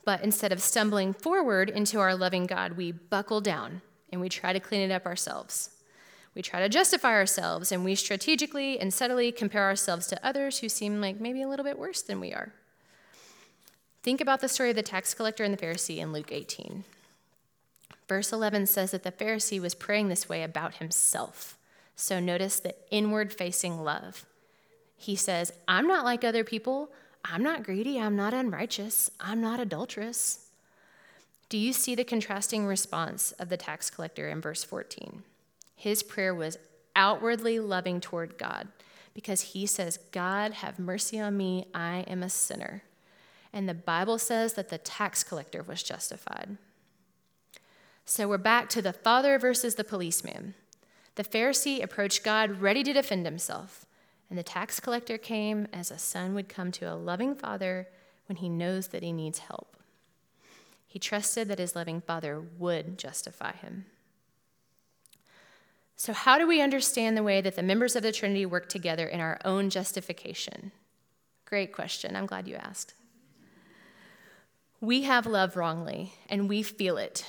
But 0.04 0.22
instead 0.22 0.52
of 0.52 0.62
stumbling 0.62 1.14
forward 1.14 1.72
into 1.72 2.00
our 2.00 2.14
loving 2.14 2.46
God, 2.46 2.74
we 2.74 2.92
buckle 2.92 3.42
down 3.42 3.82
and 4.16 4.22
we 4.22 4.30
try 4.30 4.54
to 4.54 4.62
clean 4.62 4.80
it 4.80 4.94
up 4.94 5.06
ourselves. 5.06 5.72
We 6.36 6.42
try 6.42 6.62
to 6.62 6.70
justify 6.70 7.12
ourselves, 7.12 7.70
and 7.70 7.84
we 7.84 7.96
strategically 7.96 8.80
and 8.80 8.94
subtly 8.94 9.30
compare 9.34 9.64
ourselves 9.64 10.08
to 10.08 10.26
others 10.26 10.60
who 10.60 10.70
seem 10.70 11.02
like 11.02 11.20
maybe 11.20 11.42
a 11.42 11.50
little 11.50 11.66
bit 11.66 11.78
worse 11.78 12.02
than 12.02 12.22
we 12.22 12.32
are. 12.32 12.54
Think 14.04 14.22
about 14.22 14.40
the 14.40 14.48
story 14.48 14.70
of 14.70 14.78
the 14.78 14.84
tax 14.84 15.14
collector 15.14 15.44
and 15.44 15.54
the 15.54 15.58
Pharisee 15.62 15.98
in 15.98 16.14
Luke 16.14 16.32
18. 16.32 16.86
Verse 18.08 18.32
11 18.32 18.68
says 18.68 18.92
that 18.92 19.04
the 19.04 19.12
Pharisee 19.12 19.60
was 19.60 19.76
praying 19.76 20.08
this 20.08 20.30
way 20.30 20.42
about 20.42 20.76
himself. 20.76 21.58
So 21.98 22.22
notice 22.22 22.62
the 22.62 22.76
inward 22.90 23.34
facing 23.34 23.84
love. 23.84 24.26
He 24.96 25.18
says, 25.18 25.52
I'm 25.68 25.88
not 25.88 26.06
like 26.06 26.24
other 26.24 26.46
people. 26.46 26.90
I'm 27.26 27.44
not 27.44 27.64
greedy. 27.64 28.00
I'm 28.00 28.16
not 28.16 28.34
unrighteous. 28.34 29.12
I'm 29.20 29.42
not 29.42 29.60
adulterous. 29.60 30.45
Do 31.48 31.58
you 31.58 31.74
see 31.74 31.94
the 31.94 32.04
contrasting 32.04 32.66
response 32.66 33.32
of 33.34 33.50
the 33.50 33.58
tax 33.58 33.90
collector 33.90 34.28
in 34.28 34.42
verse 34.42 34.64
14? 34.64 35.24
His 35.76 36.02
prayer 36.02 36.34
was 36.34 36.58
outwardly 36.96 37.60
loving 37.60 38.02
toward 38.02 38.38
God 38.38 38.70
because 39.14 39.42
he 39.42 39.66
says, 39.66 40.00
God, 40.12 40.54
have 40.54 40.80
mercy 40.80 41.20
on 41.20 41.38
me. 41.38 41.68
I 41.74 42.00
am 42.08 42.24
a 42.24 42.30
sinner. 42.30 42.84
And 43.54 43.70
the 43.70 43.74
Bible 43.74 44.18
says 44.18 44.54
that 44.54 44.70
the 44.70 44.78
tax 44.78 45.24
collector 45.24 45.64
was 45.64 45.84
justified. 45.84 46.58
So 48.06 48.28
we're 48.28 48.38
back 48.38 48.68
to 48.70 48.82
the 48.82 48.94
father 48.94 49.40
versus 49.40 49.76
the 49.76 49.84
policeman. 49.84 50.56
The 51.16 51.24
Pharisee 51.24 51.82
approached 51.82 52.24
God 52.24 52.60
ready 52.62 52.84
to 52.84 52.94
defend 52.94 53.26
himself, 53.26 53.86
and 54.30 54.38
the 54.38 54.44
tax 54.44 54.80
collector 54.80 55.18
came 55.18 55.68
as 55.72 55.90
a 55.90 55.98
son 55.98 56.36
would 56.36 56.50
come 56.50 56.72
to 56.74 56.92
a 56.92 56.96
loving 56.96 57.34
father 57.36 57.88
when 58.28 58.36
he 58.36 58.50
knows 58.50 58.90
that 58.90 59.02
he 59.02 59.14
needs 59.14 59.40
help. 59.40 59.78
He 60.96 61.00
trusted 61.00 61.50
that 61.50 61.60
his 61.60 61.76
loving 61.76 62.00
father 62.00 62.42
would 62.58 62.98
justify 62.98 63.52
him. 63.52 63.84
So, 65.98 66.14
how 66.14 66.38
do 66.38 66.48
we 66.48 66.62
understand 66.62 67.18
the 67.18 67.22
way 67.22 67.42
that 67.42 67.58
the 67.58 67.64
members 67.64 67.98
of 67.98 68.04
the 68.04 68.14
Trinity 68.14 68.46
work 68.46 68.70
together 68.70 69.06
in 69.06 69.20
our 69.20 69.38
own 69.44 69.70
justification? 69.70 70.72
Great 71.44 71.74
question. 71.74 72.16
I'm 72.16 72.26
glad 72.26 72.48
you 72.48 72.56
asked. 72.56 72.94
We 74.80 75.02
have 75.02 75.26
loved 75.26 75.58
wrongly, 75.58 76.14
and 76.30 76.48
we 76.48 76.64
feel 76.64 76.96
it. 76.96 77.26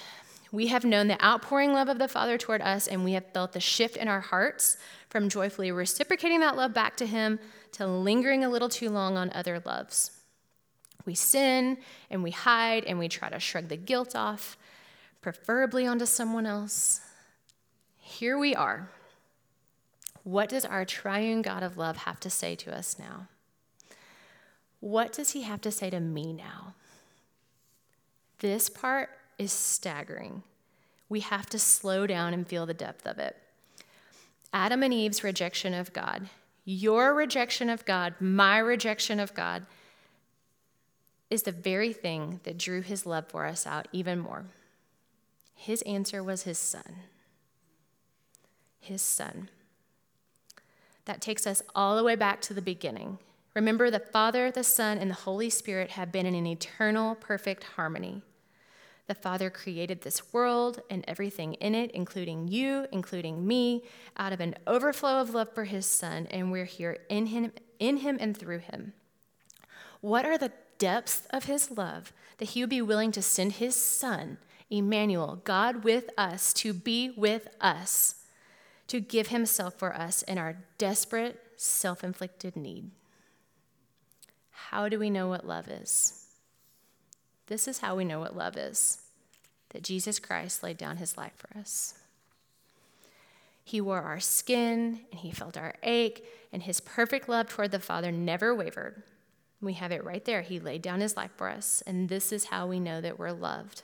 We 0.52 0.68
have 0.68 0.84
known 0.84 1.08
the 1.08 1.20
outpouring 1.20 1.72
love 1.72 1.88
of 1.88 1.98
the 1.98 2.06
Father 2.06 2.38
toward 2.38 2.62
us, 2.62 2.86
and 2.86 3.02
we 3.02 3.14
have 3.14 3.32
felt 3.32 3.52
the 3.52 3.58
shift 3.58 3.96
in 3.96 4.06
our 4.06 4.20
hearts 4.20 4.76
from 5.10 5.28
joyfully 5.28 5.72
reciprocating 5.72 6.38
that 6.38 6.54
love 6.54 6.72
back 6.72 6.96
to 6.98 7.06
Him 7.06 7.40
to 7.72 7.84
lingering 7.84 8.44
a 8.44 8.48
little 8.48 8.68
too 8.68 8.90
long 8.90 9.16
on 9.16 9.32
other 9.32 9.60
loves. 9.66 10.15
We 11.06 11.14
sin 11.14 11.78
and 12.10 12.22
we 12.22 12.32
hide 12.32 12.84
and 12.84 12.98
we 12.98 13.08
try 13.08 13.30
to 13.30 13.40
shrug 13.40 13.68
the 13.68 13.76
guilt 13.76 14.14
off, 14.14 14.58
preferably 15.22 15.86
onto 15.86 16.06
someone 16.06 16.46
else. 16.46 17.00
Here 17.98 18.36
we 18.36 18.54
are. 18.54 18.90
What 20.24 20.48
does 20.48 20.64
our 20.64 20.84
triune 20.84 21.42
God 21.42 21.62
of 21.62 21.78
love 21.78 21.98
have 21.98 22.20
to 22.20 22.30
say 22.30 22.56
to 22.56 22.76
us 22.76 22.98
now? 22.98 23.28
What 24.80 25.12
does 25.12 25.30
he 25.30 25.42
have 25.42 25.60
to 25.62 25.70
say 25.70 25.88
to 25.90 26.00
me 26.00 26.32
now? 26.32 26.74
This 28.40 28.68
part 28.68 29.10
is 29.38 29.52
staggering. 29.52 30.42
We 31.08 31.20
have 31.20 31.46
to 31.50 31.58
slow 31.58 32.06
down 32.06 32.34
and 32.34 32.46
feel 32.46 32.66
the 32.66 32.74
depth 32.74 33.06
of 33.06 33.18
it. 33.18 33.36
Adam 34.52 34.82
and 34.82 34.92
Eve's 34.92 35.22
rejection 35.22 35.74
of 35.74 35.92
God, 35.92 36.28
your 36.64 37.14
rejection 37.14 37.70
of 37.70 37.84
God, 37.84 38.14
my 38.20 38.58
rejection 38.58 39.20
of 39.20 39.32
God, 39.34 39.66
is 41.30 41.42
the 41.42 41.52
very 41.52 41.92
thing 41.92 42.40
that 42.44 42.58
drew 42.58 42.82
his 42.82 43.06
love 43.06 43.26
for 43.28 43.46
us 43.46 43.66
out 43.66 43.88
even 43.92 44.18
more. 44.18 44.46
His 45.54 45.82
answer 45.82 46.22
was 46.22 46.42
his 46.42 46.58
son 46.58 46.96
his 48.86 49.02
son. 49.02 49.50
That 51.04 51.20
takes 51.20 51.46
us 51.46 51.62
all 51.74 51.96
the 51.96 52.04
way 52.04 52.16
back 52.16 52.40
to 52.42 52.54
the 52.54 52.62
beginning. 52.62 53.18
Remember, 53.54 53.90
the 53.90 54.00
Father, 54.00 54.50
the 54.50 54.64
Son, 54.64 54.98
and 54.98 55.10
the 55.10 55.14
Holy 55.14 55.50
Spirit 55.50 55.92
have 55.92 56.12
been 56.12 56.26
in 56.26 56.34
an 56.34 56.46
eternal, 56.46 57.14
perfect 57.14 57.64
harmony. 57.64 58.22
The 59.06 59.14
Father 59.14 59.50
created 59.50 60.02
this 60.02 60.32
world 60.32 60.80
and 60.90 61.04
everything 61.06 61.54
in 61.54 61.74
it, 61.74 61.90
including 61.92 62.48
you, 62.48 62.86
including 62.92 63.46
me, 63.46 63.84
out 64.16 64.32
of 64.32 64.40
an 64.40 64.56
overflow 64.66 65.20
of 65.20 65.32
love 65.32 65.54
for 65.54 65.64
his 65.64 65.86
Son, 65.86 66.26
and 66.30 66.50
we're 66.50 66.64
here 66.64 66.98
in 67.08 67.26
him, 67.26 67.52
in 67.78 67.98
him 67.98 68.18
and 68.20 68.36
through 68.36 68.58
him. 68.58 68.92
What 70.00 70.26
are 70.26 70.36
the 70.36 70.52
depths 70.78 71.26
of 71.30 71.44
his 71.44 71.70
love 71.70 72.12
that 72.38 72.50
he 72.50 72.62
would 72.62 72.70
be 72.70 72.82
willing 72.82 73.12
to 73.12 73.22
send 73.22 73.52
his 73.52 73.76
Son, 73.76 74.38
Emmanuel, 74.70 75.40
God 75.44 75.84
with 75.84 76.10
us, 76.18 76.52
to 76.54 76.72
be 76.72 77.10
with 77.16 77.48
us? 77.60 78.16
to 78.88 79.00
give 79.00 79.28
himself 79.28 79.74
for 79.74 79.94
us 79.94 80.22
in 80.22 80.38
our 80.38 80.56
desperate, 80.78 81.40
self 81.56 82.04
inflicted 82.04 82.56
need. 82.56 82.90
How 84.50 84.88
do 84.88 84.98
we 84.98 85.10
know 85.10 85.28
what 85.28 85.46
love 85.46 85.68
is? 85.68 86.26
This 87.46 87.68
is 87.68 87.78
how 87.78 87.96
we 87.96 88.04
know 88.04 88.20
what 88.20 88.36
love 88.36 88.56
is 88.56 88.98
that 89.70 89.82
Jesus 89.82 90.18
Christ 90.18 90.62
laid 90.62 90.78
down 90.78 90.96
his 90.96 91.16
life 91.16 91.32
for 91.36 91.58
us. 91.58 91.94
He 93.64 93.80
wore 93.80 94.00
our 94.00 94.20
skin 94.20 95.00
and 95.10 95.20
he 95.20 95.32
felt 95.32 95.56
our 95.56 95.74
ache, 95.82 96.24
and 96.52 96.62
his 96.62 96.80
perfect 96.80 97.28
love 97.28 97.48
toward 97.48 97.72
the 97.72 97.80
Father 97.80 98.12
never 98.12 98.54
wavered. 98.54 99.02
We 99.66 99.74
have 99.74 99.92
it 99.92 100.02
right 100.04 100.24
there. 100.24 100.40
He 100.40 100.58
laid 100.58 100.80
down 100.80 101.00
his 101.00 101.16
life 101.16 101.32
for 101.36 101.50
us, 101.50 101.82
and 101.86 102.08
this 102.08 102.32
is 102.32 102.46
how 102.46 102.66
we 102.66 102.80
know 102.80 103.02
that 103.02 103.18
we're 103.18 103.32
loved. 103.32 103.82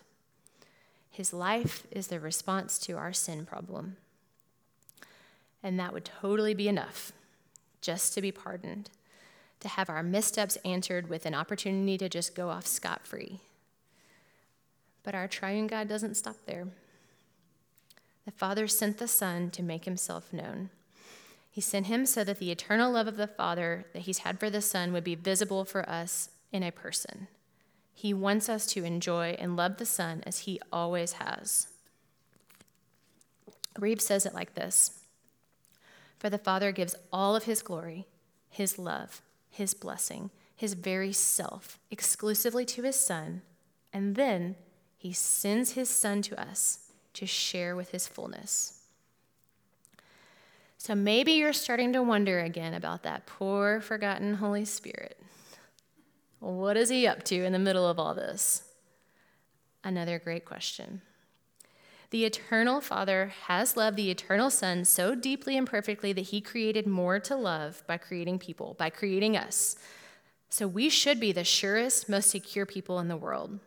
His 1.10 1.34
life 1.34 1.86
is 1.90 2.06
the 2.06 2.18
response 2.18 2.78
to 2.78 2.96
our 2.96 3.12
sin 3.12 3.44
problem 3.44 3.96
and 5.62 5.78
that 5.78 5.92
would 5.92 6.04
totally 6.04 6.54
be 6.54 6.68
enough 6.68 7.12
just 7.80 8.14
to 8.14 8.20
be 8.20 8.32
pardoned, 8.32 8.90
to 9.60 9.68
have 9.68 9.88
our 9.88 10.02
missteps 10.02 10.56
answered 10.64 11.08
with 11.08 11.26
an 11.26 11.34
opportunity 11.34 11.96
to 11.98 12.08
just 12.08 12.34
go 12.34 12.48
off 12.48 12.66
scot 12.66 13.06
free. 13.06 13.40
But 15.02 15.14
our 15.14 15.28
triune 15.28 15.66
God 15.66 15.88
doesn't 15.88 16.16
stop 16.16 16.36
there. 16.46 16.68
The 18.24 18.32
Father 18.32 18.68
sent 18.68 18.98
the 18.98 19.08
Son 19.08 19.50
to 19.50 19.62
make 19.62 19.84
himself 19.84 20.32
known. 20.32 20.70
He 21.52 21.60
sent 21.60 21.86
him 21.86 22.06
so 22.06 22.24
that 22.24 22.38
the 22.38 22.50
eternal 22.50 22.92
love 22.92 23.06
of 23.06 23.18
the 23.18 23.26
Father 23.26 23.84
that 23.92 24.02
he's 24.02 24.18
had 24.18 24.40
for 24.40 24.48
the 24.48 24.62
Son 24.62 24.90
would 24.92 25.04
be 25.04 25.14
visible 25.14 25.66
for 25.66 25.88
us 25.88 26.30
in 26.50 26.62
a 26.62 26.72
person. 26.72 27.28
He 27.92 28.14
wants 28.14 28.48
us 28.48 28.64
to 28.68 28.84
enjoy 28.84 29.36
and 29.38 29.54
love 29.54 29.76
the 29.76 29.84
Son 29.84 30.22
as 30.24 30.40
he 30.40 30.58
always 30.72 31.12
has. 31.12 31.68
Reeves 33.78 34.06
says 34.06 34.24
it 34.24 34.34
like 34.34 34.54
this 34.54 35.02
for 36.18 36.30
the 36.30 36.38
Father 36.38 36.72
gives 36.72 36.94
all 37.12 37.36
of 37.36 37.44
his 37.44 37.62
glory, 37.62 38.06
his 38.48 38.78
love, 38.78 39.20
his 39.50 39.74
blessing, 39.74 40.30
his 40.54 40.74
very 40.74 41.12
self 41.12 41.80
exclusively 41.90 42.64
to 42.64 42.82
his 42.82 42.94
Son, 42.94 43.42
and 43.92 44.14
then 44.14 44.54
he 44.96 45.12
sends 45.12 45.72
his 45.72 45.90
Son 45.90 46.22
to 46.22 46.40
us 46.40 46.78
to 47.14 47.26
share 47.26 47.76
with 47.76 47.90
his 47.90 48.06
fullness. 48.06 48.81
So 50.82 50.96
maybe 50.96 51.34
you're 51.34 51.52
starting 51.52 51.92
to 51.92 52.02
wonder 52.02 52.40
again 52.40 52.74
about 52.74 53.04
that 53.04 53.24
poor, 53.24 53.80
forgotten 53.80 54.34
Holy 54.34 54.64
Spirit. 54.64 55.16
What 56.40 56.76
is 56.76 56.88
he 56.88 57.06
up 57.06 57.22
to 57.26 57.44
in 57.44 57.52
the 57.52 57.60
middle 57.60 57.86
of 57.86 58.00
all 58.00 58.14
this? 58.14 58.64
Another 59.84 60.18
great 60.18 60.44
question. 60.44 61.00
The 62.10 62.24
eternal 62.24 62.80
Father 62.80 63.32
has 63.46 63.76
loved 63.76 63.96
the 63.96 64.10
eternal 64.10 64.50
Son 64.50 64.84
so 64.84 65.14
deeply 65.14 65.56
and 65.56 65.68
perfectly 65.68 66.12
that 66.14 66.22
he 66.22 66.40
created 66.40 66.88
more 66.88 67.20
to 67.20 67.36
love 67.36 67.84
by 67.86 67.96
creating 67.96 68.40
people, 68.40 68.74
by 68.76 68.90
creating 68.90 69.36
us. 69.36 69.76
So 70.48 70.66
we 70.66 70.88
should 70.88 71.20
be 71.20 71.30
the 71.30 71.44
surest, 71.44 72.08
most 72.08 72.28
secure 72.28 72.66
people 72.66 72.98
in 72.98 73.06
the 73.06 73.16
world. 73.16 73.60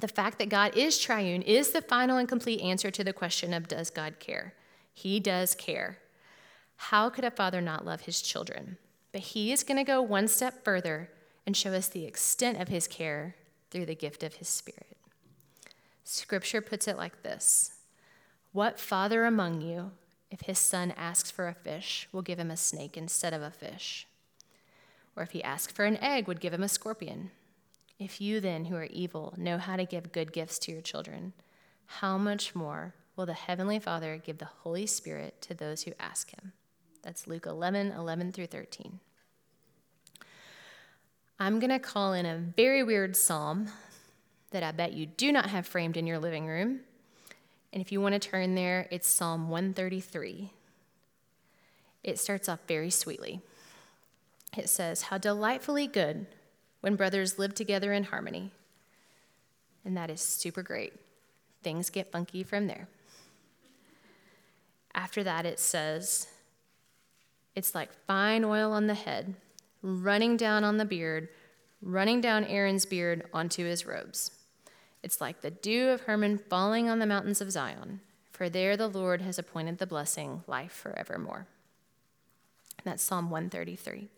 The 0.00 0.06
fact 0.06 0.38
that 0.40 0.50
God 0.50 0.76
is 0.76 0.98
triune 0.98 1.40
is 1.40 1.70
the 1.70 1.80
final 1.80 2.18
and 2.18 2.28
complete 2.28 2.60
answer 2.60 2.90
to 2.90 3.02
the 3.02 3.14
question 3.14 3.54
of 3.54 3.68
does 3.68 3.88
God 3.88 4.20
care? 4.20 4.52
He 4.92 5.18
does 5.18 5.54
care. 5.54 5.96
How 6.76 7.10
could 7.10 7.24
a 7.24 7.30
father 7.30 7.60
not 7.60 7.84
love 7.84 8.02
his 8.02 8.22
children? 8.22 8.78
But 9.12 9.20
he 9.22 9.52
is 9.52 9.62
going 9.62 9.78
to 9.78 9.84
go 9.84 10.02
one 10.02 10.28
step 10.28 10.64
further 10.64 11.10
and 11.46 11.56
show 11.56 11.72
us 11.72 11.88
the 11.88 12.04
extent 12.04 12.60
of 12.60 12.68
his 12.68 12.86
care 12.86 13.36
through 13.70 13.86
the 13.86 13.94
gift 13.94 14.22
of 14.22 14.34
his 14.34 14.48
spirit. 14.48 14.96
Scripture 16.04 16.60
puts 16.60 16.86
it 16.86 16.96
like 16.96 17.22
this 17.22 17.72
What 18.52 18.78
father 18.78 19.24
among 19.24 19.60
you, 19.60 19.92
if 20.30 20.42
his 20.42 20.58
son 20.58 20.92
asks 20.96 21.30
for 21.30 21.48
a 21.48 21.54
fish, 21.54 22.08
will 22.12 22.22
give 22.22 22.38
him 22.38 22.50
a 22.50 22.56
snake 22.56 22.96
instead 22.96 23.32
of 23.32 23.42
a 23.42 23.50
fish? 23.50 24.06
Or 25.16 25.22
if 25.22 25.30
he 25.30 25.42
asks 25.42 25.72
for 25.72 25.84
an 25.84 25.96
egg, 25.96 26.28
would 26.28 26.40
give 26.40 26.52
him 26.52 26.62
a 26.62 26.68
scorpion? 26.68 27.30
If 27.98 28.20
you 28.20 28.40
then, 28.40 28.66
who 28.66 28.76
are 28.76 28.84
evil, 28.84 29.32
know 29.36 29.56
how 29.58 29.76
to 29.76 29.86
give 29.86 30.12
good 30.12 30.32
gifts 30.32 30.58
to 30.60 30.72
your 30.72 30.82
children, 30.82 31.32
how 31.86 32.18
much 32.18 32.54
more 32.54 32.94
will 33.16 33.24
the 33.26 33.32
Heavenly 33.32 33.78
Father 33.78 34.20
give 34.22 34.38
the 34.38 34.44
Holy 34.44 34.86
Spirit 34.86 35.40
to 35.42 35.54
those 35.54 35.82
who 35.82 35.92
ask 35.98 36.30
him? 36.30 36.52
That's 37.06 37.28
Luke 37.28 37.46
11, 37.46 37.92
11 37.92 38.32
through 38.32 38.48
13. 38.48 38.98
I'm 41.38 41.60
going 41.60 41.70
to 41.70 41.78
call 41.78 42.14
in 42.14 42.26
a 42.26 42.36
very 42.36 42.82
weird 42.82 43.14
psalm 43.14 43.68
that 44.50 44.64
I 44.64 44.72
bet 44.72 44.92
you 44.92 45.06
do 45.06 45.30
not 45.30 45.50
have 45.50 45.68
framed 45.68 45.96
in 45.96 46.08
your 46.08 46.18
living 46.18 46.48
room. 46.48 46.80
And 47.72 47.80
if 47.80 47.92
you 47.92 48.00
want 48.00 48.14
to 48.14 48.18
turn 48.18 48.56
there, 48.56 48.88
it's 48.90 49.06
Psalm 49.06 49.48
133. 49.48 50.50
It 52.02 52.18
starts 52.18 52.48
off 52.48 52.58
very 52.66 52.90
sweetly. 52.90 53.40
It 54.56 54.68
says, 54.68 55.02
How 55.02 55.16
delightfully 55.16 55.86
good 55.86 56.26
when 56.80 56.96
brothers 56.96 57.38
live 57.38 57.54
together 57.54 57.92
in 57.92 58.02
harmony. 58.02 58.50
And 59.84 59.96
that 59.96 60.10
is 60.10 60.20
super 60.20 60.64
great. 60.64 60.94
Things 61.62 61.88
get 61.88 62.10
funky 62.10 62.42
from 62.42 62.66
there. 62.66 62.88
After 64.92 65.22
that, 65.22 65.46
it 65.46 65.60
says, 65.60 66.26
It's 67.56 67.74
like 67.74 67.90
fine 68.06 68.44
oil 68.44 68.70
on 68.72 68.86
the 68.86 68.94
head, 68.94 69.34
running 69.82 70.36
down 70.36 70.62
on 70.62 70.76
the 70.76 70.84
beard, 70.84 71.30
running 71.80 72.20
down 72.20 72.44
Aaron's 72.44 72.84
beard 72.84 73.24
onto 73.32 73.64
his 73.64 73.86
robes. 73.86 74.30
It's 75.02 75.20
like 75.20 75.40
the 75.40 75.50
dew 75.50 75.88
of 75.88 76.02
Hermon 76.02 76.36
falling 76.36 76.90
on 76.90 76.98
the 76.98 77.06
mountains 77.06 77.40
of 77.40 77.50
Zion, 77.50 78.00
for 78.30 78.50
there 78.50 78.76
the 78.76 78.88
Lord 78.88 79.22
has 79.22 79.38
appointed 79.38 79.78
the 79.78 79.86
blessing, 79.86 80.44
life 80.46 80.72
forevermore. 80.72 81.46
that's 82.84 83.02
Psalm 83.02 83.30
133. 83.30 84.08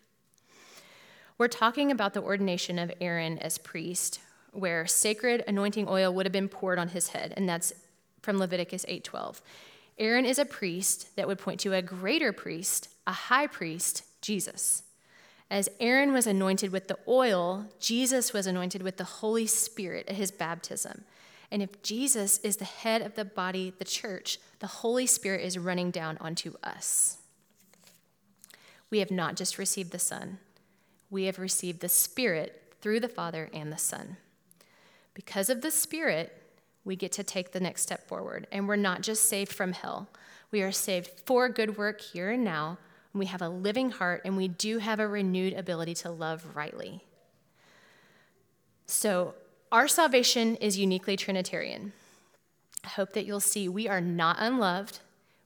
We're 1.39 1.47
talking 1.47 1.93
about 1.93 2.15
the 2.15 2.23
ordination 2.23 2.79
of 2.79 2.93
Aaron 3.01 3.39
as 3.39 3.57
priest, 3.57 4.19
where 4.51 4.87
sacred 4.87 5.45
anointing 5.47 5.87
oil 5.89 6.13
would 6.13 6.27
have 6.27 6.33
been 6.33 6.49
poured 6.49 6.81
on 6.81 6.89
his 6.89 7.09
head, 7.11 7.33
and 7.37 7.49
that's 7.49 7.73
from 8.21 8.39
Leviticus 8.39 8.85
8:12. 8.89 9.41
Aaron 9.99 10.25
is 10.25 10.39
a 10.39 10.45
priest 10.45 11.15
that 11.17 11.27
would 11.27 11.39
point 11.39 11.61
to 11.61 11.75
a 11.75 11.83
greater 11.83 12.33
priest, 12.33 12.89
a 13.07 13.13
high 13.13 13.47
priest, 13.47 14.05
Jesus. 14.23 14.83
As 15.51 15.69
Aaron 15.81 16.13
was 16.13 16.27
anointed 16.27 16.73
with 16.73 16.89
the 16.89 16.99
oil, 17.09 17.67
Jesus 17.81 18.33
was 18.33 18.47
anointed 18.47 18.83
with 18.83 18.97
the 18.97 19.05
Holy 19.05 19.47
Spirit 19.47 20.07
at 20.09 20.17
his 20.17 20.31
baptism. 20.31 21.05
And 21.51 21.63
if 21.63 21.83
Jesus 21.83 22.39
is 22.39 22.59
the 22.59 22.65
head 22.65 23.01
of 23.01 23.15
the 23.15 23.25
body, 23.25 23.73
the 23.79 23.85
church, 23.85 24.39
the 24.59 24.67
Holy 24.67 25.07
Spirit 25.07 25.43
is 25.43 25.59
running 25.59 25.91
down 25.91 26.19
onto 26.21 26.55
us. 26.63 27.19
We 28.91 28.99
have 28.99 29.11
not 29.11 29.37
just 29.37 29.59
received 29.59 29.91
the 29.91 29.99
Son, 29.99 30.39
we 31.11 31.25
have 31.25 31.39
received 31.39 31.81
the 31.81 31.89
Spirit 31.89 32.75
through 32.81 33.01
the 33.01 33.09
Father 33.09 33.49
and 33.53 33.73
the 33.73 33.79
Son. 33.79 34.19
Because 35.15 35.49
of 35.49 35.63
the 35.63 35.71
Spirit, 35.71 36.38
we 36.89 36.97
get 36.97 37.13
to 37.13 37.23
take 37.23 37.53
the 37.53 37.61
next 37.61 37.83
step 37.83 38.09
forward. 38.09 38.47
And 38.51 38.67
we're 38.67 38.77
not 38.77 39.03
just 39.03 39.29
saved 39.29 39.53
from 39.53 39.73
hell, 39.73 40.09
we 40.51 40.63
are 40.63 40.73
saved 40.73 41.11
for 41.27 41.49
good 41.51 41.77
work 41.77 42.01
here 42.01 42.31
and 42.31 42.43
now. 42.43 42.79
And 43.13 43.21
we 43.21 43.27
have 43.27 43.43
a 43.43 43.49
living 43.49 43.91
heart, 43.91 44.23
and 44.25 44.37
we 44.37 44.49
do 44.49 44.79
have 44.79 44.99
a 44.99 45.07
renewed 45.07 45.53
ability 45.53 45.95
to 45.97 46.11
love 46.11 46.57
rightly. 46.57 47.05
So, 48.87 49.35
our 49.71 49.87
salvation 49.87 50.57
is 50.57 50.79
uniquely 50.79 51.17
Trinitarian. 51.17 51.93
I 52.85 52.89
hope 52.89 53.13
that 53.13 53.27
you'll 53.27 53.41
see 53.41 53.69
we 53.69 53.87
are 53.87 54.01
not 54.01 54.37
unloved, 54.39 55.01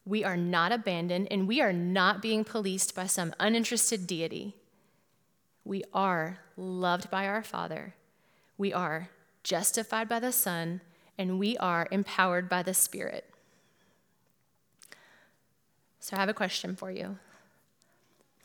we 0.05 0.23
are 0.23 0.37
not 0.37 0.71
abandoned, 0.71 1.29
and 1.31 1.49
we 1.49 1.61
are 1.61 1.73
not 1.73 2.23
being 2.23 2.45
policed 2.45 2.95
by 2.95 3.07
some 3.07 3.35
uninterested 3.41 4.07
deity. 4.07 4.55
We 5.65 5.83
are 5.93 6.39
loved 6.57 7.11
by 7.11 7.27
our 7.27 7.43
Father. 7.43 7.95
We 8.57 8.73
are 8.73 9.09
justified 9.43 10.09
by 10.09 10.21
the 10.21 10.33
Son, 10.33 10.81
and 11.23 11.39
we 11.39 11.57
are 11.59 11.87
empowered 11.93 12.49
by 12.49 12.65
the 12.65 12.75
Spirit. 12.75 13.25
So, 16.01 16.17
I 16.17 16.21
have 16.21 16.29
a 16.29 16.35
question 16.35 16.75
for 16.75 16.91
you. 16.91 17.17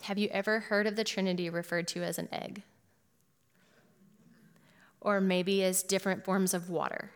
Have 0.03 0.19
you 0.19 0.29
ever 0.31 0.59
heard 0.59 0.85
of 0.85 0.95
the 0.95 1.03
Trinity 1.03 1.49
referred 1.49 1.87
to 1.87 2.03
as 2.03 2.19
an 2.19 2.29
egg? 2.31 2.61
Or 5.01 5.19
maybe 5.19 5.63
as 5.63 5.81
different 5.81 6.23
forms 6.23 6.53
of 6.53 6.69
water? 6.69 7.09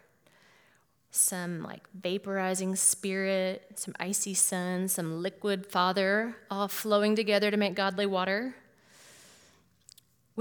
Some 1.12 1.62
like 1.62 1.84
vaporizing 2.02 2.76
spirit, 2.76 3.74
some 3.76 3.94
icy 4.00 4.34
sun, 4.34 4.88
some 4.88 5.22
liquid 5.22 5.68
father, 5.68 6.36
all 6.50 6.70
flowing 6.70 7.16
together 7.16 7.52
to 7.52 7.58
make 7.58 7.76
godly 7.76 8.08
water? 8.08 8.56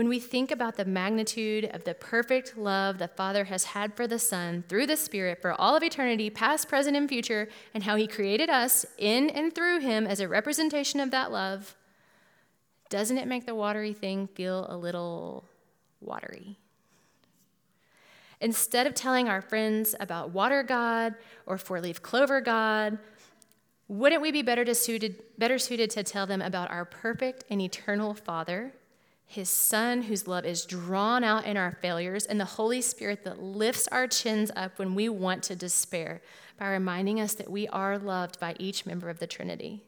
When 0.00 0.08
we 0.08 0.18
think 0.18 0.50
about 0.50 0.78
the 0.78 0.86
magnitude 0.86 1.66
of 1.74 1.84
the 1.84 1.92
perfect 1.92 2.56
love 2.56 2.96
the 2.96 3.06
Father 3.06 3.44
has 3.44 3.64
had 3.64 3.94
for 3.94 4.06
the 4.06 4.18
Son 4.18 4.64
through 4.66 4.86
the 4.86 4.96
Spirit 4.96 5.42
for 5.42 5.52
all 5.52 5.76
of 5.76 5.82
eternity, 5.82 6.30
past, 6.30 6.70
present, 6.70 6.96
and 6.96 7.06
future, 7.06 7.50
and 7.74 7.82
how 7.82 7.96
He 7.96 8.06
created 8.06 8.48
us 8.48 8.86
in 8.96 9.28
and 9.28 9.54
through 9.54 9.80
Him 9.80 10.06
as 10.06 10.18
a 10.18 10.26
representation 10.26 11.00
of 11.00 11.10
that 11.10 11.30
love, 11.30 11.76
doesn't 12.88 13.18
it 13.18 13.28
make 13.28 13.44
the 13.44 13.54
watery 13.54 13.92
thing 13.92 14.26
feel 14.26 14.64
a 14.70 14.74
little 14.78 15.44
watery? 16.00 16.56
Instead 18.40 18.86
of 18.86 18.94
telling 18.94 19.28
our 19.28 19.42
friends 19.42 19.94
about 20.00 20.30
water 20.30 20.62
God 20.62 21.14
or 21.44 21.58
four 21.58 21.78
leaf 21.78 22.00
clover 22.00 22.40
God, 22.40 22.96
wouldn't 23.86 24.22
we 24.22 24.32
be 24.32 24.40
better, 24.40 24.72
suited, 24.72 25.22
better 25.36 25.58
suited 25.58 25.90
to 25.90 26.02
tell 26.02 26.26
them 26.26 26.40
about 26.40 26.70
our 26.70 26.86
perfect 26.86 27.44
and 27.50 27.60
eternal 27.60 28.14
Father 28.14 28.72
his 29.30 29.48
Son, 29.48 30.02
whose 30.02 30.26
love 30.26 30.44
is 30.44 30.66
drawn 30.66 31.22
out 31.22 31.46
in 31.46 31.56
our 31.56 31.70
failures, 31.70 32.26
and 32.26 32.40
the 32.40 32.44
Holy 32.44 32.82
Spirit 32.82 33.22
that 33.22 33.40
lifts 33.40 33.86
our 33.86 34.08
chins 34.08 34.50
up 34.56 34.76
when 34.76 34.96
we 34.96 35.08
want 35.08 35.44
to 35.44 35.54
despair 35.54 36.20
by 36.58 36.68
reminding 36.68 37.20
us 37.20 37.34
that 37.34 37.48
we 37.48 37.68
are 37.68 37.96
loved 37.96 38.40
by 38.40 38.56
each 38.58 38.84
member 38.84 39.08
of 39.08 39.20
the 39.20 39.28
Trinity. 39.28 39.84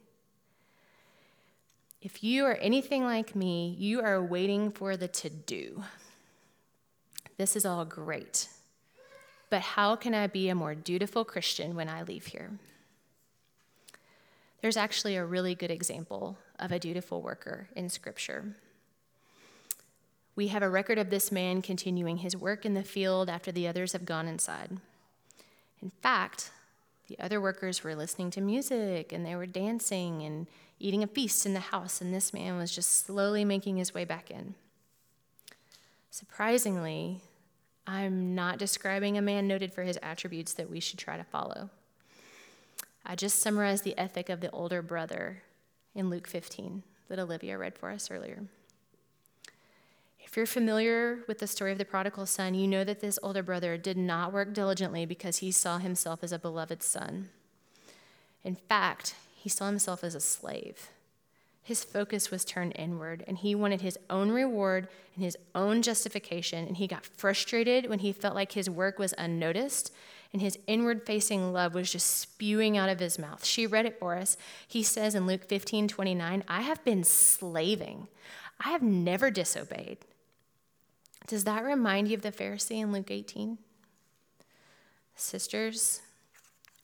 If 2.01 2.22
you 2.22 2.45
are 2.45 2.55
anything 2.55 3.03
like 3.03 3.34
me, 3.34 3.74
you 3.76 4.01
are 4.01 4.22
waiting 4.22 4.70
for 4.70 4.97
the 4.97 5.09
to 5.09 5.28
do. 5.28 5.82
This 7.36 7.57
is 7.57 7.66
all 7.66 7.84
great. 7.84 8.47
But 9.51 9.62
how 9.62 9.97
can 9.97 10.14
I 10.14 10.28
be 10.28 10.51
a 10.51 10.55
more 10.55 10.76
dutiful 10.76 11.24
Christian 11.24 11.74
when 11.74 11.88
I 11.88 12.05
leave 12.05 12.26
here? 12.26 12.53
There's 14.61 14.76
actually 14.76 15.16
a 15.16 15.24
really 15.24 15.57
good 15.57 15.72
example 15.72 16.38
of 16.61 16.70
a 16.70 16.78
dutiful 16.78 17.22
worker 17.22 17.66
in 17.74 17.88
Scripture. 17.88 18.55
We 20.35 20.49
have 20.49 20.62
a 20.62 20.70
record 20.70 20.99
of 20.99 21.11
this 21.11 21.30
man 21.30 21.61
continuing 21.61 22.18
his 22.18 22.37
work 22.37 22.64
in 22.64 22.74
the 22.74 22.83
field 22.83 23.28
after 23.28 23.53
the 23.53 23.68
others 23.68 23.93
have 23.93 24.07
gone 24.07 24.26
inside. 24.26 24.78
In 25.83 25.91
fact, 26.01 26.51
the 27.09 27.18
other 27.18 27.41
workers 27.41 27.85
were 27.85 27.95
listening 27.95 28.30
to 28.30 28.41
music 28.41 29.12
and 29.12 29.26
they 29.26 29.37
were 29.37 29.47
dancing 29.47 30.22
and 30.22 30.47
eating 30.78 31.03
a 31.03 31.07
feast 31.07 31.47
in 31.47 31.55
the 31.55 31.61
house, 31.61 32.01
and 32.01 32.12
this 32.12 32.33
man 32.33 32.57
was 32.57 32.74
just 32.74 33.07
slowly 33.07 33.45
making 33.45 33.76
his 33.76 33.95
way 33.95 34.05
back 34.05 34.30
in. 34.30 34.55
Surprisingly, 36.11 37.20
I'm 37.87 38.35
not 38.35 38.59
describing 38.59 39.16
a 39.16 39.22
man 39.22 39.47
noted 39.47 39.72
for 39.72 39.83
his 39.83 39.99
attributes 40.03 40.55
that 40.55 40.70
we 40.70 40.80
should 40.80 40.99
try 40.99 41.16
to 41.16 41.24
follow. 41.24 41.70
I 43.05 43.14
just 43.14 43.41
summarized 43.41 43.85
the 43.85 43.97
ethic 43.99 44.28
of 44.28 44.41
the 44.41 44.51
older 44.51 44.83
brother 44.83 45.43
in 45.95 46.11
Luke 46.11 46.26
15 46.26 46.83
that 47.09 47.18
Olivia 47.18 47.59
read 47.59 47.78
for 47.78 47.91
us 47.91 48.11
earlier. 48.11 48.45
If 50.33 50.39
you're 50.39 50.47
familiar 50.47 51.18
with 51.28 51.41
the 51.41 51.47
story 51.47 51.72
of 51.72 51.78
the 51.78 51.85
prodigal 51.85 52.24
son, 52.24 52.55
you 52.55 52.66
know 52.66 52.85
that 52.85 53.01
this 53.01 53.18
older 53.22 53.43
brother 53.43 53.76
did 53.76 53.99
not 53.99 54.33
work 54.33 54.55
diligently 54.55 55.05
because 55.05 55.37
he 55.37 55.53
saw 55.53 55.76
himself 55.76 56.24
as 56.24 56.33
a 56.33 56.39
beloved 56.39 56.83
son. 56.83 57.28
In 58.43 58.57
fact, 58.57 59.14
he 59.37 59.51
saw 59.51 59.66
himself 59.66 60.03
as 60.03 60.14
a 60.14 60.20
slave. 60.20 60.89
His 61.62 61.85
focus 61.85 62.30
was 62.30 62.47
turned 62.47 62.72
inward, 62.76 63.22
and 63.26 63.37
he 63.37 63.55
wanted 63.55 63.83
his 63.83 63.99
own 64.09 64.30
reward 64.30 64.89
and 65.14 65.22
his 65.22 65.37
own 65.55 65.83
justification. 65.83 66.66
And 66.66 66.78
he 66.78 66.87
got 66.87 67.05
frustrated 67.05 67.91
when 67.91 67.99
he 67.99 68.11
felt 68.11 68.35
like 68.35 68.53
his 68.53 68.70
work 68.70 68.99
was 68.99 69.12
unnoticed 69.18 69.93
and 70.33 70.41
his 70.41 70.59
inward 70.66 71.05
facing 71.05 71.53
love 71.53 71.74
was 71.74 71.93
just 71.93 72.07
spewing 72.07 72.78
out 72.78 72.89
of 72.89 73.01
his 73.01 73.18
mouth. 73.18 73.45
She 73.45 73.66
read 73.66 73.85
it 73.85 73.99
for 73.99 74.16
us. 74.16 74.39
He 74.66 74.83
says 74.83 75.14
in 75.14 75.26
Luke 75.26 75.45
15 75.45 75.89
29, 75.89 76.43
I 76.49 76.62
have 76.62 76.83
been 76.87 77.05
slaving, 77.05 78.09
I 78.59 78.70
have 78.70 78.80
never 78.80 79.30
disobeyed. 79.30 79.99
Does 81.27 81.45
that 81.45 81.64
remind 81.64 82.09
you 82.09 82.16
of 82.16 82.23
the 82.23 82.33
Pharisee 82.33 82.81
in 82.81 82.93
Luke 82.93 83.11
18? 83.11 83.59
Sisters, 85.14 86.01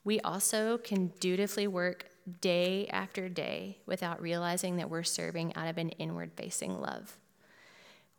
we 0.05 0.21
also 0.21 0.79
can 0.79 1.09
dutifully 1.21 1.67
work 1.67 2.07
day 2.41 2.87
after 2.89 3.29
day 3.29 3.79
without 3.87 4.21
realizing 4.21 4.77
that 4.77 4.91
we're 4.91 5.03
serving 5.03 5.55
out 5.57 5.69
of 5.69 5.79
an 5.79 5.91
inward 5.91 6.33
facing 6.37 6.81
love. 6.81 7.17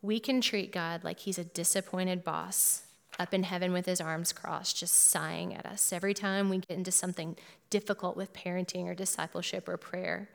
We 0.02 0.20
can 0.20 0.42
treat 0.42 0.72
God 0.72 1.04
like 1.04 1.20
he's 1.20 1.38
a 1.38 1.44
disappointed 1.44 2.24
boss 2.24 2.84
up 3.18 3.34
in 3.34 3.44
heaven 3.44 3.74
with 3.74 3.86
his 3.86 4.00
arms 4.00 4.32
crossed, 4.32 4.78
just 4.78 4.96
sighing 4.96 5.54
at 5.54 5.66
us 5.66 5.92
every 5.92 6.14
time 6.14 6.50
we 6.50 6.60
get 6.60 6.78
into 6.78 6.92
something 6.92 7.36
difficult 7.70 8.16
with 8.16 8.34
parenting 8.34 8.88
or 8.88 8.96
discipleship 8.96 9.68
or 9.68 9.78
prayer. 9.78 10.30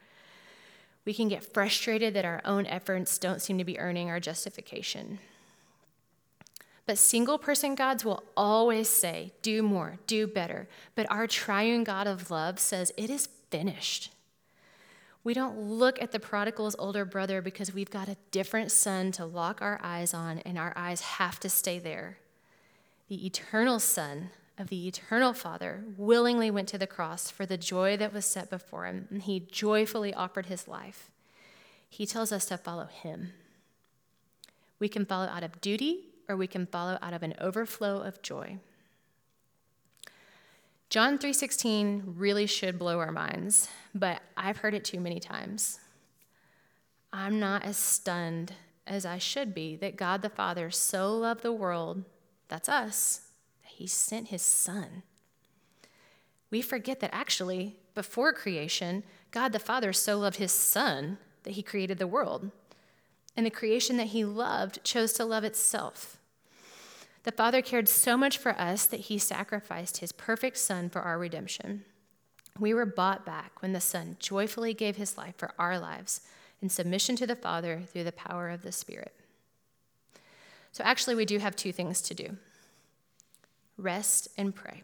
We 1.05 1.14
can 1.14 1.28
get 1.28 1.53
frustrated 1.53 2.14
that 2.14 2.24
our 2.24 2.43
own 2.45 2.66
efforts 2.66 3.18
don't 3.18 3.41
seem 3.41 3.59
to 3.59 3.64
be 3.64 3.78
earning 3.78 4.11
our 4.11 4.20
justification. 4.20 5.18
But 6.87 6.99
single 6.99 7.39
person 7.39 7.74
gods 7.74 8.05
will 8.05 8.22
always 8.37 8.89
say, 8.89 9.32
do 9.41 9.62
more, 9.62 9.99
do 10.07 10.26
better. 10.26 10.68
But 10.95 11.11
our 11.11 11.26
triune 11.26 11.82
God 11.82 12.07
of 12.07 12.30
love 12.30 12.59
says, 12.59 12.93
it 12.97 13.09
is 13.09 13.28
finished. 13.51 14.11
We 15.22 15.32
don't 15.32 15.59
look 15.59 16.01
at 16.03 16.12
the 16.12 16.20
prodigal's 16.20 16.76
older 16.78 17.07
brother 17.07 17.41
because 17.41 17.72
we've 17.72 17.91
got 17.91 18.09
a 18.09 18.18
different 18.30 18.70
son 18.70 19.11
to 19.12 19.24
lock 19.24 19.62
our 19.62 19.80
eyes 19.82 20.12
on, 20.12 20.41
and 20.41 20.59
our 20.59 20.74
eyes 20.76 21.01
have 21.01 21.41
to 21.41 21.49
stay 21.49 21.78
there. 21.78 22.18
The 23.09 23.24
eternal 23.24 23.78
Son 23.80 24.30
of 24.59 24.68
the 24.68 24.87
eternal 24.87 25.32
Father 25.32 25.85
willingly 25.97 26.51
went 26.51 26.68
to 26.68 26.78
the 26.78 26.87
cross 26.87 27.30
for 27.30 27.47
the 27.47 27.57
joy 27.57 27.97
that 27.97 28.12
was 28.12 28.26
set 28.26 28.51
before 28.51 28.85
him, 28.85 29.09
and 29.11 29.22
he 29.22 29.41
joyfully 29.41 30.12
offered 30.12 30.47
his 30.47 30.68
life. 30.68 31.11
He 31.89 32.05
tells 32.07 32.30
us 32.30 32.45
to 32.47 32.59
follow 32.59 32.87
him. 32.87 33.32
We 34.78 34.89
can 34.89 35.07
follow 35.07 35.26
out 35.26 35.43
of 35.43 35.61
duty, 35.62 36.09
or 36.28 36.36
we 36.36 36.46
can 36.46 36.66
follow 36.66 36.98
out 37.02 37.12
of 37.12 37.22
an 37.22 37.34
overflow 37.40 38.00
of 38.00 38.22
joy. 38.22 38.58
John 40.90 41.18
3:16 41.18 42.14
really 42.16 42.46
should 42.46 42.78
blow 42.78 43.00
our 43.00 43.10
minds, 43.10 43.68
but 43.94 44.22
I've 44.36 44.58
heard 44.58 44.74
it 44.74 44.84
too 44.84 45.00
many 45.00 45.18
times. 45.18 45.80
I'm 47.12 47.40
not 47.40 47.64
as 47.64 47.76
stunned 47.76 48.52
as 48.86 49.06
I 49.06 49.18
should 49.18 49.54
be 49.54 49.76
that 49.76 49.96
God 49.96 50.22
the 50.22 50.28
Father 50.28 50.70
so 50.70 51.16
loved 51.16 51.42
the 51.42 51.52
world, 51.52 52.04
that's 52.48 52.68
us, 52.68 53.22
that 53.62 53.72
he 53.72 53.86
sent 53.86 54.28
his 54.28 54.42
son. 54.42 55.02
We 56.50 56.62
forget 56.62 57.00
that 57.00 57.14
actually, 57.14 57.76
before 57.94 58.32
creation, 58.32 59.02
God 59.30 59.52
the 59.52 59.58
Father 59.58 59.92
so 59.92 60.18
loved 60.18 60.36
his 60.36 60.52
son 60.52 61.18
that 61.42 61.52
he 61.52 61.62
created 61.62 61.98
the 61.98 62.06
world. 62.06 62.50
And 63.37 63.45
the 63.45 63.51
creation 63.51 63.97
that 63.97 64.09
he 64.09 64.24
loved 64.24 64.82
chose 64.85 65.12
to 65.14 65.24
love 65.24 65.45
itself. 65.45 66.18
The 67.24 67.32
Father 67.32 67.62
cared 67.62 67.89
so 67.89 68.16
much 68.16 68.39
for 68.39 68.53
us 68.61 68.87
that 68.87 69.01
he 69.01 69.18
sacrificed 69.18 69.99
his 69.99 70.12
perfect 70.12 70.59
Son 70.59 70.89
for 70.89 71.01
our 71.01 71.18
redemption. 71.18 71.85
We 72.59 72.74
were 72.74 72.87
bought 72.87 73.26
back 73.26 73.61
when 73.61 73.72
the 73.72 73.80
Son 73.80 74.16
joyfully 74.20 74.74
gave 74.74 74.97
his 74.97 75.16
life 75.18 75.35
for 75.37 75.53
our 75.59 75.78
lives 75.78 76.20
in 76.62 76.68
submission 76.68 77.16
to 77.16 77.26
the 77.26 77.35
Father 77.35 77.80
through 77.87 78.05
the 78.05 78.12
power 78.12 78.51
of 78.51 78.62
the 78.62 78.72
Spirit. 78.72 79.14
So, 80.70 80.85
actually, 80.85 81.14
we 81.14 81.24
do 81.24 81.39
have 81.39 81.57
two 81.57 81.72
things 81.72 82.01
to 82.03 82.14
do 82.14 82.37
rest 83.76 84.28
and 84.39 84.55
pray. 84.55 84.82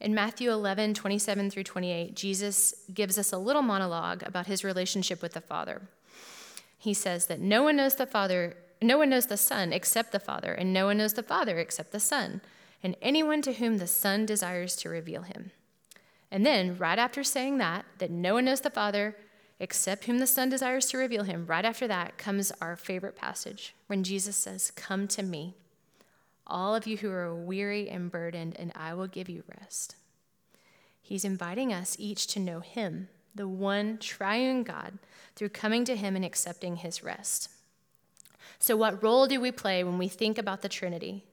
In 0.00 0.14
Matthew 0.14 0.50
11, 0.50 0.94
27 0.94 1.50
through 1.50 1.62
28, 1.62 2.14
Jesus 2.14 2.74
gives 2.92 3.18
us 3.18 3.32
a 3.32 3.38
little 3.38 3.62
monologue 3.62 4.22
about 4.26 4.46
his 4.46 4.64
relationship 4.64 5.22
with 5.22 5.32
the 5.32 5.40
Father. 5.40 5.82
He 6.82 6.94
says 6.94 7.26
that 7.26 7.38
no 7.38 7.62
one 7.62 7.76
knows 7.76 7.94
the 7.94 8.06
Father 8.06 8.56
no 8.80 8.98
one 8.98 9.10
knows 9.10 9.26
the 9.26 9.36
Son 9.36 9.72
except 9.72 10.10
the 10.10 10.18
Father, 10.18 10.52
and 10.52 10.72
no 10.72 10.86
one 10.86 10.98
knows 10.98 11.12
the 11.12 11.22
Father 11.22 11.58
except 11.58 11.92
the 11.92 12.00
Son, 12.00 12.40
and 12.82 12.96
anyone 13.00 13.40
to 13.42 13.52
whom 13.52 13.78
the 13.78 13.86
Son 13.86 14.26
desires 14.26 14.74
to 14.74 14.88
reveal 14.88 15.22
him. 15.22 15.52
And 16.32 16.44
then, 16.44 16.76
right 16.76 16.98
after 16.98 17.22
saying 17.22 17.58
that, 17.58 17.84
that 17.98 18.10
no 18.10 18.34
one 18.34 18.46
knows 18.46 18.62
the 18.62 18.70
Father 18.70 19.16
except 19.60 20.06
whom 20.06 20.18
the 20.18 20.26
Son 20.26 20.48
desires 20.48 20.86
to 20.86 20.98
reveal 20.98 21.22
him, 21.22 21.46
right 21.46 21.64
after 21.64 21.86
that 21.86 22.18
comes 22.18 22.50
our 22.60 22.74
favorite 22.74 23.14
passage 23.14 23.76
when 23.86 24.02
Jesus 24.02 24.34
says, 24.34 24.72
Come 24.72 25.06
to 25.06 25.22
me, 25.22 25.54
all 26.44 26.74
of 26.74 26.88
you 26.88 26.96
who 26.96 27.10
are 27.12 27.32
weary 27.32 27.88
and 27.88 28.10
burdened, 28.10 28.56
and 28.58 28.72
I 28.74 28.94
will 28.94 29.06
give 29.06 29.28
you 29.28 29.44
rest. 29.60 29.94
He's 31.00 31.24
inviting 31.24 31.72
us 31.72 31.94
each 32.00 32.26
to 32.28 32.40
know 32.40 32.58
him, 32.58 33.08
the 33.34 33.48
one 33.48 33.98
triune 33.98 34.62
God, 34.62 34.98
through 35.34 35.50
coming 35.50 35.84
to 35.86 35.96
him 35.96 36.16
and 36.16 36.24
accepting 36.24 36.76
his 36.76 37.02
rest. 37.02 37.48
So, 38.58 38.76
what 38.76 39.02
role 39.02 39.26
do 39.26 39.40
we 39.40 39.50
play 39.50 39.82
when 39.82 39.98
we 39.98 40.08
think 40.08 40.38
about 40.38 40.62
the 40.62 40.68
Trinity? 40.68 41.24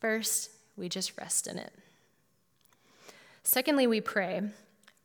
First, 0.00 0.50
we 0.76 0.88
just 0.88 1.18
rest 1.18 1.46
in 1.46 1.58
it. 1.58 1.72
Secondly, 3.42 3.86
we 3.86 4.00
pray. 4.00 4.42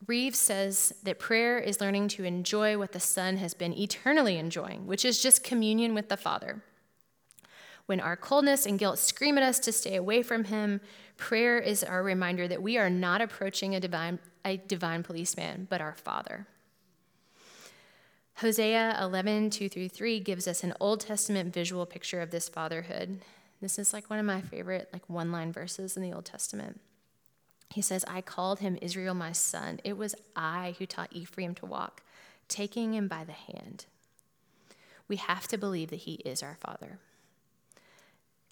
Reeves 0.08 0.40
says 0.40 0.94
that 1.04 1.20
prayer 1.20 1.60
is 1.60 1.80
learning 1.80 2.08
to 2.10 2.24
enjoy 2.24 2.78
what 2.78 2.92
the 2.92 3.00
Son 3.00 3.38
has 3.38 3.54
been 3.54 3.78
eternally 3.78 4.38
enjoying, 4.38 4.88
which 4.88 5.06
is 5.06 5.22
just 5.22 5.44
communion 5.44 5.94
with 5.94 6.10
the 6.10 6.18
Father. 6.18 6.64
When 7.86 8.00
our 8.00 8.16
coldness 8.16 8.66
and 8.66 8.80
guilt 8.80 9.00
scream 9.00 9.38
at 9.38 9.44
us 9.44 9.60
to 9.60 9.72
stay 9.72 9.96
away 9.96 10.24
from 10.24 10.46
Him, 10.46 10.82
prayer 11.18 11.60
is 11.60 11.84
our 11.84 12.02
reminder 12.02 12.48
that 12.48 12.64
we 12.64 12.78
are 12.78 12.90
not 12.90 13.22
approaching 13.22 13.76
a 13.76 13.80
divine, 13.80 14.18
a 14.46 14.58
divine 14.58 15.04
policeman, 15.04 15.68
but 15.70 15.82
our 15.82 15.96
Father. 15.96 16.48
Hosea 18.36 18.98
11, 19.02 19.52
2 19.52 19.70
through 19.70 19.90
3 19.90 20.20
gives 20.20 20.48
us 20.48 20.64
an 20.64 20.74
Old 20.80 21.02
Testament 21.02 21.54
visual 21.54 21.86
picture 21.86 22.22
of 22.22 22.32
this 22.32 22.50
fatherhood. 22.50 23.20
This 23.62 23.78
is 23.78 23.94
like 23.94 24.10
one 24.10 24.18
of 24.18 24.26
my 24.26 24.42
favorite 24.42 24.90
like 24.92 25.08
one-line 25.08 25.52
verses 25.52 25.96
in 25.96 26.02
the 26.02 26.14
Old 26.14 26.26
Testament. 26.26 26.80
He 27.70 27.82
says, 27.82 28.04
I 28.08 28.22
called 28.22 28.60
him 28.60 28.80
Israel 28.82 29.14
my 29.14 29.32
son. 29.32 29.80
It 29.84 29.98
was 29.98 30.16
I 30.36 30.76
who 30.80 30.86
taught 30.86 31.14
Ephraim 31.14 31.56
to 31.56 31.66
walk, 31.66 32.02
taking 32.48 32.96
him 32.96 33.08
by 33.08 33.24
the 33.24 33.32
hand. 33.32 33.86
We 35.08 35.18
have 35.18 35.48
to 35.50 35.58
believe 35.58 35.90
that 35.92 35.98
he 35.98 36.16
is 36.26 36.42
our 36.42 36.58
father. 36.60 36.98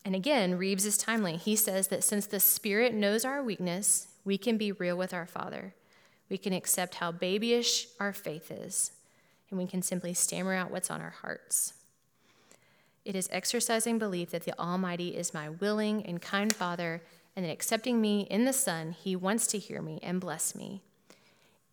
And 0.05 0.15
again, 0.15 0.57
Reeves 0.57 0.85
is 0.85 0.97
timely. 0.97 1.35
He 1.35 1.55
says 1.55 1.87
that 1.89 2.03
since 2.03 2.25
the 2.25 2.39
Spirit 2.39 2.93
knows 2.93 3.25
our 3.25 3.43
weakness, 3.43 4.07
we 4.23 4.37
can 4.37 4.57
be 4.57 4.71
real 4.71 4.95
with 4.95 5.13
our 5.13 5.25
Father. 5.25 5.73
We 6.29 6.37
can 6.37 6.53
accept 6.53 6.95
how 6.95 7.11
babyish 7.11 7.87
our 7.99 8.13
faith 8.13 8.51
is 8.51 8.91
and 9.49 9.57
we 9.57 9.67
can 9.67 9.81
simply 9.81 10.13
stammer 10.13 10.53
out 10.53 10.71
what's 10.71 10.91
on 10.91 11.01
our 11.01 11.09
hearts. 11.21 11.73
It 13.05 13.15
is 13.15 13.29
exercising 13.31 13.97
belief 13.97 14.31
that 14.31 14.43
the 14.43 14.57
Almighty 14.59 15.15
is 15.15 15.33
my 15.33 15.49
willing 15.49 16.05
and 16.05 16.21
kind 16.21 16.53
Father, 16.53 17.01
and 17.35 17.45
that 17.45 17.51
accepting 17.51 18.01
me 18.01 18.21
in 18.29 18.45
the 18.45 18.53
Son, 18.53 18.91
He 18.91 19.15
wants 19.15 19.47
to 19.47 19.59
hear 19.59 19.81
me 19.81 19.99
and 20.03 20.21
bless 20.21 20.53
me. 20.53 20.81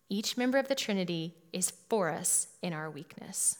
Each 0.09 0.37
member 0.37 0.57
of 0.57 0.67
the 0.67 0.75
Trinity 0.75 1.35
is 1.51 1.71
for 1.89 2.09
us 2.09 2.47
in 2.61 2.73
our 2.73 2.89
weakness. 2.89 3.57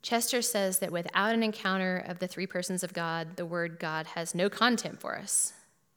Chester 0.00 0.42
says 0.42 0.78
that 0.78 0.92
without 0.92 1.34
an 1.34 1.42
encounter 1.42 2.02
of 2.06 2.18
the 2.18 2.26
three 2.26 2.46
persons 2.46 2.82
of 2.82 2.92
God, 2.92 3.36
the 3.36 3.46
word 3.46 3.78
God 3.78 4.06
has 4.08 4.34
no 4.34 4.48
content 4.48 5.00
for 5.00 5.16
us. 5.16 5.52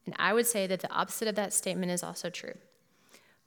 And 0.05 0.15
I 0.19 0.33
would 0.33 0.47
say 0.47 0.67
that 0.67 0.81
the 0.81 0.91
opposite 0.91 1.27
of 1.27 1.35
that 1.35 1.53
statement 1.53 1.91
is 1.91 2.03
also 2.03 2.29
true 2.29 2.55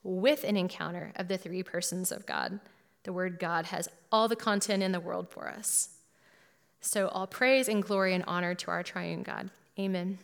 with 0.03 0.45
an 0.45 0.57
encounter 0.57 1.13
of 1.17 1.29
the 1.29 1.39
three 1.39 1.63
persons 1.63 2.11
of 2.13 2.27
God. 2.27 2.61
The 3.05 3.13
word 3.13 3.39
God 3.39 3.67
has 3.67 3.89
all 4.11 4.29
the 4.29 4.37
content 4.37 4.83
in 4.83 4.93
the 4.93 5.01
world 5.01 5.29
for 5.29 5.49
us. 5.49 5.91
So, 6.81 7.09
all 7.09 7.27
praise 7.27 7.69
and 7.69 7.83
glory 7.83 8.15
and 8.15 8.25
honor 8.27 8.55
to 8.55 8.71
our 8.71 8.83
triune 8.83 9.23
God. 9.23 9.51
Amen. 9.79 10.19